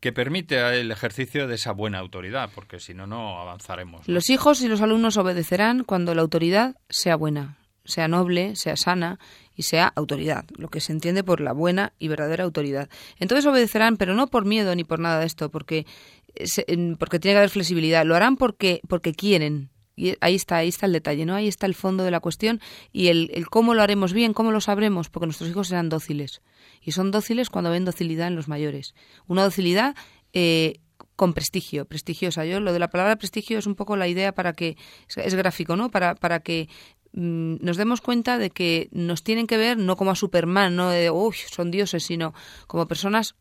que 0.00 0.10
permite 0.12 0.58
el 0.80 0.90
ejercicio 0.90 1.46
de 1.46 1.54
esa 1.54 1.70
buena 1.70 2.00
autoridad, 2.00 2.50
porque 2.52 2.80
si 2.80 2.92
no, 2.94 3.06
no 3.06 3.38
avanzaremos. 3.40 4.08
¿no? 4.08 4.12
los 4.14 4.28
hijos 4.28 4.60
y 4.62 4.66
los 4.68 4.80
alumnos 4.80 5.16
obedecerán 5.16 5.84
cuando 5.84 6.16
la 6.16 6.22
autoridad 6.22 6.74
sea 6.90 7.14
buena, 7.14 7.58
sea 7.84 8.08
noble, 8.08 8.56
sea 8.56 8.74
sana 8.76 9.20
y 9.54 9.62
sea 9.62 9.92
autoridad, 9.94 10.44
lo 10.56 10.68
que 10.68 10.80
se 10.80 10.92
entiende 10.92 11.24
por 11.24 11.40
la 11.40 11.52
buena 11.52 11.92
y 11.98 12.08
verdadera 12.08 12.44
autoridad. 12.44 12.88
Entonces 13.18 13.46
obedecerán, 13.46 13.96
pero 13.96 14.14
no 14.14 14.26
por 14.26 14.44
miedo 14.44 14.74
ni 14.74 14.84
por 14.84 14.98
nada 14.98 15.20
de 15.20 15.26
esto, 15.26 15.50
porque, 15.50 15.86
eh, 16.34 16.94
porque 16.98 17.18
tiene 17.18 17.34
que 17.34 17.38
haber 17.38 17.50
flexibilidad. 17.50 18.04
Lo 18.04 18.16
harán 18.16 18.36
porque, 18.36 18.80
porque 18.88 19.12
quieren. 19.12 19.70
Y 19.96 20.16
ahí 20.20 20.34
está, 20.34 20.56
ahí 20.56 20.68
está 20.68 20.86
el 20.86 20.92
detalle, 20.92 21.24
¿no? 21.24 21.34
Ahí 21.34 21.46
está 21.46 21.66
el 21.66 21.74
fondo 21.74 22.02
de 22.02 22.10
la 22.10 22.18
cuestión 22.18 22.60
y 22.92 23.08
el, 23.08 23.30
el 23.32 23.46
cómo 23.46 23.74
lo 23.74 23.82
haremos 23.82 24.12
bien, 24.12 24.32
cómo 24.32 24.50
lo 24.50 24.60
sabremos, 24.60 25.08
porque 25.08 25.26
nuestros 25.26 25.48
hijos 25.48 25.68
serán 25.68 25.88
dóciles. 25.88 26.42
Y 26.82 26.92
son 26.92 27.12
dóciles 27.12 27.48
cuando 27.48 27.70
ven 27.70 27.84
docilidad 27.84 28.26
en 28.26 28.34
los 28.34 28.48
mayores. 28.48 28.94
Una 29.28 29.44
docilidad 29.44 29.94
eh, 30.32 30.80
con 31.14 31.32
prestigio, 31.32 31.84
prestigiosa. 31.84 32.44
Yo 32.44 32.58
lo 32.58 32.72
de 32.72 32.80
la 32.80 32.90
palabra 32.90 33.16
prestigio 33.16 33.58
es 33.58 33.66
un 33.66 33.76
poco 33.76 33.96
la 33.96 34.08
idea 34.08 34.32
para 34.32 34.52
que 34.52 34.76
es, 35.08 35.16
es 35.16 35.34
gráfico, 35.36 35.76
¿no? 35.76 35.90
Para 35.90 36.16
para 36.16 36.40
que 36.40 36.68
nos 37.16 37.76
demos 37.76 38.00
cuenta 38.00 38.38
de 38.38 38.50
que 38.50 38.88
nos 38.92 39.22
tienen 39.22 39.46
que 39.46 39.56
ver 39.56 39.78
no 39.78 39.96
como 39.96 40.10
a 40.10 40.16
Superman, 40.16 40.74
no 40.74 40.90
de 40.90 41.10
uy, 41.10 41.36
son 41.50 41.70
dioses, 41.70 42.02
sino 42.02 42.34
como 42.66 42.86
personas 42.88 43.34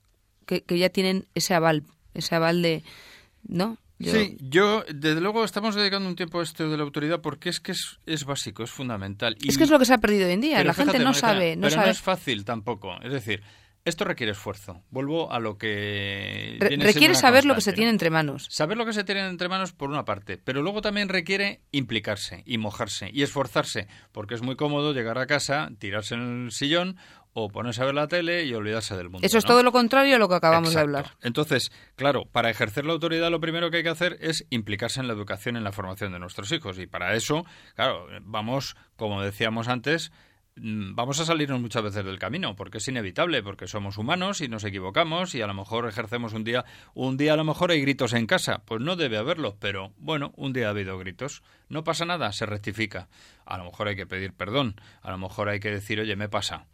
que, 0.46 0.62
que 0.62 0.78
ya 0.78 0.90
tienen 0.90 1.26
ese 1.36 1.54
aval, 1.56 1.84
ese 2.14 2.36
aval 2.36 2.62
de 2.62 2.84
¿no? 3.47 3.78
Yo- 4.00 4.12
Sí, 4.14 4.38
yo, 4.41 4.84
desde 4.93 5.22
luego, 5.22 5.43
estamos 5.45 5.76
dedicando 5.76 6.10
un 6.10 6.16
tiempo 6.16 6.39
a 6.39 6.43
esto 6.43 6.70
de 6.70 6.76
la 6.78 6.84
autoridad 6.84 7.22
porque 7.22 7.50
es 7.50 7.60
que 7.60 7.72
es, 7.72 8.00
es 8.06 8.26
básico, 8.26 8.64
es 8.64 8.70
fundamental. 8.72 9.38
Es 9.45 9.56
Y- 9.56 9.58
que 9.58 9.64
es 9.64 9.70
lo 9.70 9.80
que 9.80 9.86
se 9.86 9.93
ha 9.93 9.97
perdido 10.00 10.28
hoy 10.28 10.34
en 10.34 10.41
día. 10.41 10.64
la 10.64 10.74
gente 10.74 11.00
no 11.00 11.14
sabe, 11.14 11.56
no 11.56 11.62
pero 11.64 11.76
sabe. 11.76 11.86
no 11.88 11.91
es 11.91 12.02
fácil 12.02 12.43
tampoco. 12.43 13.00
Es 13.02 13.14
decir, 13.14 13.41
esto 13.86 14.06
requiere 14.06 14.32
esfuerzo. 14.32 14.82
Vuelvo 14.92 15.32
a 15.32 15.40
lo 15.40 15.58
que. 15.58 16.58
Re- 16.60 16.78
requiere 16.78 17.16
saber 17.16 17.46
lo 17.46 17.56
que 17.56 17.62
se 17.62 17.74
tiene 17.74 17.92
entre 17.92 18.10
manos. 18.10 18.48
Saber 18.50 18.78
lo 18.78 18.86
que 18.86 18.94
se 18.94 19.04
tiene 19.04 19.28
entre 19.28 19.50
manos 19.50 19.74
por 19.74 19.90
una 19.90 20.06
parte, 20.06 20.38
pero 20.38 20.62
luego 20.62 20.82
también 20.82 21.10
requiere 21.10 21.62
implicarse 21.72 22.44
y 22.46 22.58
mojarse 22.58 23.10
y 23.14 23.24
esforzarse, 23.24 23.88
porque 24.12 24.36
es 24.36 24.42
muy 24.42 24.56
cómodo 24.56 24.94
llegar 24.94 25.18
a 25.18 25.26
casa, 25.28 25.70
tirarse 25.80 26.16
en 26.16 26.46
el 26.46 26.52
sillón 26.52 26.98
o 27.36 27.50
ponerse 27.50 27.82
a 27.82 27.86
ver 27.86 27.96
la 27.96 28.08
tele 28.08 28.46
y 28.46 28.54
olvidarse 28.54 28.96
del 28.96 29.10
mundo. 29.10 29.26
Eso 29.26 29.40
es 29.40 29.44
¿no? 29.46 29.48
todo 29.50 29.64
lo 29.64 29.72
contrario 29.72 30.16
a 30.16 30.20
lo 30.20 30.30
que 30.30 30.36
acabamos 30.36 30.74
de 30.74 30.80
hablar. 30.80 31.18
Entonces, 31.24 31.72
claro, 31.96 32.26
para 32.32 32.52
ejercer 32.52 32.86
la 32.86 32.94
autoridad 32.94 33.32
lo 33.32 33.40
primero 33.40 33.72
que 33.72 33.78
hay 33.78 33.84
que 33.84 33.90
hacer 33.90 34.18
es 34.22 34.46
implicarse 34.52 35.00
en 35.00 35.08
la 35.08 35.14
educación, 35.14 35.58
en 35.58 35.64
la 35.64 35.72
formación 35.72 36.12
de 36.14 36.20
nuestros 36.20 36.52
hijos. 36.52 36.78
Y 36.78 36.86
para 36.86 37.16
eso, 37.16 37.44
claro, 37.76 38.06
vamos, 38.22 38.76
como 38.96 39.24
decíamos 39.24 39.68
antes, 39.68 40.12
vamos 40.56 41.20
a 41.20 41.26
salirnos 41.26 41.60
muchas 41.60 41.84
veces 41.84 42.06
del 42.06 42.20
camino, 42.20 42.56
porque 42.56 42.78
es 42.78 42.88
inevitable, 42.88 43.41
porque 43.41 43.68
somos 43.68 43.97
humanos 43.97 44.41
y 44.41 44.47
nos 44.47 44.64
equivocamos 44.64 45.34
y 45.36 45.41
a 45.41 45.47
lo 45.47 45.54
mejor 45.54 45.88
ejercemos 45.88 46.34
un 46.34 46.43
día, 46.43 46.64
un 46.93 47.18
día 47.18 47.34
a 47.34 47.38
lo 47.38 47.43
mejor 47.43 47.72
hay 47.72 47.82
gritos 47.82 48.14
en 48.14 48.28
casa, 48.28 48.62
pues 48.66 48.82
no 48.82 48.95
debe 48.95 49.18
haberlo, 49.18 49.58
pero 49.60 49.93
bueno, 49.97 50.32
un 50.36 50.54
día 50.54 50.68
ha 50.68 50.72
habido 50.72 50.97
gritos, 50.97 51.41
no 51.70 51.84
pasa 51.84 52.06
nada, 52.06 52.32
se 52.32 52.45
rectifica. 52.45 53.08
A 53.45 53.58
lo 53.58 53.66
mejor 53.66 53.88
hay 53.88 53.95
que 53.95 54.06
pedir 54.06 54.34
perdón, 54.34 54.76
a 55.01 55.12
lo 55.12 55.18
mejor 55.18 55.49
hay 55.49 55.60
que 55.60 55.72
decir, 55.72 55.99
oye, 55.99 56.16
me 56.16 56.30
pasa. 56.30 56.68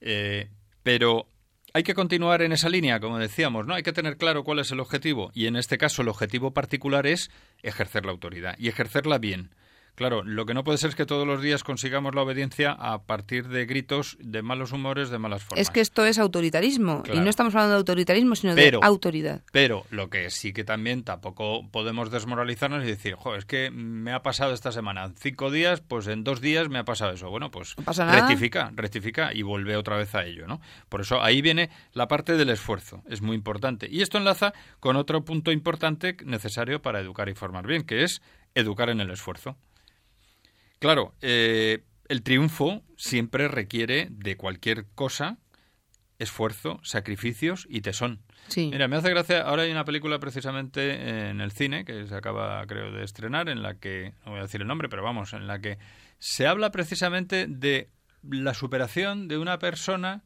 Eh, 0.00 0.50
pero 0.82 1.26
hay 1.72 1.82
que 1.82 1.94
continuar 1.94 2.40
en 2.42 2.52
esa 2.52 2.68
línea, 2.68 3.00
como 3.00 3.18
decíamos, 3.18 3.66
¿no? 3.66 3.74
Hay 3.74 3.82
que 3.82 3.92
tener 3.92 4.16
claro 4.16 4.44
cuál 4.44 4.60
es 4.60 4.70
el 4.70 4.78
objetivo 4.78 5.32
y 5.34 5.46
en 5.46 5.56
este 5.56 5.76
caso 5.76 6.02
el 6.02 6.08
objetivo 6.08 6.52
particular 6.52 7.04
es 7.06 7.32
ejercer 7.62 8.04
la 8.04 8.12
autoridad 8.12 8.54
y 8.58 8.68
ejercerla 8.68 9.18
bien, 9.18 9.50
Claro, 9.94 10.24
lo 10.24 10.44
que 10.44 10.54
no 10.54 10.64
puede 10.64 10.78
ser 10.78 10.90
es 10.90 10.96
que 10.96 11.06
todos 11.06 11.24
los 11.26 11.40
días 11.40 11.62
consigamos 11.62 12.14
la 12.16 12.22
obediencia 12.22 12.72
a 12.72 13.02
partir 13.04 13.46
de 13.48 13.64
gritos, 13.64 14.16
de 14.20 14.42
malos 14.42 14.72
humores, 14.72 15.08
de 15.10 15.18
malas 15.18 15.44
formas. 15.44 15.60
Es 15.60 15.70
que 15.70 15.80
esto 15.80 16.04
es 16.04 16.18
autoritarismo. 16.18 17.02
Claro. 17.04 17.20
Y 17.20 17.22
no 17.22 17.30
estamos 17.30 17.54
hablando 17.54 17.74
de 17.74 17.78
autoritarismo, 17.78 18.34
sino 18.34 18.54
Pero- 18.56 18.80
de 18.80 18.86
autoridad. 18.86 19.42
Pero 19.52 19.84
lo 19.90 20.10
que 20.10 20.30
sí 20.30 20.52
que 20.52 20.64
también 20.64 21.04
tampoco 21.04 21.68
podemos 21.70 22.10
desmoralizarnos 22.10 22.82
y 22.82 22.86
decir, 22.88 23.14
jo, 23.14 23.36
es 23.36 23.44
que 23.44 23.70
me 23.70 24.12
ha 24.12 24.22
pasado 24.22 24.52
esta 24.52 24.72
semana, 24.72 25.04
en 25.04 25.14
cinco 25.16 25.50
días, 25.52 25.80
pues 25.80 26.08
en 26.08 26.24
dos 26.24 26.40
días 26.40 26.68
me 26.68 26.78
ha 26.80 26.84
pasado 26.84 27.12
eso. 27.12 27.30
Bueno, 27.30 27.50
pues 27.52 27.78
No 27.78 27.84
pasa 27.84 28.04
nada. 28.04 28.18
rectifica, 28.26 28.72
rectifica 28.74 29.32
y 29.32 29.42
vuelve 29.42 29.76
otra 29.76 29.96
vez 29.96 30.12
a 30.16 30.24
ello, 30.24 30.46
¿no? 30.48 30.60
Por 30.88 31.02
eso 31.02 31.22
ahí 31.22 31.40
viene 31.40 31.70
la 31.92 32.08
parte 32.08 32.36
del 32.36 32.50
esfuerzo, 32.50 33.02
es 33.08 33.22
muy 33.22 33.36
importante. 33.36 33.88
Y 33.88 34.02
esto 34.02 34.18
enlaza 34.18 34.52
con 34.80 34.96
otro 34.96 35.24
punto 35.24 35.52
importante 35.52 36.16
necesario 36.24 36.82
para 36.82 36.98
educar 37.00 37.28
y 37.28 37.34
formar 37.34 37.64
bien, 37.66 37.84
que 37.84 38.02
es 38.02 38.22
educar 38.56 38.88
en 38.90 39.00
el 39.00 39.10
esfuerzo. 39.10 39.56
Claro, 40.84 41.14
eh, 41.22 41.82
el 42.10 42.22
triunfo 42.22 42.82
siempre 42.98 43.48
requiere 43.48 44.08
de 44.10 44.36
cualquier 44.36 44.84
cosa 44.94 45.38
esfuerzo, 46.18 46.78
sacrificios 46.82 47.66
y 47.70 47.80
tesón. 47.80 48.20
Sí. 48.48 48.68
Mira, 48.70 48.86
me 48.86 48.96
hace 48.96 49.08
gracia, 49.08 49.40
ahora 49.40 49.62
hay 49.62 49.70
una 49.70 49.86
película 49.86 50.18
precisamente 50.18 51.30
en 51.30 51.40
el 51.40 51.52
cine 51.52 51.86
que 51.86 52.06
se 52.06 52.14
acaba, 52.14 52.66
creo, 52.66 52.92
de 52.92 53.02
estrenar, 53.02 53.48
en 53.48 53.62
la 53.62 53.78
que, 53.78 54.12
no 54.26 54.32
voy 54.32 54.40
a 54.40 54.42
decir 54.42 54.60
el 54.60 54.66
nombre, 54.66 54.90
pero 54.90 55.02
vamos, 55.02 55.32
en 55.32 55.46
la 55.46 55.58
que 55.58 55.78
se 56.18 56.46
habla 56.46 56.70
precisamente 56.70 57.46
de 57.48 57.88
la 58.22 58.52
superación 58.52 59.26
de 59.26 59.38
una 59.38 59.58
persona, 59.58 60.22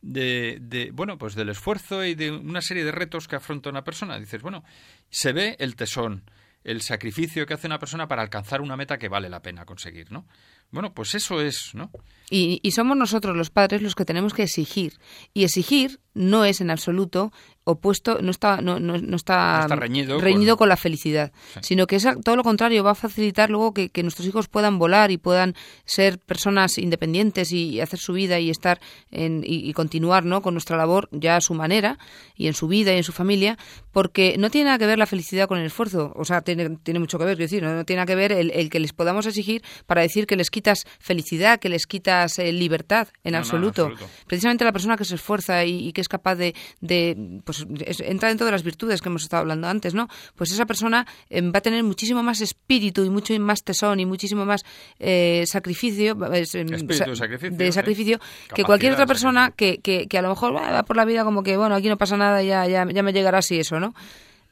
de, 0.00 0.56
de 0.62 0.90
bueno, 0.90 1.18
pues 1.18 1.34
del 1.34 1.50
esfuerzo 1.50 2.02
y 2.02 2.14
de 2.14 2.30
una 2.30 2.62
serie 2.62 2.82
de 2.82 2.92
retos 2.92 3.28
que 3.28 3.36
afronta 3.36 3.68
una 3.68 3.84
persona. 3.84 4.18
Dices, 4.18 4.40
bueno, 4.40 4.64
se 5.10 5.34
ve 5.34 5.56
el 5.58 5.76
tesón, 5.76 6.24
el 6.68 6.82
sacrificio 6.82 7.46
que 7.46 7.54
hace 7.54 7.66
una 7.66 7.78
persona 7.78 8.08
para 8.08 8.20
alcanzar 8.20 8.60
una 8.60 8.76
meta 8.76 8.98
que 8.98 9.08
vale 9.08 9.30
la 9.30 9.40
pena 9.40 9.64
conseguir, 9.64 10.12
¿no? 10.12 10.26
Bueno, 10.70 10.92
pues 10.92 11.14
eso 11.14 11.40
es, 11.40 11.70
¿no? 11.74 11.90
Y, 12.30 12.60
y 12.62 12.72
somos 12.72 12.94
nosotros 12.96 13.34
los 13.36 13.48
padres 13.50 13.80
los 13.80 13.94
que 13.94 14.04
tenemos 14.04 14.34
que 14.34 14.42
exigir. 14.42 14.92
Y 15.32 15.44
exigir 15.44 15.98
no 16.12 16.44
es 16.44 16.60
en 16.60 16.70
absoluto 16.70 17.32
opuesto, 17.64 18.18
no 18.22 18.30
está, 18.30 18.60
no, 18.60 18.80
no- 18.80 18.98
no 18.98 19.16
está, 19.16 19.60
está 19.62 19.76
reñido 19.76 20.20
con... 20.56 20.58
con- 20.58 20.68
la 20.68 20.76
felicidad, 20.76 21.32
Sí. 21.54 21.60
sino 21.62 21.86
que 21.86 21.96
es 21.96 22.06
todo 22.24 22.34
lo 22.36 22.42
contrario, 22.42 22.82
va 22.82 22.90
a 22.92 22.94
facilitar 22.94 23.50
luego 23.50 23.72
que, 23.72 23.88
que 23.90 24.02
nuestros 24.02 24.26
hijos 24.26 24.48
puedan 24.48 24.78
volar 24.78 25.10
y 25.10 25.16
puedan 25.18 25.54
ser 25.84 26.18
personas 26.18 26.76
independientes 26.78 27.52
y 27.52 27.80
hacer 27.80 27.98
su 27.98 28.12
vida 28.14 28.38
y 28.40 28.50
estar 28.50 28.80
en, 29.10 29.42
y, 29.46 29.68
y 29.68 29.72
continuar 29.74 30.24
¿no? 30.24 30.42
con 30.42 30.54
nuestra 30.54 30.76
labor 30.76 31.08
ya 31.12 31.36
a 31.36 31.40
su 31.40 31.54
manera 31.54 31.98
y 32.34 32.46
en 32.46 32.54
su 32.54 32.68
vida 32.68 32.92
y 32.94 32.96
en 32.96 33.04
su 33.04 33.12
familia, 33.12 33.56
porque 33.92 34.36
no 34.38 34.50
tiene 34.50 34.66
nada 34.66 34.78
que 34.78 34.86
ver 34.86 34.98
la 34.98 35.06
felicidad 35.06 35.46
con 35.48 35.58
el 35.58 35.66
esfuerzo, 35.66 36.12
o 36.16 36.24
sea, 36.24 36.40
tiene, 36.40 36.76
tiene 36.82 37.00
mucho 37.00 37.18
que 37.18 37.24
ver, 37.26 37.36
quiero 37.36 37.50
decir, 37.50 37.62
no, 37.62 37.74
no 37.74 37.84
tiene 37.84 37.98
nada 37.98 38.06
que 38.06 38.14
ver 38.16 38.32
el, 38.32 38.50
el 38.50 38.70
que 38.70 38.80
les 38.80 38.92
podamos 38.92 39.24
exigir 39.26 39.62
para 39.86 40.00
decir 40.02 40.26
que 40.26 40.36
les 40.36 40.50
quitas 40.58 40.84
felicidad, 40.98 41.58
que 41.60 41.68
les 41.68 41.86
quitas 41.86 42.38
eh, 42.38 42.52
libertad, 42.52 43.08
en 43.24 43.32
No, 43.32 43.38
no, 43.38 43.38
en 43.38 43.42
absoluto. 43.44 43.82
Precisamente 44.26 44.64
la 44.64 44.72
persona 44.72 44.96
que 44.96 45.04
se 45.04 45.14
esfuerza 45.14 45.64
y, 45.64 45.88
y 45.88 45.92
que 45.92 46.00
es 46.00 46.08
capaz 46.08 46.34
de, 46.34 46.54
de, 46.80 47.40
pues 47.44 47.64
es- 47.86 48.00
entra 48.00 48.28
dentro 48.28 48.44
de 48.46 48.52
las 48.52 48.62
virtudes 48.62 49.00
que 49.00 49.08
hemos 49.08 49.22
estado 49.22 49.42
hablando 49.42 49.68
antes, 49.68 49.94
¿no? 49.94 50.08
Pues 50.36 50.50
esa 50.52 50.66
persona 50.66 51.06
eh, 51.30 51.40
va 51.42 51.58
a 51.58 51.62
tener 51.62 51.82
muchísimo 51.84 52.22
más 52.22 52.40
espíritu 52.40 53.04
y 53.04 53.10
mucho 53.10 53.38
más 53.40 53.62
tesón 53.62 54.00
y 54.00 54.06
muchísimo 54.06 54.44
más 54.44 54.62
eh, 54.98 55.44
sacrificio, 55.46 56.12
em, 56.12 56.32
Espíritu 56.34 56.86
de 57.10 57.16
sacrificio, 57.16 57.56
de 57.56 57.72
sacrificio 57.72 58.18
que 58.54 58.62
cualquier 58.64 58.92
otra 58.94 59.06
persona 59.06 59.50
que, 59.56 59.78
que, 59.78 60.06
que 60.08 60.18
a 60.18 60.22
lo 60.22 60.28
mejor 60.30 60.54
va 60.56 60.70
va 60.72 60.82
por 60.82 60.96
la 60.96 61.04
vida 61.04 61.24
como 61.24 61.42
que, 61.42 61.56
bueno, 61.56 61.74
aquí 61.74 61.88
no 61.88 61.96
pasa 61.96 62.16
nada, 62.16 62.42
ya, 62.42 62.66
ya, 62.66 62.86
ya 62.90 63.02
me 63.02 63.12
llegará 63.12 63.38
así 63.38 63.58
eso, 63.58 63.78
¿no? 63.80 63.94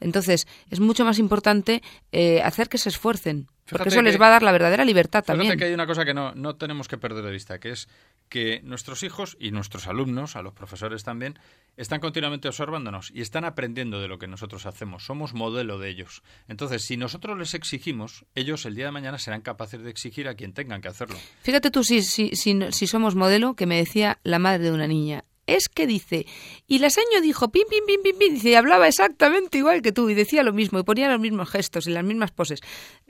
Entonces, 0.00 0.46
es 0.70 0.80
mucho 0.80 1.04
más 1.04 1.18
importante 1.18 1.82
eh, 2.12 2.42
hacer 2.42 2.68
que 2.68 2.78
se 2.78 2.88
esfuercen, 2.88 3.46
porque 3.68 3.84
Fíjate 3.84 3.88
eso 3.88 4.02
les 4.02 4.20
va 4.20 4.28
a 4.28 4.30
dar 4.30 4.42
la 4.42 4.52
verdadera 4.52 4.84
libertad 4.84 5.24
Fíjate 5.24 5.38
también. 5.38 5.58
que 5.58 5.64
hay 5.64 5.74
una 5.74 5.86
cosa 5.86 6.04
que 6.04 6.14
no, 6.14 6.34
no 6.34 6.54
tenemos 6.54 6.86
que 6.86 6.98
perder 6.98 7.24
de 7.24 7.32
vista, 7.32 7.58
que 7.58 7.70
es 7.70 7.88
que 8.28 8.60
nuestros 8.62 9.02
hijos 9.02 9.36
y 9.40 9.50
nuestros 9.50 9.86
alumnos, 9.86 10.36
a 10.36 10.42
los 10.42 10.52
profesores 10.52 11.02
también, 11.02 11.38
están 11.76 12.00
continuamente 12.00 12.48
observándonos 12.48 13.10
y 13.12 13.22
están 13.22 13.44
aprendiendo 13.44 14.00
de 14.00 14.08
lo 14.08 14.18
que 14.18 14.26
nosotros 14.26 14.66
hacemos. 14.66 15.04
Somos 15.04 15.34
modelo 15.34 15.78
de 15.78 15.90
ellos. 15.90 16.22
Entonces, 16.48 16.82
si 16.82 16.96
nosotros 16.96 17.36
les 17.38 17.54
exigimos, 17.54 18.24
ellos 18.34 18.64
el 18.66 18.74
día 18.74 18.86
de 18.86 18.92
mañana 18.92 19.18
serán 19.18 19.40
capaces 19.40 19.82
de 19.82 19.90
exigir 19.90 20.28
a 20.28 20.34
quien 20.34 20.52
tengan 20.52 20.80
que 20.80 20.88
hacerlo. 20.88 21.16
Fíjate 21.42 21.70
tú 21.70 21.82
si, 21.82 22.02
si, 22.02 22.36
si, 22.36 22.58
si 22.70 22.86
somos 22.86 23.14
modelo, 23.14 23.54
que 23.54 23.66
me 23.66 23.76
decía 23.76 24.18
la 24.22 24.38
madre 24.38 24.64
de 24.64 24.72
una 24.72 24.86
niña. 24.86 25.24
Es 25.46 25.68
que 25.68 25.86
dice, 25.86 26.26
y 26.66 26.80
la 26.80 26.90
seño 26.90 27.20
dijo, 27.22 27.50
pim, 27.52 27.62
pim, 27.70 27.84
pim, 27.86 28.02
pim, 28.02 28.18
pim, 28.18 28.34
dice, 28.34 28.50
y 28.50 28.54
hablaba 28.56 28.88
exactamente 28.88 29.58
igual 29.58 29.80
que 29.80 29.92
tú, 29.92 30.10
y 30.10 30.14
decía 30.14 30.42
lo 30.42 30.52
mismo, 30.52 30.78
y 30.80 30.82
ponía 30.82 31.08
los 31.08 31.20
mismos 31.20 31.48
gestos 31.48 31.86
y 31.86 31.90
las 31.90 32.02
mismas 32.02 32.32
poses. 32.32 32.60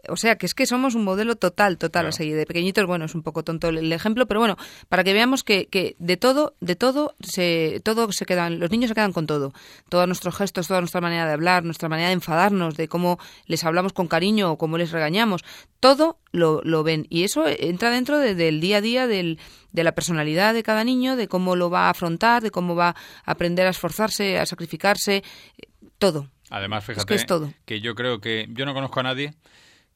O 0.09 0.17
sea, 0.17 0.37
que 0.37 0.45
es 0.47 0.55
que 0.55 0.67
somos 0.67 0.95
un 0.95 1.03
modelo 1.03 1.37
total, 1.37 1.79
total 1.79 2.03
Claro. 2.03 2.09
a 2.11 2.13
seguir. 2.13 2.37
De 2.37 2.45
pequeñitos, 2.47 2.85
bueno, 2.87 3.07
es 3.07 3.15
un 3.15 3.23
poco 3.23 3.43
tonto 3.43 3.69
el, 3.71 3.79
el 3.79 3.93
ejemplo, 3.93 4.27
pero 4.27 4.41
bueno, 4.41 4.57
para 4.89 5.03
que 5.03 5.15
veamos 5.15 5.43
que, 5.45 5.67
que 5.67 5.97
de 5.99 6.17
todo, 6.19 6.55
de 6.61 6.77
todo, 6.77 7.15
se, 7.21 7.81
todo 7.83 8.13
se 8.13 8.27
quedan, 8.27 8.61
los 8.61 8.71
niños 8.71 8.89
se 8.91 8.95
quedan 8.95 9.13
con 9.13 9.27
todo. 9.27 9.53
Todos 9.89 10.07
nuestros 10.07 10.37
gestos, 10.37 10.69
toda 10.69 10.81
nuestra 10.81 11.01
manera 11.01 11.27
de 11.27 11.33
hablar, 11.33 11.65
nuestra 11.65 11.89
manera 11.89 12.09
de 12.09 12.15
enfadarnos, 12.15 12.77
de 12.77 12.87
cómo 12.87 13.19
les 13.47 13.65
hablamos 13.65 13.95
con 13.95 14.09
cariño 14.09 14.53
o 14.53 14.59
cómo 14.59 14.77
les 14.77 14.93
regañamos, 14.93 15.43
todo 15.81 16.19
lo, 16.33 16.61
lo 16.65 16.83
ven. 16.85 17.07
Y 17.09 17.25
eso 17.25 17.45
entra 17.49 17.91
dentro 17.91 18.19
de- 18.19 18.35
del 18.35 18.61
día 18.61 18.77
a 18.77 18.81
día, 18.83 19.07
del, 19.07 19.39
de 19.77 19.85
la 19.85 19.95
personalidad 19.95 20.55
de 20.55 20.63
cada 20.63 20.83
niño, 20.85 21.17
de 21.17 21.29
cómo 21.29 21.55
lo 21.55 21.69
va 21.69 21.87
a 21.87 21.91
afrontar, 21.91 22.43
de 22.43 22.51
cómo 22.51 22.75
va 22.75 22.89
a 22.89 23.31
aprender 23.31 23.67
a 23.67 23.71
esforzarse, 23.71 24.39
a 24.39 24.47
sacrificarse, 24.47 25.17
eh, 25.17 25.23
todo. 25.99 26.31
Además, 26.49 26.85
que 26.85 26.95
fíjate 26.95 27.15
es 27.15 27.27
todo. 27.27 27.53
que 27.67 27.83
yo 27.83 27.95
creo 27.95 28.21
que 28.23 28.47
yo 28.51 28.65
no 28.65 28.73
conozco 28.73 29.01
a 29.01 29.03
nadie 29.03 29.35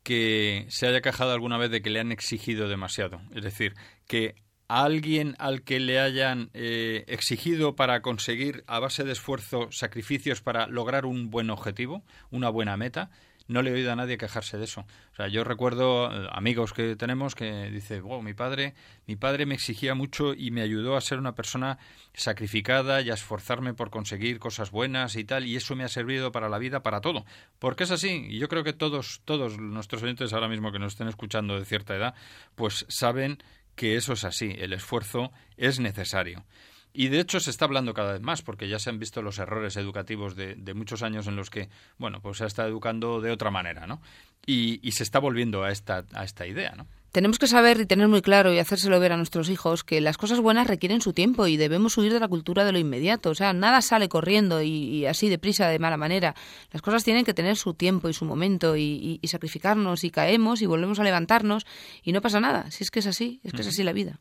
que 0.02 0.66
se 0.68 0.86
haya 0.86 1.00
quejado 1.00 1.32
alguna 1.32 1.56
vez 1.56 1.70
de 1.70 1.80
que 1.80 1.88
le 1.88 1.98
han 1.98 2.12
exigido 2.12 2.68
demasiado. 2.68 3.22
Es 3.34 3.42
decir, 3.42 3.74
que 4.06 4.34
a 4.68 4.84
alguien 4.84 5.34
al 5.38 5.62
que 5.62 5.80
le 5.80 5.98
hayan 5.98 6.50
eh, 6.52 7.04
exigido 7.08 7.74
para 7.74 8.02
conseguir 8.02 8.62
a 8.66 8.80
base 8.80 9.02
de 9.04 9.12
esfuerzo 9.12 9.68
sacrificios 9.72 10.42
para 10.42 10.66
lograr 10.66 11.06
un 11.06 11.30
buen 11.30 11.48
objetivo, 11.48 12.04
una 12.30 12.50
buena 12.50 12.76
meta, 12.76 13.10
no 13.50 13.62
le 13.62 13.70
he 13.70 13.74
oído 13.74 13.92
a 13.92 13.96
nadie 13.96 14.16
quejarse 14.16 14.58
de 14.58 14.64
eso. 14.64 14.86
O 15.12 15.16
sea, 15.16 15.28
yo 15.28 15.42
recuerdo 15.42 16.10
eh, 16.10 16.28
amigos 16.32 16.72
que 16.72 16.94
tenemos 16.94 17.34
que 17.34 17.70
dice, 17.70 18.00
wow, 18.00 18.22
mi 18.22 18.32
padre, 18.32 18.74
mi 19.06 19.16
padre 19.16 19.44
me 19.44 19.54
exigía 19.54 19.94
mucho 19.94 20.34
y 20.34 20.50
me 20.52 20.62
ayudó 20.62 20.96
a 20.96 21.00
ser 21.00 21.18
una 21.18 21.34
persona 21.34 21.78
sacrificada 22.14 23.00
y 23.00 23.10
a 23.10 23.14
esforzarme 23.14 23.74
por 23.74 23.90
conseguir 23.90 24.38
cosas 24.38 24.70
buenas 24.70 25.16
y 25.16 25.24
tal, 25.24 25.46
y 25.46 25.56
eso 25.56 25.74
me 25.74 25.84
ha 25.84 25.88
servido 25.88 26.30
para 26.30 26.48
la 26.48 26.58
vida, 26.58 26.82
para 26.82 27.00
todo. 27.00 27.24
Porque 27.58 27.84
es 27.84 27.90
así, 27.90 28.26
y 28.28 28.38
yo 28.38 28.48
creo 28.48 28.62
que 28.62 28.72
todos, 28.72 29.20
todos 29.24 29.58
nuestros 29.58 30.02
oyentes 30.02 30.32
ahora 30.32 30.48
mismo 30.48 30.70
que 30.70 30.78
nos 30.78 30.92
estén 30.92 31.08
escuchando 31.08 31.58
de 31.58 31.64
cierta 31.64 31.96
edad, 31.96 32.14
pues 32.54 32.86
saben 32.88 33.38
que 33.74 33.96
eso 33.96 34.12
es 34.12 34.24
así, 34.24 34.54
el 34.58 34.72
esfuerzo 34.72 35.32
es 35.56 35.80
necesario. 35.80 36.44
Y 36.92 37.08
de 37.08 37.20
hecho 37.20 37.38
se 37.40 37.50
está 37.50 37.64
hablando 37.66 37.94
cada 37.94 38.12
vez 38.14 38.20
más, 38.22 38.42
porque 38.42 38.68
ya 38.68 38.78
se 38.78 38.90
han 38.90 38.98
visto 38.98 39.22
los 39.22 39.38
errores 39.38 39.76
educativos 39.76 40.34
de, 40.34 40.54
de 40.56 40.74
muchos 40.74 41.02
años 41.02 41.26
en 41.28 41.36
los 41.36 41.48
que, 41.50 41.68
bueno, 41.98 42.20
pues 42.20 42.38
se 42.38 42.46
está 42.46 42.66
educando 42.66 43.20
de 43.20 43.30
otra 43.30 43.50
manera, 43.50 43.86
¿no? 43.86 44.00
Y, 44.46 44.80
y 44.82 44.92
se 44.92 45.02
está 45.04 45.18
volviendo 45.20 45.62
a 45.62 45.70
esta, 45.70 46.04
a 46.14 46.24
esta 46.24 46.46
idea, 46.46 46.72
¿no? 46.76 46.86
Tenemos 47.12 47.40
que 47.40 47.48
saber 47.48 47.80
y 47.80 47.86
tener 47.86 48.06
muy 48.06 48.22
claro 48.22 48.52
y 48.54 48.58
hacérselo 48.60 49.00
ver 49.00 49.10
a 49.12 49.16
nuestros 49.16 49.48
hijos 49.50 49.82
que 49.82 50.00
las 50.00 50.16
cosas 50.16 50.38
buenas 50.38 50.68
requieren 50.68 51.00
su 51.00 51.12
tiempo 51.12 51.48
y 51.48 51.56
debemos 51.56 51.98
huir 51.98 52.12
de 52.12 52.20
la 52.20 52.28
cultura 52.28 52.64
de 52.64 52.70
lo 52.70 52.78
inmediato. 52.78 53.30
O 53.30 53.34
sea, 53.34 53.52
nada 53.52 53.82
sale 53.82 54.08
corriendo 54.08 54.62
y, 54.62 54.68
y 54.68 55.06
así 55.06 55.28
deprisa, 55.28 55.66
de 55.68 55.80
mala 55.80 55.96
manera. 55.96 56.36
Las 56.70 56.82
cosas 56.82 57.02
tienen 57.02 57.24
que 57.24 57.34
tener 57.34 57.56
su 57.56 57.74
tiempo 57.74 58.08
y 58.08 58.12
su 58.12 58.24
momento 58.26 58.76
y, 58.76 58.82
y- 58.82 59.18
y 59.22 59.26
sacrificarnos 59.28 60.04
y 60.04 60.10
caemos 60.12 60.62
y 60.62 60.66
volvemos 60.66 61.00
a 61.00 61.04
levantarnos 61.04 61.66
y 62.04 62.12
no 62.12 62.20
pasa 62.20 62.38
nada. 62.38 62.70
Si 62.70 62.84
es 62.84 62.92
que 62.92 63.00
es 63.00 63.06
así, 63.08 63.40
es 63.42 63.52
que 63.52 63.62
es 63.62 63.66
así 63.66 63.82
la 63.82 63.92
vida. 63.92 64.20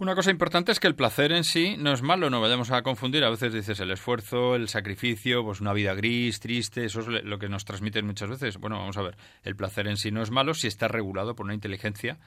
Una 0.00 0.14
cosa 0.14 0.30
importante 0.30 0.70
es 0.70 0.78
que 0.78 0.86
el 0.86 0.94
placer 0.94 1.32
en 1.32 1.42
sí 1.42 1.74
no 1.76 1.92
es 1.92 2.02
malo, 2.02 2.30
no 2.30 2.40
vayamos 2.40 2.70
a 2.70 2.82
confundir. 2.82 3.24
A 3.24 3.30
veces 3.30 3.52
dices 3.52 3.80
el 3.80 3.90
esfuerzo, 3.90 4.54
el 4.54 4.68
sacrificio, 4.68 5.42
pues 5.44 5.60
una 5.60 5.72
vida 5.72 5.92
gris, 5.94 6.38
triste, 6.38 6.84
eso 6.84 7.00
es 7.00 7.24
lo 7.24 7.38
que 7.40 7.48
nos 7.48 7.64
transmiten 7.64 8.06
muchas 8.06 8.30
veces. 8.30 8.58
Bueno, 8.58 8.78
vamos 8.78 8.96
a 8.96 9.02
ver, 9.02 9.16
el 9.42 9.56
placer 9.56 9.88
en 9.88 9.96
sí 9.96 10.12
no 10.12 10.22
es 10.22 10.30
malo 10.30 10.54
si 10.54 10.68
está 10.68 10.86
regulado 10.86 11.34
por 11.34 11.46
una 11.46 11.54
inteligencia 11.54 12.18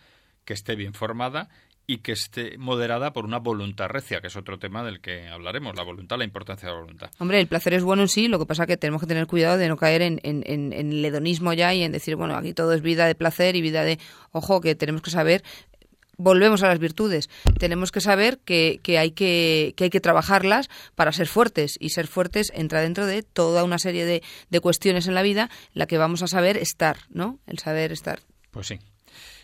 que 0.43 0.53
esté 0.53 0.75
bien 0.75 0.93
formada 0.93 1.47
y 1.87 1.99
que 1.99 2.11
esté 2.11 2.57
moderada 2.57 3.13
por 3.13 3.23
una 3.25 3.39
voluntad 3.39 3.87
recia, 3.87 4.19
que 4.19 4.27
es 4.27 4.35
otro 4.35 4.59
tema 4.59 4.83
del 4.83 4.99
que 4.99 5.29
hablaremos, 5.29 5.75
la 5.75 5.83
voluntad, 5.83 6.17
la 6.17 6.25
importancia 6.25 6.67
de 6.67 6.75
la 6.75 6.81
voluntad. 6.81 7.09
Hombre, 7.19 7.39
el 7.39 7.47
placer 7.47 7.73
es 7.73 7.83
bueno 7.83 8.01
en 8.03 8.07
sí, 8.09 8.27
lo 8.27 8.37
que 8.37 8.45
pasa 8.45 8.67
que 8.67 8.75
tenemos 8.77 9.01
que 9.01 9.07
tener 9.07 9.27
cuidado 9.27 9.57
de 9.57 9.67
no 9.69 9.77
caer 9.77 10.01
en- 10.01 10.19
en 10.23 10.73
el 10.73 11.03
hedonismo 11.05 11.53
ya 11.53 11.73
y 11.73 11.83
en 11.83 11.91
decir, 11.93 12.15
bueno, 12.17 12.35
aquí 12.35 12.53
todo 12.53 12.73
es 12.73 12.81
vida 12.81 13.07
de 13.07 13.15
placer 13.15 13.55
y 13.55 13.61
vida 13.61 13.83
de... 13.83 13.97
Ojo, 14.31 14.61
que 14.61 14.75
tenemos 14.75 15.01
que 15.01 15.09
saber 15.11 15.43
volvemos 16.21 16.63
a 16.63 16.67
las 16.67 16.79
virtudes. 16.79 17.29
Tenemos 17.59 17.91
que 17.91 18.01
saber 18.01 18.39
que, 18.39 18.79
que, 18.83 18.97
hay 18.97 19.11
que, 19.11 19.73
que 19.75 19.85
hay 19.85 19.89
que 19.89 20.01
trabajarlas 20.01 20.69
para 20.95 21.11
ser 21.11 21.27
fuertes. 21.27 21.77
Y 21.79 21.89
ser 21.89 22.07
fuertes 22.07 22.51
entra 22.55 22.81
dentro 22.81 23.05
de 23.05 23.23
toda 23.23 23.63
una 23.63 23.79
serie 23.79 24.05
de, 24.05 24.23
de 24.49 24.59
cuestiones 24.59 25.07
en 25.07 25.15
la 25.15 25.21
vida 25.21 25.49
la 25.73 25.87
que 25.87 25.97
vamos 25.97 26.21
a 26.23 26.27
saber 26.27 26.57
estar, 26.57 26.97
¿no? 27.09 27.39
El 27.47 27.59
saber 27.59 27.91
estar. 27.91 28.19
Pues 28.51 28.67
sí. 28.67 28.79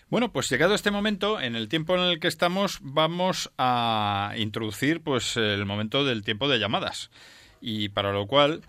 Bueno, 0.09 0.31
pues 0.31 0.49
llegado 0.49 0.73
este 0.73 0.89
momento, 0.89 1.41
en 1.41 1.57
el 1.57 1.67
tiempo 1.67 1.95
en 1.95 2.01
el 2.01 2.19
que 2.21 2.29
estamos, 2.29 2.79
vamos 2.81 3.51
a 3.57 4.33
introducir 4.37 5.01
pues 5.01 5.35
el 5.35 5.65
momento 5.65 6.05
del 6.05 6.23
tiempo 6.23 6.47
de 6.47 6.59
llamadas. 6.59 7.11
Y 7.59 7.89
para 7.89 8.13
lo 8.13 8.25
cual 8.25 8.61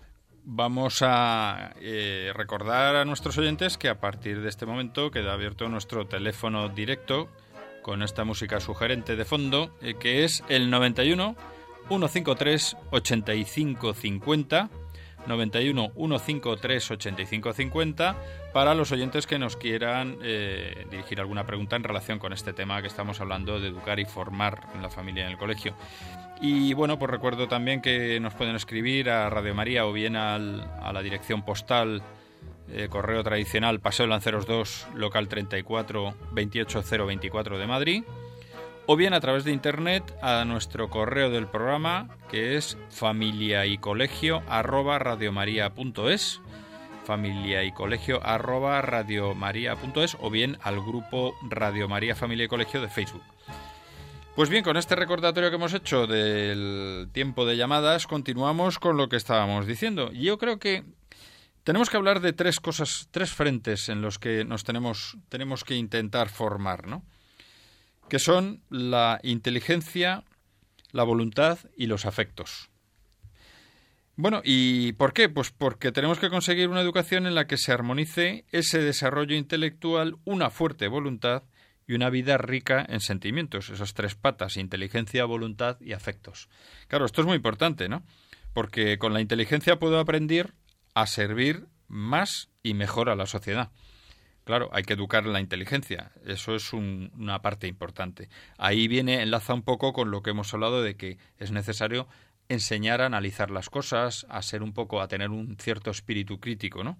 vamos 0.43 1.01
a 1.01 1.73
eh, 1.79 2.33
recordar 2.35 2.95
a 2.95 3.05
nuestros 3.05 3.37
oyentes 3.37 3.77
que 3.77 3.87
a 3.87 3.99
partir 3.99 4.41
de 4.41 4.49
este 4.49 4.65
momento 4.65 5.11
queda 5.11 5.33
abierto 5.33 5.69
nuestro 5.69 6.07
teléfono 6.07 6.67
directo 6.69 7.29
con 7.89 8.03
esta 8.03 8.23
música 8.23 8.59
sugerente 8.59 9.15
de 9.15 9.25
fondo, 9.25 9.71
eh, 9.81 9.95
que 9.99 10.23
es 10.23 10.43
el 10.47 10.69
91 10.69 11.35
153 11.87 12.77
8550 12.91 14.69
91 15.25 15.91
153 15.95 16.91
8550 16.91 18.15
para 18.53 18.75
los 18.75 18.91
oyentes 18.91 19.25
que 19.25 19.39
nos 19.39 19.57
quieran 19.57 20.19
eh, 20.21 20.85
dirigir 20.91 21.19
alguna 21.19 21.47
pregunta 21.47 21.77
en 21.77 21.83
relación 21.83 22.19
con 22.19 22.31
este 22.31 22.53
tema 22.53 22.79
que 22.79 22.87
estamos 22.89 23.21
hablando 23.21 23.59
de 23.59 23.69
educar 23.69 23.99
y 23.99 24.05
formar 24.05 24.67
en 24.75 24.83
la 24.83 24.91
familia 24.91 25.25
en 25.25 25.31
el 25.31 25.39
colegio. 25.39 25.73
Y 26.39 26.75
bueno, 26.75 26.99
pues 26.99 27.09
recuerdo 27.09 27.47
también 27.47 27.81
que 27.81 28.19
nos 28.19 28.35
pueden 28.35 28.55
escribir 28.55 29.09
a 29.09 29.31
Radio 29.31 29.55
María 29.55 29.87
o 29.87 29.93
bien 29.93 30.15
a 30.15 30.37
la 30.37 31.01
dirección 31.01 31.41
postal 31.41 32.03
eh, 32.71 32.87
correo 32.89 33.23
tradicional 33.23 33.79
Paseo 33.79 34.07
Lanceros 34.07 34.45
2, 34.45 34.87
local 34.95 35.27
34 35.27 36.13
28024 36.31 37.57
de 37.57 37.67
Madrid 37.67 38.03
o 38.85 38.95
bien 38.95 39.13
a 39.13 39.19
través 39.19 39.43
de 39.43 39.51
internet 39.51 40.03
a 40.21 40.45
nuestro 40.45 40.89
correo 40.89 41.29
del 41.29 41.47
programa 41.47 42.09
que 42.29 42.57
es 42.57 42.77
familia 42.89 43.65
y 43.65 43.77
colegio 43.77 44.41
arroba 44.47 44.97
radiomaria.es 44.97 46.41
familia 47.09 47.63
y 47.63 47.71
colegio 47.71 48.19
arroba 48.23 48.81
radiomaria.es 48.81 50.15
o 50.19 50.29
bien 50.29 50.57
al 50.61 50.79
grupo 50.79 51.35
Radio 51.49 51.87
María 51.87 52.15
Familia 52.15 52.45
y 52.45 52.47
Colegio 52.47 52.81
de 52.81 52.87
Facebook. 52.87 53.23
Pues 54.35 54.49
bien, 54.49 54.63
con 54.63 54.77
este 54.77 54.95
recordatorio 54.95 55.49
que 55.49 55.55
hemos 55.55 55.73
hecho 55.73 56.05
del 56.05 57.09
tiempo 57.11 57.45
de 57.45 57.57
llamadas, 57.57 58.05
continuamos 58.05 58.77
con 58.77 58.95
lo 58.95 59.09
que 59.09 59.17
estábamos 59.17 59.65
diciendo. 59.65 60.11
Yo 60.11 60.37
creo 60.37 60.59
que 60.59 60.83
tenemos 61.69 61.91
que 61.91 61.97
hablar 61.97 62.19
de 62.19 62.33
tres 62.33 62.59
cosas, 62.59 63.09
tres 63.11 63.29
frentes 63.29 63.89
en 63.89 64.01
los 64.01 64.17
que 64.17 64.43
nos 64.43 64.63
tenemos, 64.63 65.19
tenemos 65.29 65.63
que 65.63 65.75
intentar 65.75 66.27
formar, 66.27 66.87
¿no? 66.87 67.05
que 68.09 68.17
son 68.17 68.63
la 68.71 69.19
inteligencia, 69.21 70.23
la 70.93 71.03
voluntad 71.03 71.59
y 71.77 71.85
los 71.85 72.07
afectos. 72.07 72.71
Bueno, 74.15 74.41
¿y 74.43 74.93
por 74.93 75.13
qué? 75.13 75.29
Pues 75.29 75.51
porque 75.51 75.91
tenemos 75.91 76.17
que 76.17 76.31
conseguir 76.31 76.69
una 76.69 76.81
educación 76.81 77.27
en 77.27 77.35
la 77.35 77.45
que 77.45 77.57
se 77.57 77.71
armonice 77.71 78.45
ese 78.51 78.79
desarrollo 78.79 79.35
intelectual, 79.35 80.15
una 80.25 80.49
fuerte 80.49 80.87
voluntad 80.87 81.43
y 81.85 81.93
una 81.93 82.09
vida 82.09 82.39
rica 82.39 82.83
en 82.89 82.99
sentimientos, 82.99 83.69
esas 83.69 83.93
tres 83.93 84.15
patas, 84.15 84.57
inteligencia, 84.57 85.23
voluntad 85.25 85.77
y 85.81 85.93
afectos. 85.93 86.49
Claro, 86.87 87.05
esto 87.05 87.21
es 87.21 87.27
muy 87.27 87.35
importante, 87.35 87.89
¿no? 87.89 88.01
Porque 88.53 88.97
con 88.97 89.13
la 89.13 89.21
inteligencia 89.21 89.77
puedo 89.77 89.99
aprender 89.99 90.55
a 90.93 91.05
servir 91.07 91.67
más 91.87 92.49
y 92.63 92.73
mejor 92.73 93.09
a 93.09 93.15
la 93.15 93.25
sociedad. 93.25 93.71
Claro, 94.43 94.69
hay 94.73 94.83
que 94.83 94.93
educar 94.93 95.25
la 95.25 95.39
inteligencia, 95.39 96.11
eso 96.25 96.55
es 96.55 96.73
una 96.73 97.41
parte 97.41 97.67
importante. 97.67 98.29
Ahí 98.57 98.87
viene, 98.87 99.21
enlaza 99.21 99.53
un 99.53 99.61
poco 99.61 99.93
con 99.93 100.09
lo 100.09 100.23
que 100.23 100.31
hemos 100.31 100.51
hablado 100.53 100.81
de 100.81 100.95
que 100.95 101.19
es 101.37 101.51
necesario 101.51 102.07
enseñar 102.47 103.01
a 103.01 103.05
analizar 103.05 103.51
las 103.51 103.69
cosas, 103.69 104.25
a 104.27 104.41
ser 104.41 104.63
un 104.63 104.73
poco, 104.73 105.01
a 105.01 105.07
tener 105.07 105.29
un 105.29 105.55
cierto 105.59 105.91
espíritu 105.91 106.39
crítico, 106.39 106.83
¿no? 106.83 106.97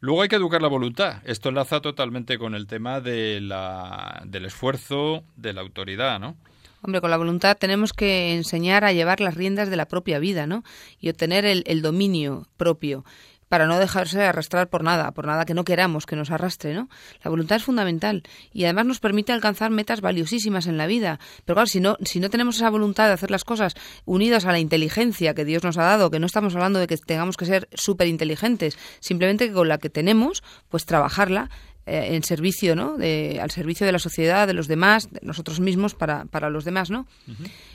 Luego 0.00 0.22
hay 0.22 0.28
que 0.28 0.36
educar 0.36 0.60
la 0.60 0.68
voluntad. 0.68 1.22
Esto 1.24 1.50
enlaza 1.50 1.80
totalmente 1.80 2.38
con 2.38 2.54
el 2.54 2.66
tema 2.66 3.00
de 3.00 3.40
la, 3.40 4.22
del 4.26 4.46
esfuerzo, 4.46 5.22
de 5.36 5.52
la 5.52 5.60
autoridad, 5.60 6.18
¿no? 6.18 6.36
Hombre, 6.82 7.00
con 7.00 7.10
la 7.10 7.16
voluntad 7.16 7.56
tenemos 7.58 7.92
que 7.92 8.34
enseñar 8.34 8.84
a 8.84 8.92
llevar 8.92 9.20
las 9.20 9.34
riendas 9.34 9.68
de 9.68 9.76
la 9.76 9.86
propia 9.86 10.18
vida, 10.18 10.46
¿no? 10.46 10.64
Y 10.98 11.10
obtener 11.10 11.44
el, 11.44 11.62
el 11.66 11.82
dominio 11.82 12.46
propio 12.56 13.04
para 13.50 13.66
no 13.66 13.80
dejarse 13.80 14.22
arrastrar 14.22 14.68
por 14.68 14.84
nada, 14.84 15.10
por 15.10 15.26
nada 15.26 15.44
que 15.44 15.54
no 15.54 15.64
queramos 15.64 16.06
que 16.06 16.14
nos 16.14 16.30
arrastre, 16.30 16.72
¿no? 16.72 16.88
La 17.24 17.30
voluntad 17.30 17.56
es 17.56 17.64
fundamental 17.64 18.22
y 18.52 18.62
además 18.62 18.86
nos 18.86 19.00
permite 19.00 19.32
alcanzar 19.32 19.72
metas 19.72 20.00
valiosísimas 20.00 20.68
en 20.68 20.78
la 20.78 20.86
vida. 20.86 21.18
Pero 21.44 21.56
claro, 21.56 21.66
si 21.66 21.80
no, 21.80 21.96
si 22.04 22.20
no 22.20 22.30
tenemos 22.30 22.56
esa 22.56 22.70
voluntad 22.70 23.08
de 23.08 23.14
hacer 23.14 23.32
las 23.32 23.42
cosas 23.42 23.74
unidas 24.04 24.46
a 24.46 24.52
la 24.52 24.60
inteligencia 24.60 25.34
que 25.34 25.44
Dios 25.44 25.64
nos 25.64 25.78
ha 25.78 25.82
dado, 25.82 26.12
que 26.12 26.20
no 26.20 26.26
estamos 26.26 26.54
hablando 26.54 26.78
de 26.78 26.86
que 26.86 26.96
tengamos 26.96 27.36
que 27.36 27.44
ser 27.44 27.68
súper 27.74 28.06
inteligentes, 28.06 28.78
simplemente 29.00 29.48
que 29.48 29.54
con 29.54 29.66
la 29.66 29.78
que 29.78 29.90
tenemos, 29.90 30.44
pues 30.68 30.86
trabajarla 30.86 31.50
eh, 31.90 32.14
en 32.14 32.22
servicio, 32.22 32.76
¿no? 32.76 32.96
De, 32.96 33.40
al 33.42 33.50
servicio 33.50 33.84
de 33.84 33.90
la 33.90 33.98
sociedad, 33.98 34.46
de 34.46 34.54
los 34.54 34.68
demás, 34.68 35.10
de 35.10 35.18
nosotros 35.22 35.58
mismos 35.58 35.96
para, 35.96 36.24
para 36.26 36.48
los 36.48 36.64
demás, 36.64 36.88
¿no? 36.88 37.08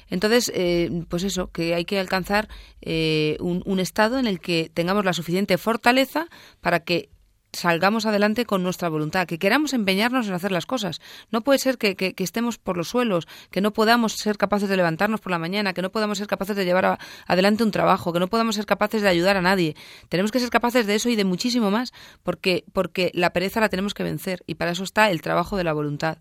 Entonces, 0.09 0.49
eh, 0.55 1.03
pues 1.09 1.23
eso, 1.23 1.51
que 1.51 1.75
hay 1.75 1.83
que 1.83 1.99
alcanzar 1.99 2.47
eh, 2.81 3.35
un, 3.41 3.61
un 3.65 3.79
estado 3.81 4.17
en 4.17 4.25
el 4.25 4.39
que 4.39 4.71
tengamos 4.73 5.03
la 5.03 5.11
suficiente 5.11 5.57
fortaleza 5.57 6.27
para 6.61 6.79
que 6.79 7.09
salgamos 7.55 8.05
adelante 8.05 8.45
con 8.45 8.63
nuestra 8.63 8.89
voluntad, 8.89 9.27
que 9.27 9.39
queramos 9.39 9.73
empeñarnos 9.73 10.27
en 10.27 10.33
hacer 10.33 10.51
las 10.51 10.65
cosas. 10.65 11.01
No 11.31 11.41
puede 11.41 11.59
ser 11.59 11.77
que, 11.77 11.95
que, 11.95 12.13
estemos 12.23 12.57
por 12.57 12.77
los 12.77 12.89
suelos, 12.89 13.27
que 13.51 13.61
no 13.61 13.73
podamos 13.73 14.13
ser 14.13 14.37
capaces 14.37 14.69
de 14.69 14.77
levantarnos 14.77 15.21
por 15.21 15.31
la 15.31 15.39
mañana, 15.39 15.73
que 15.73 15.81
no 15.81 15.91
podamos 15.91 16.17
ser 16.17 16.27
capaces 16.27 16.55
de 16.55 16.65
llevar 16.65 16.99
adelante 17.27 17.63
un 17.63 17.71
trabajo, 17.71 18.13
que 18.13 18.19
no 18.19 18.27
podamos 18.27 18.55
ser 18.55 18.65
capaces 18.65 19.01
de 19.01 19.09
ayudar 19.09 19.37
a 19.37 19.41
nadie. 19.41 19.75
Tenemos 20.09 20.31
que 20.31 20.39
ser 20.39 20.49
capaces 20.49 20.85
de 20.85 20.95
eso 20.95 21.09
y 21.09 21.15
de 21.15 21.25
muchísimo 21.25 21.71
más, 21.71 21.93
porque, 22.23 22.65
porque 22.73 23.11
la 23.13 23.31
pereza 23.31 23.59
la 23.59 23.69
tenemos 23.69 23.93
que 23.93 24.03
vencer 24.03 24.43
y 24.47 24.55
para 24.55 24.71
eso 24.71 24.83
está 24.83 25.09
el 25.09 25.21
trabajo 25.21 25.57
de 25.57 25.63
la 25.63 25.73
voluntad. 25.73 26.17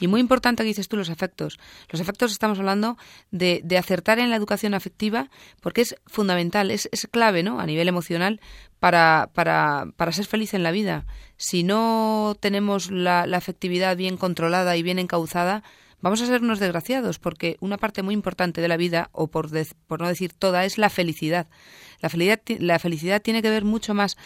Y 0.00 0.08
muy 0.08 0.20
importante 0.20 0.62
que 0.62 0.68
dices 0.68 0.88
tú 0.88 0.96
los 0.96 1.10
afectos. 1.10 1.58
Los 1.90 2.00
afectos 2.00 2.32
estamos 2.32 2.58
hablando 2.58 2.96
de, 3.30 3.60
de 3.64 3.78
acertar 3.78 4.18
en 4.18 4.30
la 4.30 4.36
educación 4.36 4.74
afectiva 4.74 5.30
porque 5.60 5.82
es 5.82 5.96
fundamental, 6.06 6.70
es, 6.70 6.88
es 6.92 7.06
clave 7.10 7.42
¿no? 7.42 7.60
a 7.60 7.66
nivel 7.66 7.88
emocional 7.88 8.40
para, 8.80 9.30
para, 9.34 9.86
para, 9.96 10.12
ser 10.12 10.26
feliz 10.26 10.54
en 10.54 10.62
la 10.62 10.70
vida. 10.70 11.06
Si 11.36 11.62
no 11.62 12.36
tenemos 12.40 12.90
la, 12.90 13.26
la 13.26 13.38
afectividad 13.38 13.96
bien 13.96 14.16
controlada 14.16 14.76
y 14.76 14.82
bien 14.82 14.98
encauzada, 14.98 15.62
vamos 16.00 16.20
a 16.22 16.26
ser 16.26 16.42
unos 16.42 16.60
desgraciados 16.60 17.18
porque 17.18 17.56
una 17.60 17.78
parte 17.78 18.02
muy 18.02 18.14
importante 18.14 18.60
de 18.60 18.68
la 18.68 18.76
vida, 18.76 19.10
o 19.12 19.28
por, 19.28 19.50
por 19.86 20.00
no 20.00 20.08
decir 20.08 20.32
toda, 20.32 20.64
es 20.64 20.78
la 20.78 20.90
felicidad. 20.90 21.48
La 22.00 22.08
felicidad, 22.08 22.40
la 22.58 22.78
felicidad 22.78 23.22
tiene 23.22 23.42
que 23.42 23.50
ver 23.50 23.64
mucho 23.64 23.94
más 23.94 24.16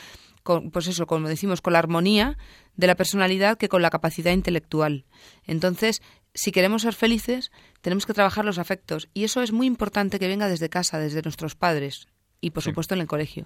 con, 0.43 0.71
pues 0.71 0.87
eso, 0.89 1.07
como 1.07 1.29
decimos, 1.29 1.61
con 1.61 1.73
la 1.73 1.79
armonía 1.79 2.37
de 2.77 2.87
la 2.87 2.95
personalidad 2.95 3.59
que 3.59 3.69
con 3.69 3.83
la 3.83 3.91
capacidad 3.91 4.33
intelectual. 4.33 5.05
Entonces, 5.47 6.03
si 6.35 6.53
queremos 6.53 6.83
ser 6.83 6.95
felices, 6.95 7.51
tenemos 7.81 8.07
que 8.07 8.15
trabajar 8.15 8.45
los 8.45 8.59
afectos. 8.59 9.09
Y 9.15 9.25
eso 9.25 9.43
es 9.43 9.53
muy 9.53 9.67
importante 9.67 10.19
que 10.19 10.29
venga 10.29 10.49
desde 10.49 10.69
casa, 10.69 10.99
desde 10.99 11.23
nuestros 11.23 11.55
padres 11.55 12.09
y, 12.41 12.51
por 12.51 12.63
supuesto, 12.63 12.95
en 12.95 13.01
el 13.01 13.07
colegio. 13.07 13.45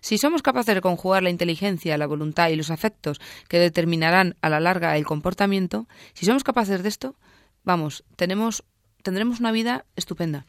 Si 0.00 0.18
somos 0.18 0.42
capaces 0.42 0.74
de 0.74 0.80
conjugar 0.80 1.22
la 1.22 1.30
inteligencia, 1.30 1.98
la 1.98 2.06
voluntad 2.06 2.48
y 2.48 2.56
los 2.56 2.70
afectos 2.70 3.20
que 3.48 3.58
determinarán 3.58 4.36
a 4.40 4.48
la 4.48 4.60
larga 4.60 4.96
el 4.96 5.04
comportamiento, 5.04 5.86
si 6.14 6.26
somos 6.26 6.44
capaces 6.44 6.82
de 6.82 6.88
esto, 6.88 7.16
vamos, 7.62 8.04
tenemos, 8.16 8.64
tendremos 9.02 9.40
una 9.40 9.52
vida 9.52 9.84
estupenda. 9.96 10.46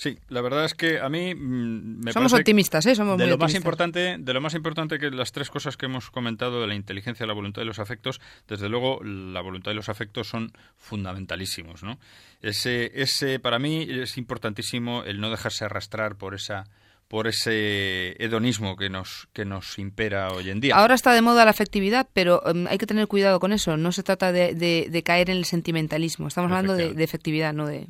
Sí, 0.00 0.18
la 0.30 0.40
verdad 0.40 0.64
es 0.64 0.72
que 0.72 0.98
a 0.98 1.10
mí 1.10 1.34
mm, 1.34 2.04
me 2.04 2.12
somos 2.14 2.32
optimistas, 2.32 2.86
¿eh? 2.86 2.94
Somos 2.94 3.18
de 3.18 3.26
lo 3.26 3.36
más 3.36 3.54
importante, 3.54 4.16
de 4.18 4.32
lo 4.32 4.40
más 4.40 4.54
importante 4.54 4.98
que 4.98 5.10
las 5.10 5.30
tres 5.30 5.50
cosas 5.50 5.76
que 5.76 5.84
hemos 5.84 6.10
comentado 6.10 6.62
de 6.62 6.66
la 6.66 6.74
inteligencia, 6.74 7.26
la 7.26 7.34
voluntad 7.34 7.60
y 7.60 7.66
los 7.66 7.78
afectos, 7.78 8.18
desde 8.48 8.70
luego 8.70 9.04
la 9.04 9.42
voluntad 9.42 9.72
y 9.72 9.74
los 9.74 9.90
afectos 9.90 10.26
son 10.26 10.52
fundamentalísimos, 10.78 11.82
¿no? 11.82 11.98
Ese, 12.40 12.90
ese 12.94 13.40
para 13.40 13.58
mí 13.58 13.86
es 13.90 14.16
importantísimo 14.16 15.04
el 15.04 15.20
no 15.20 15.28
dejarse 15.28 15.66
arrastrar 15.66 16.16
por 16.16 16.34
esa 16.34 16.64
por 17.06 17.26
ese 17.26 18.16
hedonismo 18.24 18.76
que 18.76 18.88
nos 18.88 19.28
que 19.34 19.44
nos 19.44 19.78
impera 19.78 20.32
hoy 20.32 20.48
en 20.48 20.60
día. 20.60 20.76
Ahora 20.76 20.94
está 20.94 21.12
de 21.12 21.20
moda 21.20 21.44
la 21.44 21.50
afectividad, 21.50 22.08
pero 22.14 22.40
um, 22.50 22.66
hay 22.68 22.78
que 22.78 22.86
tener 22.86 23.06
cuidado 23.06 23.38
con 23.38 23.52
eso. 23.52 23.76
No 23.76 23.92
se 23.92 24.02
trata 24.02 24.32
de, 24.32 24.54
de, 24.54 24.88
de 24.90 25.02
caer 25.02 25.28
en 25.28 25.36
el 25.36 25.44
sentimentalismo. 25.44 26.28
Estamos 26.28 26.50
hablando 26.50 26.74
de, 26.74 26.94
de 26.94 27.04
efectividad, 27.04 27.52
no 27.52 27.66
de 27.66 27.88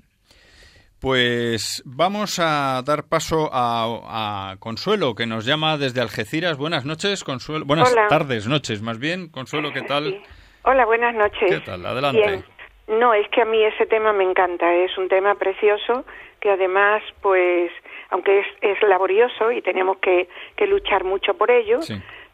pues 1.01 1.83
vamos 1.87 2.39
a 2.39 2.83
dar 2.85 3.05
paso 3.09 3.49
a, 3.53 4.57
Consuelo, 4.61 5.15
que 5.15 5.27
nos 5.27 5.47
llama 5.47 5.79
desde 5.79 6.01
Algeciras. 6.01 6.59
Buenas 6.59 6.85
noches, 6.85 7.25
Consuelo. 7.25 7.65
Buenas 7.65 7.95
tardes, 8.09 8.47
noches, 8.47 8.83
más 8.83 8.99
bien. 8.99 9.29
Consuelo, 9.31 9.73
¿qué 9.73 9.83
tal? 9.83 10.21
Hola, 10.63 10.85
buenas 10.85 11.15
noches. 11.15 11.51
¿Qué 11.51 11.61
tal? 11.61 11.85
Adelante. 11.87 12.45
No, 12.89 13.15
es 13.15 13.27
que 13.29 13.43
a 13.43 13.45
mí 13.45 13.63
ese 13.65 13.87
tema 13.87 14.13
me 14.13 14.25
encanta. 14.25 14.75
Es 14.75 14.97
un 14.99 15.09
tema 15.09 15.37
precioso 15.37 16.05
que 16.41 16.51
además, 16.51 17.03
pues, 17.23 17.71
aunque 18.11 18.45
es, 18.61 18.83
laborioso 18.83 19.53
y 19.53 19.63
tenemos 19.63 19.99
que, 19.99 20.29
luchar 20.67 21.05
mucho 21.05 21.35
por 21.35 21.51
ello, 21.51 21.81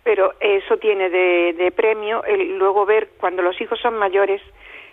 pero 0.03 0.35
eso 0.41 0.77
tiene 0.79 1.11
de, 1.11 1.53
de 1.53 1.71
premio 1.71 2.25
el 2.25 2.59
luego 2.59 2.85
ver 2.87 3.11
cuando 3.19 3.43
los 3.43 3.61
hijos 3.61 3.79
son 3.81 3.97
mayores 3.97 4.43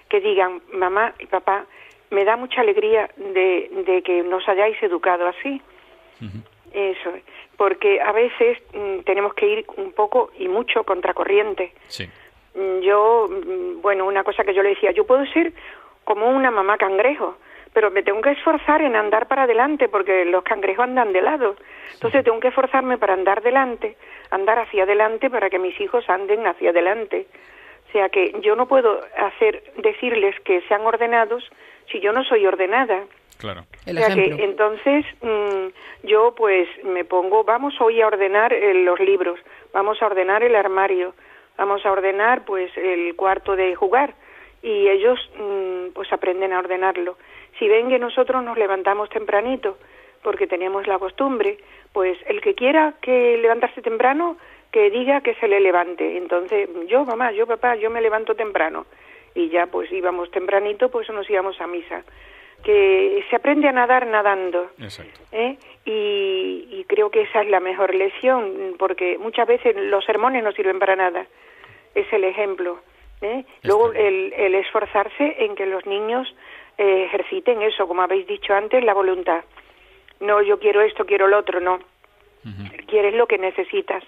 que 0.10 0.20
digan, 0.20 0.62
mamá 0.74 1.14
y 1.20 1.26
papá, 1.26 1.66
me 2.14 2.24
da 2.24 2.38
mucha 2.38 2.62
alegría 2.62 3.10
de, 3.18 3.70
de 3.86 4.02
que 4.04 4.24
nos 4.24 4.48
hayáis 4.48 4.82
educado 4.82 5.28
así. 5.28 5.62
Eso, 6.72 7.12
porque 7.58 8.00
a 8.02 8.12
veces 8.14 8.58
mm, 8.74 9.00
tenemos 9.00 9.34
que 9.34 9.48
ir 9.48 9.66
un 9.76 9.92
poco 9.92 10.32
y 10.38 10.48
mucho 10.48 10.84
contracorriente. 10.84 11.74
Sí. 11.88 12.08
Mm, 12.56 12.80
yo, 12.80 13.28
mm, 13.30 13.82
bueno, 13.82 14.06
una 14.06 14.24
cosa 14.24 14.44
que 14.44 14.54
yo 14.54 14.64
le 14.64 14.70
decía, 14.70 14.92
yo 14.92 15.06
puedo 15.06 15.26
ser 15.28 15.54
como 16.04 16.30
una 16.30 16.50
mamá 16.50 16.78
cangrejo, 16.78 17.36
pero 17.74 17.92
me 17.92 18.04
tengo 18.04 18.22
que 18.22 18.32
esforzar 18.32 18.82
en 18.82 18.96
andar 18.96 19.28
para 19.28 19.44
adelante 19.44 19.90
porque 19.90 20.26
los 20.26 20.44
cangrejos 20.44 20.86
andan 20.86 21.12
de 21.12 21.22
lado. 21.22 21.56
Entonces 21.94 22.24
tengo 22.24 22.40
que 22.40 22.50
esforzarme 22.50 22.98
para 22.98 23.14
andar 23.14 23.42
delante, 23.42 23.98
andar 24.32 24.60
hacia 24.60 24.84
adelante 24.84 25.30
para 25.30 25.50
que 25.50 25.60
mis 25.60 25.80
hijos 25.82 26.10
anden 26.10 26.48
hacia 26.48 26.70
adelante. 26.70 27.28
O 27.90 27.92
sea 27.92 28.10
que 28.10 28.34
yo 28.42 28.56
no 28.56 28.68
puedo 28.68 29.02
hacer 29.18 29.64
decirles 29.78 30.40
que 30.42 30.62
sean 30.62 30.82
ordenados 30.82 31.44
si 31.92 32.00
yo 32.00 32.12
no 32.12 32.24
soy 32.24 32.46
ordenada. 32.46 33.04
Claro. 33.38 33.66
o 33.86 33.92
sea 33.92 34.16
que 34.16 34.42
entonces 34.42 35.06
mm, 35.22 36.08
yo 36.08 36.34
pues 36.36 36.68
me 36.86 37.04
pongo, 37.04 37.44
vamos 37.44 37.74
hoy 37.82 38.02
a 38.02 38.08
ordenar 38.08 38.54
eh, 38.54 38.74
los 38.74 39.00
libros, 39.00 39.40
vamos 39.74 40.02
a 40.02 40.06
ordenar 40.06 40.44
el 40.44 40.56
armario, 40.56 41.14
vamos 41.58 41.86
a 41.86 41.92
ordenar 41.92 42.46
pues 42.46 42.72
el 42.78 43.16
cuarto 43.16 43.56
de 43.58 43.76
jugar 43.76 44.14
y 44.62 44.88
ellos 44.88 45.20
mm, 45.38 45.94
pues 45.94 46.12
aprenden 46.14 46.54
a 46.54 46.60
ordenarlo. 46.60 47.18
Si 47.60 47.68
ven 47.68 47.90
que 47.90 48.00
nosotros 48.00 48.44
nos 48.44 48.58
levantamos 48.58 49.10
tempranito 49.10 49.78
porque 50.24 50.48
tenemos 50.48 50.88
la 50.88 50.98
costumbre, 50.98 51.58
pues 51.92 52.18
el 52.28 52.42
que 52.42 52.56
quiera 52.56 52.94
que 53.02 53.38
levantarse 53.38 53.82
temprano, 53.82 54.38
que 54.72 54.90
diga 54.90 55.22
que 55.22 55.36
se 55.36 55.48
le 55.48 55.60
levante. 55.60 56.18
Entonces, 56.18 56.68
yo, 56.88 57.06
mamá, 57.06 57.32
yo, 57.32 57.46
papá, 57.46 57.76
yo 57.76 57.92
me 57.92 58.02
levanto 58.02 58.34
temprano. 58.36 58.86
Y 59.36 59.50
ya, 59.50 59.66
pues 59.68 59.92
íbamos 59.92 60.30
tempranito, 60.32 60.90
pues 60.90 61.10
nos 61.10 61.30
íbamos 61.30 61.60
a 61.60 61.68
misa. 61.68 62.04
Que 62.64 63.26
se 63.30 63.36
aprende 63.36 63.68
a 63.68 63.72
nadar 63.72 64.08
nadando. 64.08 64.72
Exacto. 64.80 65.20
¿eh? 65.32 65.58
Y, 65.86 66.68
y 66.72 66.86
creo 66.88 67.10
que 67.10 67.24
esa 67.24 67.42
es 67.42 67.50
la 67.50 67.60
mejor 67.60 67.94
lección, 67.94 68.76
porque 68.80 69.18
muchas 69.18 69.48
veces 69.48 69.76
los 69.76 70.06
sermones 70.06 70.44
no 70.44 70.52
sirven 70.54 70.80
para 70.80 70.96
nada. 70.96 71.26
Es 71.94 72.12
el 72.14 72.24
ejemplo. 72.24 72.80
¿eh? 73.22 73.44
Luego, 73.64 73.92
el, 73.94 74.34
el 74.34 74.56
esforzarse 74.56 75.36
en 75.40 75.56
que 75.56 75.66
los 75.66 75.86
niños 75.86 76.34
eh, 76.78 77.06
ejerciten 77.06 77.62
eso, 77.62 77.88
como 77.88 78.02
habéis 78.02 78.28
dicho 78.28 78.54
antes, 78.54 78.84
la 78.84 78.94
voluntad. 78.94 79.44
No, 80.20 80.42
yo 80.42 80.58
quiero 80.60 80.82
esto, 80.82 81.06
quiero 81.06 81.28
lo 81.28 81.40
otro, 81.40 81.60
no. 81.60 81.80
Quieres 82.88 83.14
lo 83.14 83.26
que 83.26 83.38
necesitas. 83.38 84.04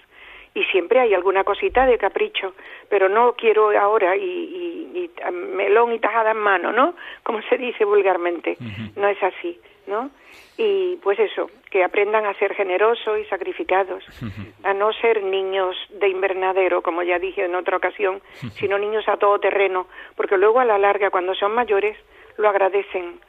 Y 0.56 0.64
siempre 0.72 1.02
hay 1.02 1.14
alguna 1.14 1.44
cosita 1.44 1.86
de 1.86 1.98
capricho, 1.98 2.56
pero 2.90 3.10
no 3.10 3.34
quiero 3.34 3.78
ahora 3.78 4.16
y, 4.16 4.24
y, 4.24 5.12
melón 5.32 5.94
y 5.94 6.00
tajada 6.00 6.32
en 6.32 6.38
mano, 6.38 6.72
¿no? 6.72 6.96
Como 7.24 7.42
se 7.44 7.58
dice 7.58 7.84
vulgarmente. 7.84 8.58
No 8.96 9.08
es 9.08 9.22
así, 9.22 9.60
¿no? 9.86 10.10
Y 10.58 10.96
pues 11.04 11.20
eso, 11.20 11.50
que 11.70 11.84
aprendan 11.84 12.26
a 12.26 12.34
ser 12.36 12.54
generosos 12.56 13.20
y 13.20 13.26
sacrificados, 13.26 14.06
a 14.64 14.74
no 14.74 14.94
ser 14.94 15.22
niños 15.24 15.76
de 15.90 16.08
invernadero, 16.08 16.82
como 16.82 17.04
ya 17.04 17.20
dije 17.20 17.44
en 17.44 17.56
otra 17.56 17.76
ocasión, 17.76 18.22
sino 18.54 18.78
niños 18.78 19.08
a 19.10 19.18
todo 19.18 19.38
terreno, 19.40 19.88
porque 20.16 20.38
luego 20.38 20.62
a 20.62 20.66
la 20.66 20.78
larga, 20.78 21.10
cuando 21.10 21.36
son 21.36 21.54
mayores, 21.54 21.98
lo 22.38 22.48
agradecen. 22.48 23.20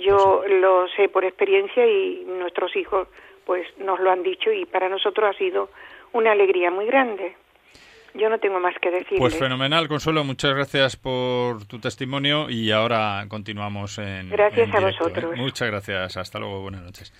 Yo 0.00 0.42
lo 0.46 0.88
sé 0.88 1.08
por 1.08 1.24
experiencia 1.24 1.86
y 1.86 2.24
nuestros 2.26 2.74
hijos 2.76 3.08
pues 3.48 3.66
nos 3.78 3.98
lo 3.98 4.10
han 4.10 4.22
dicho 4.22 4.52
y 4.52 4.66
para 4.66 4.90
nosotros 4.90 5.34
ha 5.34 5.38
sido 5.38 5.70
una 6.12 6.32
alegría 6.32 6.70
muy 6.70 6.84
grande. 6.84 7.34
Yo 8.12 8.28
no 8.28 8.38
tengo 8.38 8.60
más 8.60 8.74
que 8.78 8.90
decir. 8.90 9.16
Pues 9.16 9.38
fenomenal, 9.38 9.88
Consuelo. 9.88 10.22
Muchas 10.22 10.52
gracias 10.54 10.96
por 10.96 11.64
tu 11.64 11.78
testimonio 11.78 12.50
y 12.50 12.70
ahora 12.72 13.24
continuamos 13.26 13.96
en. 13.96 14.28
Gracias 14.28 14.74
a 14.74 14.80
¿eh? 14.80 14.84
vosotros. 14.84 15.34
Muchas 15.38 15.66
gracias. 15.66 16.18
Hasta 16.18 16.38
luego. 16.38 16.60
Buenas 16.60 16.82
noches. 16.82 17.10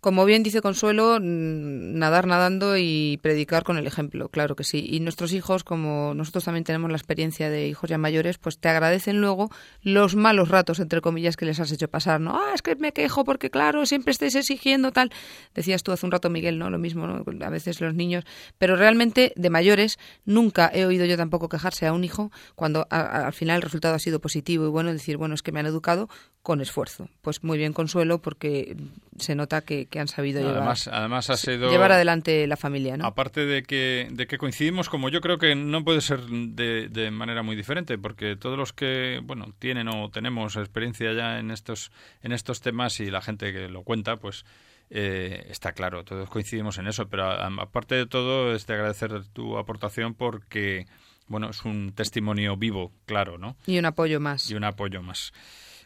Como 0.00 0.24
bien 0.24 0.42
dice 0.42 0.62
Consuelo, 0.62 1.18
nadar 1.20 2.26
nadando 2.26 2.78
y 2.78 3.18
predicar 3.20 3.64
con 3.64 3.76
el 3.76 3.86
ejemplo, 3.86 4.30
claro 4.30 4.56
que 4.56 4.64
sí. 4.64 4.86
Y 4.90 5.00
nuestros 5.00 5.34
hijos, 5.34 5.62
como 5.62 6.14
nosotros 6.14 6.44
también 6.44 6.64
tenemos 6.64 6.90
la 6.90 6.96
experiencia 6.96 7.50
de 7.50 7.68
hijos 7.68 7.90
ya 7.90 7.98
mayores, 7.98 8.38
pues 8.38 8.58
te 8.58 8.70
agradecen 8.70 9.20
luego 9.20 9.50
los 9.82 10.16
malos 10.16 10.48
ratos, 10.48 10.80
entre 10.80 11.02
comillas, 11.02 11.36
que 11.36 11.44
les 11.44 11.60
has 11.60 11.70
hecho 11.70 11.88
pasar, 11.88 12.18
¿no? 12.18 12.34
Ah, 12.34 12.52
es 12.54 12.62
que 12.62 12.76
me 12.76 12.92
quejo 12.92 13.24
porque, 13.24 13.50
claro, 13.50 13.84
siempre 13.84 14.12
estáis 14.12 14.36
exigiendo 14.36 14.90
tal. 14.90 15.12
Decías 15.54 15.82
tú 15.82 15.92
hace 15.92 16.06
un 16.06 16.12
rato, 16.12 16.30
Miguel, 16.30 16.58
¿no? 16.58 16.70
Lo 16.70 16.78
mismo, 16.78 17.06
¿no? 17.06 17.22
A 17.44 17.50
veces 17.50 17.82
los 17.82 17.94
niños. 17.94 18.24
Pero 18.56 18.76
realmente, 18.76 19.34
de 19.36 19.50
mayores, 19.50 19.98
nunca 20.24 20.70
he 20.72 20.86
oído 20.86 21.04
yo 21.04 21.18
tampoco 21.18 21.50
quejarse 21.50 21.86
a 21.86 21.92
un 21.92 22.04
hijo 22.04 22.32
cuando 22.54 22.86
al 22.88 23.34
final 23.34 23.56
el 23.56 23.62
resultado 23.62 23.96
ha 23.96 23.98
sido 23.98 24.18
positivo 24.18 24.64
y 24.64 24.70
bueno, 24.70 24.92
decir, 24.92 25.18
bueno, 25.18 25.34
es 25.34 25.42
que 25.42 25.52
me 25.52 25.60
han 25.60 25.66
educado 25.66 26.08
con 26.42 26.62
esfuerzo. 26.62 27.10
Pues 27.20 27.44
muy 27.44 27.58
bien, 27.58 27.74
Consuelo, 27.74 28.22
porque 28.22 28.76
se 29.20 29.34
nota 29.34 29.62
que, 29.62 29.88
han 29.98 30.08
sabido 30.08 30.40
además, 30.48 30.86
llevar, 30.86 31.00
además 31.00 31.30
ha 31.30 31.36
sido, 31.36 31.70
llevar 31.70 31.92
adelante 31.92 32.46
la 32.46 32.56
familia. 32.56 32.96
¿no? 32.96 33.06
Aparte 33.06 33.46
de 33.46 33.62
que, 33.62 34.08
de 34.10 34.26
que 34.26 34.38
coincidimos, 34.38 34.88
como 34.88 35.08
yo 35.08 35.20
creo 35.20 35.38
que 35.38 35.54
no 35.54 35.84
puede 35.84 36.00
ser 36.00 36.20
de, 36.20 36.88
de, 36.88 37.10
manera 37.10 37.42
muy 37.42 37.56
diferente, 37.56 37.98
porque 37.98 38.36
todos 38.36 38.58
los 38.58 38.72
que 38.72 39.20
bueno 39.22 39.54
tienen 39.58 39.88
o 39.88 40.10
tenemos 40.10 40.56
experiencia 40.56 41.12
ya 41.12 41.38
en 41.38 41.50
estos, 41.50 41.92
en 42.22 42.32
estos 42.32 42.60
temas 42.60 43.00
y 43.00 43.10
la 43.10 43.20
gente 43.20 43.52
que 43.52 43.68
lo 43.68 43.82
cuenta, 43.82 44.16
pues 44.16 44.44
eh, 44.90 45.46
está 45.48 45.72
claro, 45.72 46.04
todos 46.04 46.28
coincidimos 46.28 46.78
en 46.78 46.88
eso, 46.88 47.08
pero 47.08 47.30
aparte 47.30 47.94
de 47.94 48.06
todo 48.06 48.54
es 48.54 48.66
de 48.66 48.74
agradecer 48.74 49.24
tu 49.32 49.56
aportación 49.56 50.14
porque 50.14 50.86
bueno, 51.30 51.50
es 51.50 51.64
un 51.64 51.92
testimonio 51.92 52.56
vivo, 52.56 52.92
claro, 53.06 53.38
¿no? 53.38 53.56
Y 53.64 53.78
un 53.78 53.86
apoyo 53.86 54.18
más. 54.18 54.50
Y 54.50 54.56
un 54.56 54.64
apoyo 54.64 55.00
más. 55.00 55.32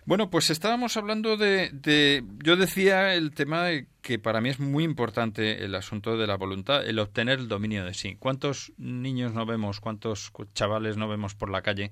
Bueno, 0.07 0.28
pues 0.28 0.50
estábamos 0.50 0.98
hablando 0.98 1.38
de, 1.38 2.22
Yo 2.42 2.57
decía 2.57 3.14
el 3.14 3.30
tema 3.32 3.64
de 3.64 3.86
que 4.02 4.18
para 4.18 4.42
mí 4.42 4.50
es 4.50 4.61
muy 4.61 4.84
importante 4.84 5.64
el 5.64 5.74
asunto 5.74 6.18
de 6.18 6.26
la 6.26 6.36
voluntad, 6.36 6.86
el 6.86 6.98
obtener 6.98 7.38
el 7.38 7.48
dominio 7.48 7.86
de 7.86 7.94
sí. 7.94 8.16
¿Cuántos 8.16 8.72
niños 8.76 9.32
no 9.32 9.46
vemos, 9.46 9.80
cuántos 9.80 10.30
chavales 10.52 10.98
no 10.98 11.09
vemos 11.09 11.34
por 11.34 11.48
la 11.48 11.62
calle 11.62 11.90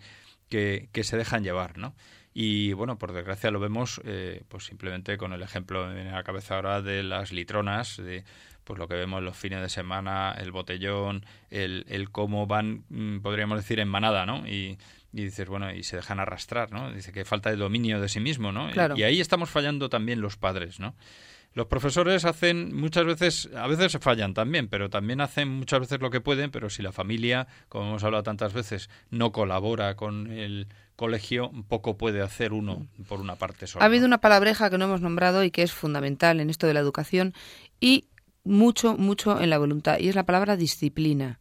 que, 0.50 0.90
que 0.92 1.04
se 1.04 1.16
dejan 1.16 1.42
llevar, 1.42 1.78
no? 1.78 1.94
Y 2.34 2.74
bueno, 2.74 2.98
por 2.98 3.12
desgracia 3.12 3.50
lo 3.50 3.60
vemos 3.60 4.00
eh, 4.04 4.42
pues 4.48 4.64
simplemente 4.64 5.16
con 5.16 5.32
el 5.32 5.42
ejemplo 5.42 5.90
en 5.90 6.12
la 6.12 6.22
cabeza 6.22 6.56
ahora 6.56 6.82
de 6.82 7.02
las 7.02 7.32
litronas, 7.32 7.96
de 7.96 8.24
pues 8.64 8.78
lo 8.78 8.88
que 8.88 8.94
vemos 8.94 9.22
los 9.22 9.36
fines 9.36 9.60
de 9.60 9.68
semana, 9.68 10.32
el 10.38 10.52
botellón, 10.52 11.24
el, 11.50 11.84
el 11.88 12.10
cómo 12.10 12.46
van, 12.46 12.84
mm, 12.90 13.20
podríamos 13.20 13.58
decir, 13.58 13.80
en 13.80 13.88
manada, 13.88 14.24
¿no? 14.24 14.44
Y 15.12 15.24
dices, 15.24 15.48
bueno, 15.48 15.72
y 15.72 15.82
se 15.82 15.96
dejan 15.96 16.20
arrastrar, 16.20 16.72
¿no? 16.72 16.92
Dice 16.92 17.12
que 17.12 17.24
falta 17.24 17.50
de 17.50 17.56
dominio 17.56 18.00
de 18.00 18.08
sí 18.08 18.20
mismo, 18.20 18.52
¿no? 18.52 18.70
Y 18.96 19.02
ahí 19.02 19.20
estamos 19.20 19.50
fallando 19.50 19.88
también 19.88 20.20
los 20.20 20.36
padres, 20.36 20.80
¿no? 20.80 20.94
Los 21.54 21.66
profesores 21.66 22.24
hacen 22.24 22.74
muchas 22.74 23.04
veces, 23.04 23.50
a 23.54 23.66
veces 23.66 23.98
fallan 24.00 24.32
también, 24.32 24.68
pero 24.68 24.88
también 24.88 25.20
hacen 25.20 25.48
muchas 25.48 25.80
veces 25.80 26.00
lo 26.00 26.10
que 26.10 26.22
pueden, 26.22 26.50
pero 26.50 26.70
si 26.70 26.80
la 26.82 26.92
familia, 26.92 27.46
como 27.68 27.88
hemos 27.88 28.04
hablado 28.04 28.22
tantas 28.22 28.54
veces, 28.54 28.88
no 29.10 29.32
colabora 29.32 29.94
con 29.94 30.30
el 30.32 30.68
colegio, 30.96 31.50
poco 31.68 31.98
puede 31.98 32.22
hacer 32.22 32.54
uno 32.54 32.86
por 33.06 33.20
una 33.20 33.36
parte 33.36 33.66
sola. 33.66 33.84
Ha 33.84 33.88
habido 33.88 34.06
una 34.06 34.22
palabreja 34.22 34.70
que 34.70 34.78
no 34.78 34.86
hemos 34.86 35.02
nombrado 35.02 35.44
y 35.44 35.50
que 35.50 35.62
es 35.62 35.72
fundamental 35.72 36.40
en 36.40 36.48
esto 36.48 36.66
de 36.66 36.72
la 36.72 36.80
educación 36.80 37.34
y 37.80 38.06
mucho, 38.44 38.96
mucho 38.96 39.38
en 39.38 39.50
la 39.50 39.58
voluntad, 39.58 39.98
y 39.98 40.08
es 40.08 40.14
la 40.14 40.24
palabra 40.24 40.56
disciplina. 40.56 41.38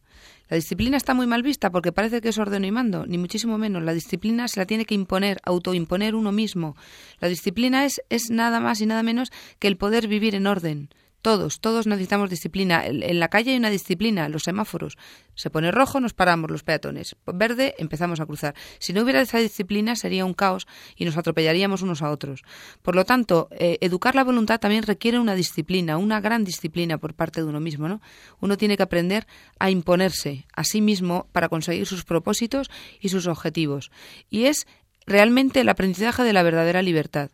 La 0.48 0.56
disciplina 0.56 0.96
está 0.96 1.14
muy 1.14 1.26
mal 1.26 1.42
vista 1.42 1.70
porque 1.70 1.92
parece 1.92 2.20
que 2.20 2.28
es 2.28 2.38
orden 2.38 2.64
y 2.64 2.70
mando, 2.70 3.06
ni 3.06 3.18
muchísimo 3.18 3.58
menos. 3.58 3.82
La 3.82 3.94
disciplina 3.94 4.48
se 4.48 4.60
la 4.60 4.66
tiene 4.66 4.84
que 4.84 4.94
imponer, 4.94 5.38
autoimponer 5.44 6.14
uno 6.14 6.32
mismo. 6.32 6.76
La 7.20 7.28
disciplina 7.28 7.84
es, 7.84 8.02
es 8.10 8.30
nada 8.30 8.60
más 8.60 8.80
y 8.80 8.86
nada 8.86 9.02
menos 9.02 9.30
que 9.58 9.68
el 9.68 9.76
poder 9.76 10.08
vivir 10.08 10.34
en 10.34 10.46
orden. 10.46 10.88
Todos, 11.22 11.60
todos 11.60 11.86
necesitamos 11.86 12.30
disciplina. 12.30 12.84
En 12.84 13.20
la 13.20 13.28
calle 13.28 13.52
hay 13.52 13.56
una 13.56 13.70
disciplina, 13.70 14.28
los 14.28 14.42
semáforos. 14.42 14.98
Se 15.34 15.50
pone 15.50 15.70
rojo, 15.70 16.00
nos 16.00 16.14
paramos 16.14 16.50
los 16.50 16.64
peatones. 16.64 17.14
Verde, 17.26 17.76
empezamos 17.78 18.18
a 18.18 18.26
cruzar. 18.26 18.54
Si 18.80 18.92
no 18.92 19.02
hubiera 19.02 19.20
esa 19.20 19.38
disciplina 19.38 19.94
sería 19.94 20.24
un 20.24 20.34
caos 20.34 20.66
y 20.96 21.04
nos 21.04 21.16
atropellaríamos 21.16 21.82
unos 21.82 22.02
a 22.02 22.10
otros. 22.10 22.42
Por 22.82 22.96
lo 22.96 23.04
tanto, 23.04 23.48
eh, 23.52 23.78
educar 23.80 24.16
la 24.16 24.24
voluntad 24.24 24.58
también 24.58 24.82
requiere 24.82 25.20
una 25.20 25.36
disciplina, 25.36 25.96
una 25.96 26.20
gran 26.20 26.42
disciplina 26.42 26.98
por 26.98 27.14
parte 27.14 27.40
de 27.40 27.46
uno 27.46 27.60
mismo, 27.60 27.88
¿no? 27.88 28.00
Uno 28.40 28.56
tiene 28.56 28.76
que 28.76 28.82
aprender 28.82 29.28
a 29.60 29.70
imponerse 29.70 30.46
a 30.52 30.64
sí 30.64 30.80
mismo 30.80 31.28
para 31.30 31.48
conseguir 31.48 31.86
sus 31.86 32.04
propósitos 32.04 32.68
y 33.00 33.10
sus 33.10 33.28
objetivos. 33.28 33.92
Y 34.28 34.46
es 34.46 34.66
realmente 35.06 35.60
el 35.60 35.68
aprendizaje 35.68 36.22
de 36.22 36.32
la 36.32 36.42
verdadera 36.42 36.82
libertad. 36.82 37.30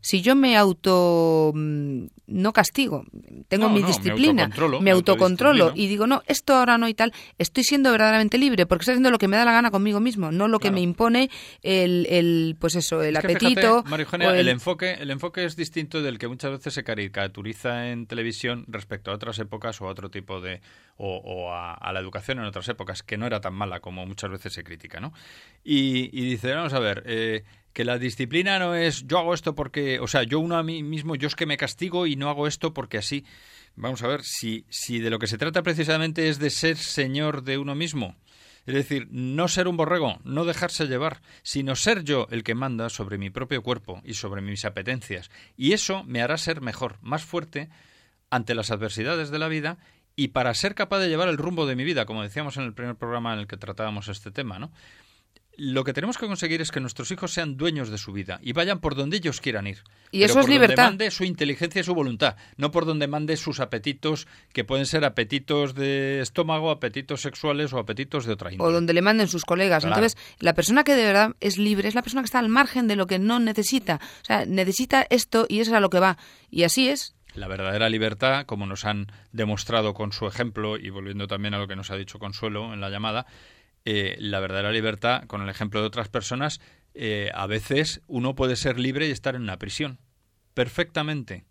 Si 0.00 0.22
yo 0.22 0.34
me 0.34 0.56
auto 0.56 1.52
mm, 1.54 2.06
no 2.26 2.52
castigo, 2.52 3.04
tengo 3.48 3.68
mi 3.68 3.82
disciplina, 3.82 4.50
me 4.80 4.90
autocontrolo, 4.90 5.72
y 5.74 5.88
digo, 5.88 6.06
no, 6.06 6.22
esto 6.26 6.54
ahora 6.54 6.78
no 6.78 6.88
y 6.88 6.94
tal, 6.94 7.12
estoy 7.38 7.64
siendo 7.64 7.90
verdaderamente 7.90 8.38
libre 8.38 8.66
porque 8.66 8.82
estoy 8.82 8.92
haciendo 8.94 9.10
lo 9.10 9.18
que 9.18 9.28
me 9.28 9.36
da 9.36 9.44
la 9.44 9.52
gana 9.52 9.70
conmigo 9.70 10.00
mismo, 10.00 10.30
no 10.30 10.48
lo 10.48 10.58
que 10.58 10.70
me 10.70 10.80
impone 10.80 11.28
el, 11.62 12.06
el, 12.08 12.56
pues 12.58 12.76
eso, 12.76 13.02
el 13.02 13.16
apetito. 13.16 13.84
el... 14.20 14.48
enfoque, 14.48 14.94
el 14.94 15.10
enfoque 15.10 15.44
es 15.44 15.56
distinto 15.56 16.02
del 16.02 16.18
que 16.18 16.28
muchas 16.28 16.52
veces 16.52 16.74
se 16.74 16.84
caricaturiza 16.84 17.90
en 17.90 18.06
televisión 18.06 18.64
respecto 18.68 19.10
a 19.10 19.14
otras 19.14 19.38
épocas 19.38 19.80
o 19.80 19.86
a 19.86 19.90
otro 19.90 20.10
tipo 20.10 20.40
de 20.40 20.60
o, 20.98 21.52
a, 21.52 21.92
la 21.92 22.00
educación 22.00 22.38
en 22.38 22.44
otras 22.44 22.68
épocas, 22.68 23.02
que 23.02 23.16
no 23.16 23.26
era 23.26 23.40
tan 23.40 23.54
mala 23.54 23.80
como 23.80 24.04
muchas 24.04 24.30
veces 24.30 24.52
se 24.52 24.64
critica, 24.64 25.00
¿no? 25.00 25.12
Y, 25.62 26.08
dice, 26.10 26.52
vamos 26.52 26.72
a 26.72 26.80
ver, 26.80 27.04
eh, 27.06 27.44
que 27.72 27.84
la 27.84 27.98
disciplina 27.98 28.58
no 28.58 28.74
es 28.74 29.06
yo 29.06 29.18
hago 29.18 29.34
esto 29.34 29.54
porque, 29.54 30.00
o 30.00 30.08
sea, 30.08 30.24
yo 30.24 30.40
uno 30.40 30.56
a 30.56 30.62
mí 30.62 30.82
mismo, 30.82 31.14
yo 31.14 31.28
es 31.28 31.36
que 31.36 31.46
me 31.46 31.56
castigo 31.56 32.06
y 32.06 32.16
no 32.16 32.28
hago 32.28 32.46
esto 32.46 32.74
porque 32.74 32.98
así. 32.98 33.24
Vamos 33.76 34.02
a 34.02 34.08
ver, 34.08 34.22
si, 34.24 34.64
si 34.68 34.98
de 34.98 35.10
lo 35.10 35.20
que 35.20 35.28
se 35.28 35.38
trata 35.38 35.62
precisamente 35.62 36.28
es 36.28 36.40
de 36.40 36.50
ser 36.50 36.76
señor 36.76 37.44
de 37.44 37.58
uno 37.58 37.76
mismo, 37.76 38.16
Es 38.66 38.74
decir, 38.74 39.06
no 39.10 39.46
ser 39.46 39.68
un 39.68 39.76
borrego, 39.76 40.18
no 40.24 40.44
dejarse 40.44 40.86
llevar, 40.86 41.22
sino 41.42 41.76
ser 41.76 42.02
yo 42.02 42.26
el 42.30 42.42
que 42.42 42.56
manda 42.56 42.88
sobre 42.88 43.16
mi 43.16 43.30
propio 43.30 43.62
cuerpo 43.62 44.02
y 44.04 44.14
sobre 44.14 44.42
mis 44.42 44.64
apetencias. 44.64 45.30
Y 45.56 45.72
eso 45.72 46.02
me 46.04 46.20
hará 46.20 46.36
ser 46.36 46.60
mejor, 46.60 46.98
más 47.00 47.24
fuerte 47.24 47.68
ante 48.30 48.54
las 48.54 48.70
adversidades 48.70 49.30
de 49.30 49.38
la 49.38 49.48
vida 49.48 49.78
y 50.18 50.28
para 50.28 50.52
ser 50.52 50.74
capaz 50.74 50.98
de 50.98 51.08
llevar 51.08 51.28
el 51.28 51.38
rumbo 51.38 51.64
de 51.64 51.76
mi 51.76 51.84
vida, 51.84 52.04
como 52.04 52.24
decíamos 52.24 52.56
en 52.56 52.64
el 52.64 52.74
primer 52.74 52.96
programa 52.96 53.32
en 53.34 53.38
el 53.38 53.46
que 53.46 53.56
tratábamos 53.56 54.08
este 54.08 54.32
tema, 54.32 54.58
¿no? 54.58 54.72
lo 55.58 55.82
que 55.82 55.92
tenemos 55.92 56.16
que 56.16 56.26
conseguir 56.26 56.60
es 56.60 56.70
que 56.70 56.78
nuestros 56.78 57.10
hijos 57.10 57.32
sean 57.32 57.56
dueños 57.56 57.90
de 57.90 57.98
su 57.98 58.12
vida 58.12 58.38
y 58.42 58.52
vayan 58.52 58.78
por 58.78 58.94
donde 58.94 59.16
ellos 59.16 59.40
quieran 59.40 59.66
ir. 59.66 59.82
Y 60.12 60.22
eso 60.22 60.38
es 60.38 60.48
libertad. 60.48 60.84
Donde 60.84 61.04
mande 61.06 61.10
su 61.10 61.24
inteligencia 61.24 61.80
y 61.80 61.84
su 61.84 61.94
voluntad, 61.94 62.36
no 62.56 62.70
por 62.70 62.86
donde 62.86 63.08
mande 63.08 63.36
sus 63.36 63.58
apetitos, 63.58 64.28
que 64.52 64.62
pueden 64.62 64.86
ser 64.86 65.04
apetitos 65.04 65.74
de 65.74 66.20
estómago, 66.20 66.70
apetitos 66.70 67.22
sexuales 67.22 67.72
o 67.72 67.78
apetitos 67.78 68.24
de 68.24 68.34
otra 68.34 68.52
índole. 68.52 68.70
O 68.70 68.72
donde 68.72 68.92
le 68.92 69.02
manden 69.02 69.26
sus 69.26 69.44
colegas. 69.44 69.82
Entonces, 69.82 70.16
la 70.38 70.54
persona 70.54 70.84
que 70.84 70.94
de 70.94 71.04
verdad 71.04 71.34
es 71.40 71.58
libre 71.58 71.88
es 71.88 71.96
la 71.96 72.02
persona 72.02 72.22
que 72.22 72.26
está 72.26 72.38
al 72.38 72.48
margen 72.48 72.86
de 72.86 72.94
lo 72.94 73.08
que 73.08 73.18
no 73.18 73.40
necesita. 73.40 74.00
O 74.22 74.24
sea, 74.24 74.46
necesita 74.46 75.06
esto 75.10 75.46
y 75.48 75.58
eso 75.58 75.72
es 75.72 75.76
a 75.76 75.80
lo 75.80 75.90
que 75.90 75.98
va. 75.98 76.18
Y 76.50 76.62
así 76.62 76.88
es. 76.88 77.16
La 77.38 77.46
verdadera 77.46 77.88
libertad, 77.88 78.46
como 78.46 78.66
nos 78.66 78.84
han 78.84 79.06
demostrado 79.30 79.94
con 79.94 80.10
su 80.12 80.26
ejemplo 80.26 80.76
y 80.76 80.90
volviendo 80.90 81.28
también 81.28 81.54
a 81.54 81.58
lo 81.58 81.68
que 81.68 81.76
nos 81.76 81.92
ha 81.92 81.96
dicho 81.96 82.18
Consuelo 82.18 82.74
en 82.74 82.80
la 82.80 82.90
llamada, 82.90 83.26
eh, 83.84 84.16
la 84.18 84.40
verdadera 84.40 84.72
libertad, 84.72 85.22
con 85.28 85.42
el 85.42 85.48
ejemplo 85.48 85.80
de 85.80 85.86
otras 85.86 86.08
personas, 86.08 86.60
eh, 86.94 87.30
a 87.32 87.46
veces 87.46 88.02
uno 88.08 88.34
puede 88.34 88.56
ser 88.56 88.80
libre 88.80 89.06
y 89.06 89.12
estar 89.12 89.36
en 89.36 89.42
una 89.42 89.56
prisión. 89.56 90.00
Perfectamente. 90.54 91.44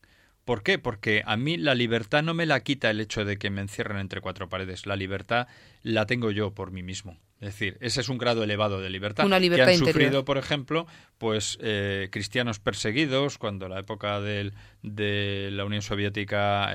¿Por 0.48 0.64
qué? 0.64 0.80
Porque 0.80 1.24
a 1.26 1.36
mí 1.36 1.58
la 1.58 1.76
libertad 1.76 2.24
no 2.24 2.34
me 2.34 2.46
la 2.46 2.62
quita 2.62 2.90
el 2.90 3.02
hecho 3.02 3.26
de 3.26 3.38
que 3.38 3.50
me 3.50 3.60
encierren 3.60 3.98
entre 3.98 4.22
cuatro 4.22 4.48
paredes. 4.48 4.86
La 4.86 4.96
libertad 4.96 5.50
la 5.84 6.06
tengo 6.06 6.32
yo 6.32 6.52
por 6.52 6.72
mí 6.72 6.84
mismo. 6.84 7.18
Es 7.42 7.48
decir, 7.50 7.78
ese 7.82 8.00
es 8.00 8.08
un 8.08 8.18
grado 8.18 8.46
elevado 8.46 8.80
de 8.80 8.90
libertad. 8.90 9.26
Una 9.26 9.42
libertad 9.42 9.66
que 9.66 9.72
han 9.72 9.80
interior. 9.80 10.04
sufrido, 10.04 10.24
por 10.24 10.38
ejemplo, 10.38 10.88
pues 11.18 11.58
eh, 11.62 12.08
cristianos 12.14 12.60
perseguidos 12.60 13.38
cuando 13.38 13.68
la 13.68 13.78
época 13.78 14.22
del, 14.22 14.54
de 14.84 15.50
la 15.52 15.66
Unión 15.66 15.82
Soviética 15.82 16.74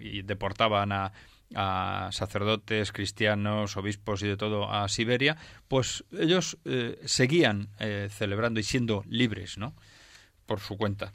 y 0.00 0.22
deportaban 0.22 0.92
a, 0.92 1.12
a 1.54 2.08
sacerdotes, 2.12 2.92
cristianos, 2.92 3.76
obispos 3.76 4.22
y 4.22 4.28
de 4.28 4.38
todo 4.38 4.72
a 4.72 4.88
Siberia, 4.88 5.36
pues 5.68 6.02
ellos 6.18 6.56
eh, 6.64 6.98
seguían 7.04 7.68
eh, 7.78 8.08
celebrando 8.10 8.58
y 8.58 8.62
siendo 8.62 9.04
libres, 9.06 9.58
¿no? 9.58 9.74
Por 10.46 10.60
su 10.60 10.78
cuenta. 10.78 11.12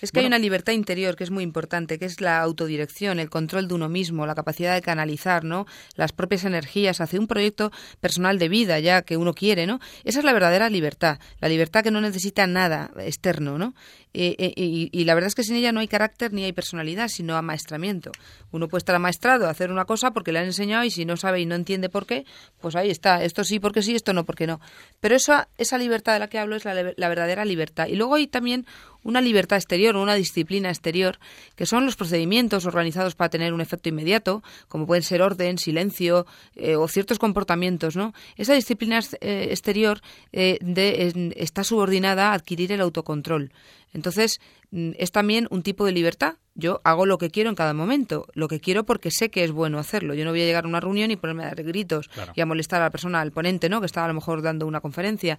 Es 0.00 0.12
que 0.12 0.20
hay 0.20 0.26
una 0.26 0.38
libertad 0.38 0.72
interior 0.72 1.16
que 1.16 1.24
es 1.24 1.30
muy 1.30 1.44
importante, 1.44 1.98
que 1.98 2.06
es 2.06 2.20
la 2.20 2.40
autodirección, 2.40 3.18
el 3.18 3.30
control 3.30 3.68
de 3.68 3.74
uno 3.74 3.88
mismo, 3.88 4.26
la 4.26 4.34
capacidad 4.34 4.74
de 4.74 4.82
canalizar, 4.82 5.44
¿no? 5.44 5.66
Las 5.94 6.12
propias 6.12 6.44
energías 6.44 7.00
hacia 7.00 7.20
un 7.20 7.26
proyecto 7.26 7.70
personal 8.00 8.38
de 8.38 8.48
vida 8.48 8.78
ya 8.80 9.02
que 9.02 9.16
uno 9.16 9.34
quiere, 9.34 9.66
¿no? 9.66 9.80
Esa 10.04 10.20
es 10.20 10.24
la 10.24 10.32
verdadera 10.32 10.70
libertad, 10.70 11.18
la 11.40 11.48
libertad 11.48 11.82
que 11.82 11.90
no 11.90 12.00
necesita 12.00 12.46
nada 12.46 12.90
externo, 12.98 13.58
¿no? 13.58 13.74
Eh, 14.12 14.34
eh, 14.38 14.52
y, 14.56 15.04
la 15.04 15.14
verdad 15.14 15.28
es 15.28 15.34
que 15.36 15.44
sin 15.44 15.54
ella 15.54 15.70
no 15.70 15.80
hay 15.80 15.86
carácter 15.88 16.32
ni 16.32 16.44
hay 16.44 16.52
personalidad, 16.52 17.08
sino 17.08 17.36
amaestramiento. 17.36 18.10
Uno 18.50 18.66
puede 18.68 18.80
estar 18.80 18.96
amaestrado 18.96 19.46
a 19.46 19.50
hacer 19.50 19.70
una 19.70 19.84
cosa 19.84 20.10
porque 20.10 20.32
le 20.32 20.40
han 20.40 20.46
enseñado 20.46 20.84
y 20.84 20.90
si 20.90 21.04
no 21.04 21.16
sabe 21.16 21.40
y 21.40 21.46
no 21.46 21.54
entiende 21.54 21.88
por 21.88 22.06
qué, 22.06 22.24
pues 22.60 22.74
ahí 22.74 22.90
está, 22.90 23.22
esto 23.22 23.44
sí 23.44 23.60
porque 23.60 23.82
sí, 23.82 23.94
esto 23.94 24.12
no 24.12 24.24
porque 24.24 24.46
no. 24.46 24.60
Pero 24.98 25.14
esa, 25.14 25.48
esa 25.58 25.78
libertad 25.78 26.14
de 26.14 26.18
la 26.18 26.28
que 26.28 26.38
hablo 26.38 26.56
es 26.56 26.64
la, 26.64 27.08
verdadera 27.08 27.44
libertad. 27.44 27.86
Y 27.86 27.94
luego 27.94 28.16
hay 28.16 28.26
también 28.26 28.66
una 29.02 29.20
libertad 29.20 29.56
exterior 29.56 29.96
una 29.96 30.14
disciplina 30.14 30.68
exterior, 30.68 31.18
que 31.56 31.66
son 31.66 31.86
los 31.86 31.96
procedimientos 31.96 32.66
organizados 32.66 33.14
para 33.14 33.30
tener 33.30 33.52
un 33.52 33.60
efecto 33.60 33.88
inmediato, 33.88 34.42
como 34.68 34.86
pueden 34.86 35.02
ser 35.02 35.22
orden, 35.22 35.58
silencio 35.58 36.26
eh, 36.56 36.76
o 36.76 36.86
ciertos 36.88 37.18
comportamientos. 37.18 37.96
¿no? 37.96 38.12
Esa 38.36 38.54
disciplina 38.54 39.00
eh, 39.20 39.48
exterior 39.50 40.00
eh, 40.32 40.58
de, 40.60 41.32
está 41.36 41.64
subordinada 41.64 42.30
a 42.30 42.34
adquirir 42.34 42.72
el 42.72 42.80
autocontrol. 42.80 43.52
Entonces, 43.92 44.40
mm, 44.70 44.92
es 44.98 45.10
también 45.10 45.46
un 45.50 45.62
tipo 45.62 45.84
de 45.84 45.92
libertad. 45.92 46.34
Yo 46.54 46.80
hago 46.84 47.06
lo 47.06 47.18
que 47.18 47.30
quiero 47.30 47.48
en 47.48 47.56
cada 47.56 47.74
momento, 47.74 48.26
lo 48.34 48.48
que 48.48 48.60
quiero 48.60 48.84
porque 48.84 49.10
sé 49.10 49.30
que 49.30 49.44
es 49.44 49.52
bueno 49.52 49.78
hacerlo. 49.78 50.14
Yo 50.14 50.24
no 50.24 50.30
voy 50.30 50.42
a 50.42 50.44
llegar 50.44 50.64
a 50.64 50.68
una 50.68 50.80
reunión 50.80 51.10
y 51.10 51.16
ponerme 51.16 51.44
a 51.44 51.46
dar 51.46 51.62
gritos 51.62 52.10
y 52.34 52.40
a 52.40 52.46
molestar 52.46 52.82
a 52.82 52.86
la 52.86 52.90
persona, 52.90 53.20
al 53.20 53.32
ponente, 53.32 53.68
¿no? 53.68 53.80
que 53.80 53.86
está 53.86 54.04
a 54.04 54.08
lo 54.08 54.14
mejor 54.14 54.42
dando 54.42 54.66
una 54.66 54.80
conferencia. 54.80 55.38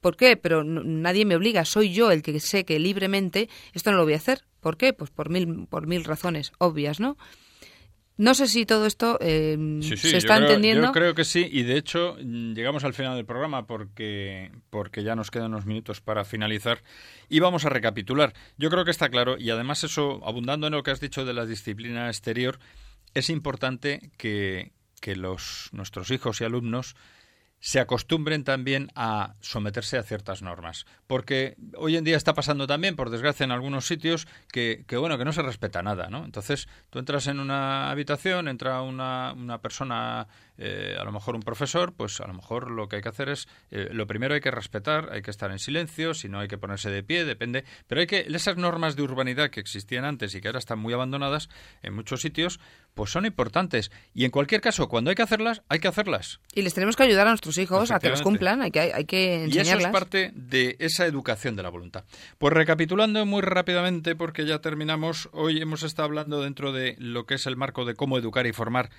¿Por 0.00 0.16
qué? 0.16 0.36
Pero 0.36 0.62
nadie 0.62 1.24
me 1.24 1.36
obliga, 1.36 1.64
soy 1.64 1.92
yo 1.92 2.10
el 2.10 2.22
que 2.22 2.38
sé 2.40 2.64
que 2.64 2.78
libremente 2.78 3.48
esto 3.72 3.90
no 3.90 3.96
lo 3.96 4.04
voy 4.04 4.14
a 4.14 4.16
hacer. 4.16 4.44
¿Por 4.60 4.76
qué? 4.76 4.92
Pues 4.92 5.10
por 5.10 5.30
mil, 5.30 5.66
por 5.68 5.86
mil 5.86 6.04
razones 6.04 6.52
obvias, 6.58 7.00
¿no? 7.00 7.16
No 8.20 8.34
sé 8.34 8.48
si 8.48 8.66
todo 8.66 8.84
esto 8.84 9.16
eh, 9.22 9.56
se 9.80 10.18
está 10.18 10.36
entendiendo. 10.36 10.88
Yo 10.88 10.92
creo 10.92 11.14
que 11.14 11.24
sí, 11.24 11.48
y 11.50 11.62
de 11.62 11.78
hecho 11.78 12.18
mm, 12.22 12.52
llegamos 12.52 12.84
al 12.84 12.92
final 12.92 13.16
del 13.16 13.24
programa 13.24 13.66
porque, 13.66 14.52
porque 14.68 15.02
ya 15.02 15.16
nos 15.16 15.30
quedan 15.30 15.54
unos 15.54 15.64
minutos 15.64 16.02
para 16.02 16.26
finalizar 16.26 16.82
y 17.30 17.40
vamos 17.40 17.64
a 17.64 17.70
recapitular. 17.70 18.34
Yo 18.58 18.68
creo 18.68 18.84
que 18.84 18.90
está 18.90 19.08
claro, 19.08 19.38
y 19.38 19.48
además 19.48 19.84
eso, 19.84 20.20
abundando 20.22 20.66
en 20.66 20.74
lo 20.74 20.82
que 20.82 20.90
has 20.90 21.00
dicho 21.00 21.24
de 21.24 21.32
la 21.32 21.46
disciplina 21.46 22.08
exterior, 22.08 22.58
es 23.14 23.30
importante 23.30 24.10
que, 24.18 24.72
que 25.00 25.16
los, 25.16 25.70
nuestros 25.72 26.10
hijos 26.10 26.42
y 26.42 26.44
alumnos 26.44 26.96
se 27.60 27.78
acostumbren 27.78 28.42
también 28.42 28.90
a 28.94 29.34
someterse 29.40 29.98
a 29.98 30.02
ciertas 30.02 30.42
normas. 30.42 30.86
Porque 31.06 31.56
hoy 31.76 31.96
en 31.96 32.04
día 32.04 32.16
está 32.16 32.34
pasando 32.34 32.66
también, 32.66 32.96
por 32.96 33.10
desgracia, 33.10 33.44
en 33.44 33.52
algunos 33.52 33.86
sitios 33.86 34.26
que, 34.50 34.84
que 34.86 34.96
bueno, 34.96 35.18
que 35.18 35.26
no 35.26 35.32
se 35.32 35.42
respeta 35.42 35.82
nada, 35.82 36.08
¿no? 36.08 36.24
Entonces, 36.24 36.68
tú 36.88 36.98
entras 36.98 37.26
en 37.26 37.38
una 37.38 37.90
habitación, 37.90 38.48
entra 38.48 38.80
una, 38.80 39.34
una 39.34 39.60
persona 39.60 40.26
eh, 40.62 40.94
a 41.00 41.04
lo 41.04 41.12
mejor 41.12 41.34
un 41.34 41.42
profesor, 41.42 41.94
pues 41.94 42.20
a 42.20 42.26
lo 42.26 42.34
mejor 42.34 42.70
lo 42.70 42.86
que 42.86 42.96
hay 42.96 43.02
que 43.02 43.08
hacer 43.08 43.30
es, 43.30 43.48
eh, 43.70 43.88
lo 43.92 44.06
primero 44.06 44.34
hay 44.34 44.42
que 44.42 44.50
respetar, 44.50 45.08
hay 45.10 45.22
que 45.22 45.30
estar 45.30 45.50
en 45.50 45.58
silencio, 45.58 46.12
si 46.12 46.28
no 46.28 46.38
hay 46.38 46.48
que 46.48 46.58
ponerse 46.58 46.90
de 46.90 47.02
pie, 47.02 47.24
depende, 47.24 47.64
pero 47.86 48.02
hay 48.02 48.06
que, 48.06 48.26
esas 48.28 48.58
normas 48.58 48.94
de 48.94 49.02
urbanidad 49.02 49.48
que 49.48 49.58
existían 49.58 50.04
antes 50.04 50.34
y 50.34 50.42
que 50.42 50.48
ahora 50.48 50.58
están 50.58 50.78
muy 50.78 50.92
abandonadas 50.92 51.48
en 51.82 51.94
muchos 51.94 52.20
sitios, 52.20 52.60
pues 52.92 53.10
son 53.10 53.24
importantes. 53.24 53.90
Y 54.12 54.26
en 54.26 54.30
cualquier 54.30 54.60
caso, 54.60 54.88
cuando 54.88 55.08
hay 55.08 55.16
que 55.16 55.22
hacerlas, 55.22 55.62
hay 55.70 55.78
que 55.78 55.88
hacerlas. 55.88 56.40
Y 56.54 56.60
les 56.60 56.74
tenemos 56.74 56.94
que 56.94 57.04
ayudar 57.04 57.26
a 57.26 57.30
nuestros 57.30 57.56
hijos 57.56 57.90
a 57.90 57.98
que 57.98 58.10
las 58.10 58.20
cumplan, 58.20 58.60
hay 58.60 58.70
que, 58.70 58.80
hay 58.80 59.04
que 59.06 59.44
enseñarlas. 59.44 59.66
Y 59.66 59.78
eso 59.78 59.86
es 59.86 59.92
parte 59.92 60.32
de 60.34 60.76
esa 60.78 61.06
educación 61.06 61.56
de 61.56 61.62
la 61.62 61.70
voluntad. 61.70 62.04
Pues 62.36 62.52
recapitulando 62.52 63.24
muy 63.24 63.40
rápidamente, 63.40 64.14
porque 64.14 64.44
ya 64.44 64.60
terminamos, 64.60 65.30
hoy 65.32 65.62
hemos 65.62 65.82
estado 65.84 66.06
hablando 66.06 66.42
dentro 66.42 66.72
de 66.72 66.96
lo 66.98 67.24
que 67.24 67.34
es 67.36 67.46
el 67.46 67.56
marco 67.56 67.86
de 67.86 67.94
cómo 67.94 68.18
educar 68.18 68.46
y 68.46 68.52
formar 68.52 68.90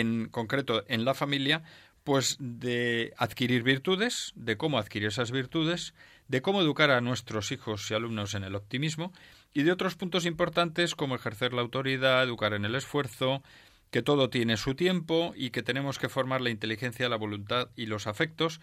en 0.00 0.28
concreto 0.28 0.84
en 0.88 1.04
la 1.04 1.14
familia, 1.14 1.62
pues 2.04 2.36
de 2.38 3.14
adquirir 3.16 3.62
virtudes, 3.62 4.32
de 4.36 4.56
cómo 4.56 4.78
adquirir 4.78 5.08
esas 5.08 5.30
virtudes, 5.30 5.94
de 6.28 6.42
cómo 6.42 6.60
educar 6.60 6.90
a 6.90 7.00
nuestros 7.00 7.50
hijos 7.52 7.90
y 7.90 7.94
alumnos 7.94 8.34
en 8.34 8.44
el 8.44 8.54
optimismo 8.54 9.12
y 9.54 9.62
de 9.62 9.72
otros 9.72 9.94
puntos 9.94 10.26
importantes 10.26 10.94
como 10.94 11.14
ejercer 11.14 11.52
la 11.52 11.62
autoridad, 11.62 12.22
educar 12.22 12.52
en 12.54 12.64
el 12.64 12.74
esfuerzo, 12.74 13.42
que 13.90 14.02
todo 14.02 14.28
tiene 14.28 14.56
su 14.56 14.74
tiempo 14.74 15.32
y 15.36 15.50
que 15.50 15.62
tenemos 15.62 15.98
que 15.98 16.08
formar 16.08 16.40
la 16.40 16.50
inteligencia, 16.50 17.08
la 17.08 17.16
voluntad 17.16 17.70
y 17.76 17.86
los 17.86 18.06
afectos. 18.06 18.60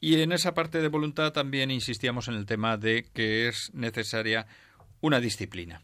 Y 0.00 0.20
en 0.20 0.32
esa 0.32 0.54
parte 0.54 0.80
de 0.80 0.88
voluntad 0.88 1.32
también 1.32 1.70
insistíamos 1.70 2.28
en 2.28 2.34
el 2.34 2.46
tema 2.46 2.76
de 2.76 3.06
que 3.12 3.48
es 3.48 3.72
necesaria 3.74 4.46
una 5.00 5.20
disciplina. 5.20 5.82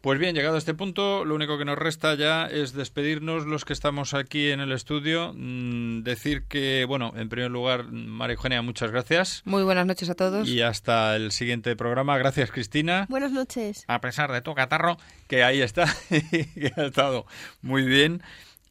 Pues 0.00 0.18
bien, 0.18 0.34
llegado 0.34 0.54
a 0.54 0.58
este 0.58 0.72
punto, 0.72 1.26
lo 1.26 1.34
único 1.34 1.58
que 1.58 1.66
nos 1.66 1.76
resta 1.76 2.14
ya 2.14 2.46
es 2.46 2.72
despedirnos 2.72 3.44
los 3.44 3.66
que 3.66 3.74
estamos 3.74 4.14
aquí 4.14 4.48
en 4.48 4.60
el 4.60 4.72
estudio. 4.72 5.34
Mm, 5.36 6.04
decir 6.04 6.44
que, 6.44 6.86
bueno, 6.86 7.12
en 7.16 7.28
primer 7.28 7.50
lugar, 7.50 7.92
María 7.92 8.32
Eugenia, 8.32 8.62
muchas 8.62 8.90
gracias. 8.90 9.42
Muy 9.44 9.62
buenas 9.62 9.84
noches 9.84 10.08
a 10.08 10.14
todos. 10.14 10.48
Y 10.48 10.62
hasta 10.62 11.16
el 11.16 11.32
siguiente 11.32 11.76
programa. 11.76 12.16
Gracias, 12.16 12.50
Cristina. 12.50 13.04
Buenas 13.10 13.30
noches. 13.30 13.84
A 13.88 14.00
pesar 14.00 14.32
de 14.32 14.40
tu 14.40 14.54
catarro, 14.54 14.96
que 15.26 15.44
ahí 15.44 15.60
está, 15.60 15.84
que 16.08 16.72
ha 16.74 16.86
estado 16.86 17.26
muy 17.60 17.82
bien. 17.82 18.22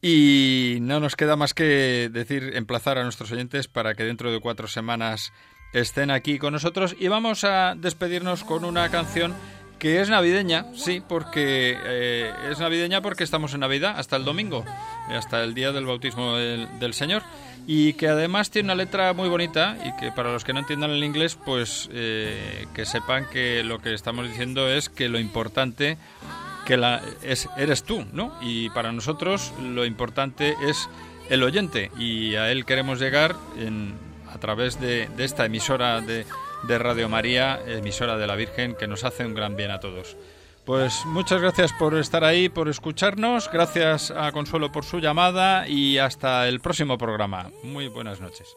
Y 0.02 0.78
no 0.80 0.98
nos 0.98 1.14
queda 1.14 1.36
más 1.36 1.54
que 1.54 2.10
decir, 2.10 2.56
emplazar 2.56 2.98
a 2.98 3.04
nuestros 3.04 3.30
oyentes 3.30 3.68
para 3.68 3.94
que 3.94 4.02
dentro 4.02 4.32
de 4.32 4.40
cuatro 4.40 4.66
semanas 4.66 5.32
estén 5.72 6.10
aquí 6.10 6.40
con 6.40 6.54
nosotros. 6.54 6.96
Y 6.98 7.06
vamos 7.06 7.44
a 7.44 7.76
despedirnos 7.76 8.42
con 8.42 8.64
una 8.64 8.88
canción 8.90 9.32
que 9.80 10.00
es 10.00 10.10
navideña, 10.10 10.66
sí, 10.74 11.02
porque 11.06 11.76
eh, 11.82 12.32
es 12.50 12.60
navideña 12.60 13.00
porque 13.00 13.24
estamos 13.24 13.54
en 13.54 13.60
Navidad 13.60 13.94
hasta 13.96 14.16
el 14.16 14.26
domingo, 14.26 14.62
hasta 15.08 15.42
el 15.42 15.54
día 15.54 15.72
del 15.72 15.86
bautismo 15.86 16.36
del, 16.36 16.94
Señor, 16.94 17.22
y 17.66 17.94
que 17.94 18.08
además 18.08 18.50
tiene 18.50 18.66
una 18.66 18.74
letra 18.74 19.14
muy 19.14 19.30
bonita 19.30 19.78
y 19.82 19.96
que 19.98 20.12
para 20.12 20.32
los 20.32 20.44
que 20.44 20.52
no 20.52 20.58
entiendan 20.60 20.90
el 20.90 21.02
inglés, 21.02 21.36
pues 21.46 21.88
eh, 21.94 22.66
que 22.74 22.84
sepan 22.84 23.24
que 23.30 23.64
lo 23.64 23.80
que 23.80 23.94
estamos 23.94 24.28
diciendo 24.28 24.68
es 24.68 24.90
que 24.90 25.08
lo 25.08 25.18
importante 25.18 25.96
que 26.66 26.76
la, 26.76 27.00
es, 27.22 27.48
eres 27.56 27.82
tú, 27.82 28.04
¿no? 28.12 28.36
Y 28.42 28.68
para 28.70 28.92
nosotros 28.92 29.54
lo 29.62 29.86
importante 29.86 30.56
es 30.62 30.90
el 31.30 31.42
oyente 31.42 31.90
y 31.98 32.34
a 32.34 32.52
él 32.52 32.66
queremos 32.66 33.00
llegar 33.00 33.34
en, 33.58 33.94
a 34.30 34.36
través 34.38 34.78
de 34.78 35.08
esta 35.16 35.46
emisora 35.46 36.02
de 36.02 36.26
de 36.62 36.78
Radio 36.78 37.08
María, 37.08 37.60
emisora 37.66 38.16
de 38.16 38.26
la 38.26 38.36
Virgen, 38.36 38.74
que 38.74 38.86
nos 38.86 39.04
hace 39.04 39.24
un 39.24 39.34
gran 39.34 39.56
bien 39.56 39.70
a 39.70 39.80
todos. 39.80 40.16
Pues 40.64 41.04
muchas 41.06 41.40
gracias 41.40 41.72
por 41.72 41.96
estar 41.96 42.22
ahí, 42.22 42.48
por 42.48 42.68
escucharnos. 42.68 43.50
Gracias 43.50 44.10
a 44.10 44.30
Consuelo 44.32 44.70
por 44.70 44.84
su 44.84 44.98
llamada 44.98 45.66
y 45.66 45.98
hasta 45.98 46.46
el 46.48 46.60
próximo 46.60 46.98
programa. 46.98 47.50
Muy 47.62 47.88
buenas 47.88 48.20
noches. 48.20 48.56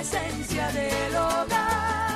esencia 0.00 0.66
del 0.72 1.14
hogar. 1.14 2.09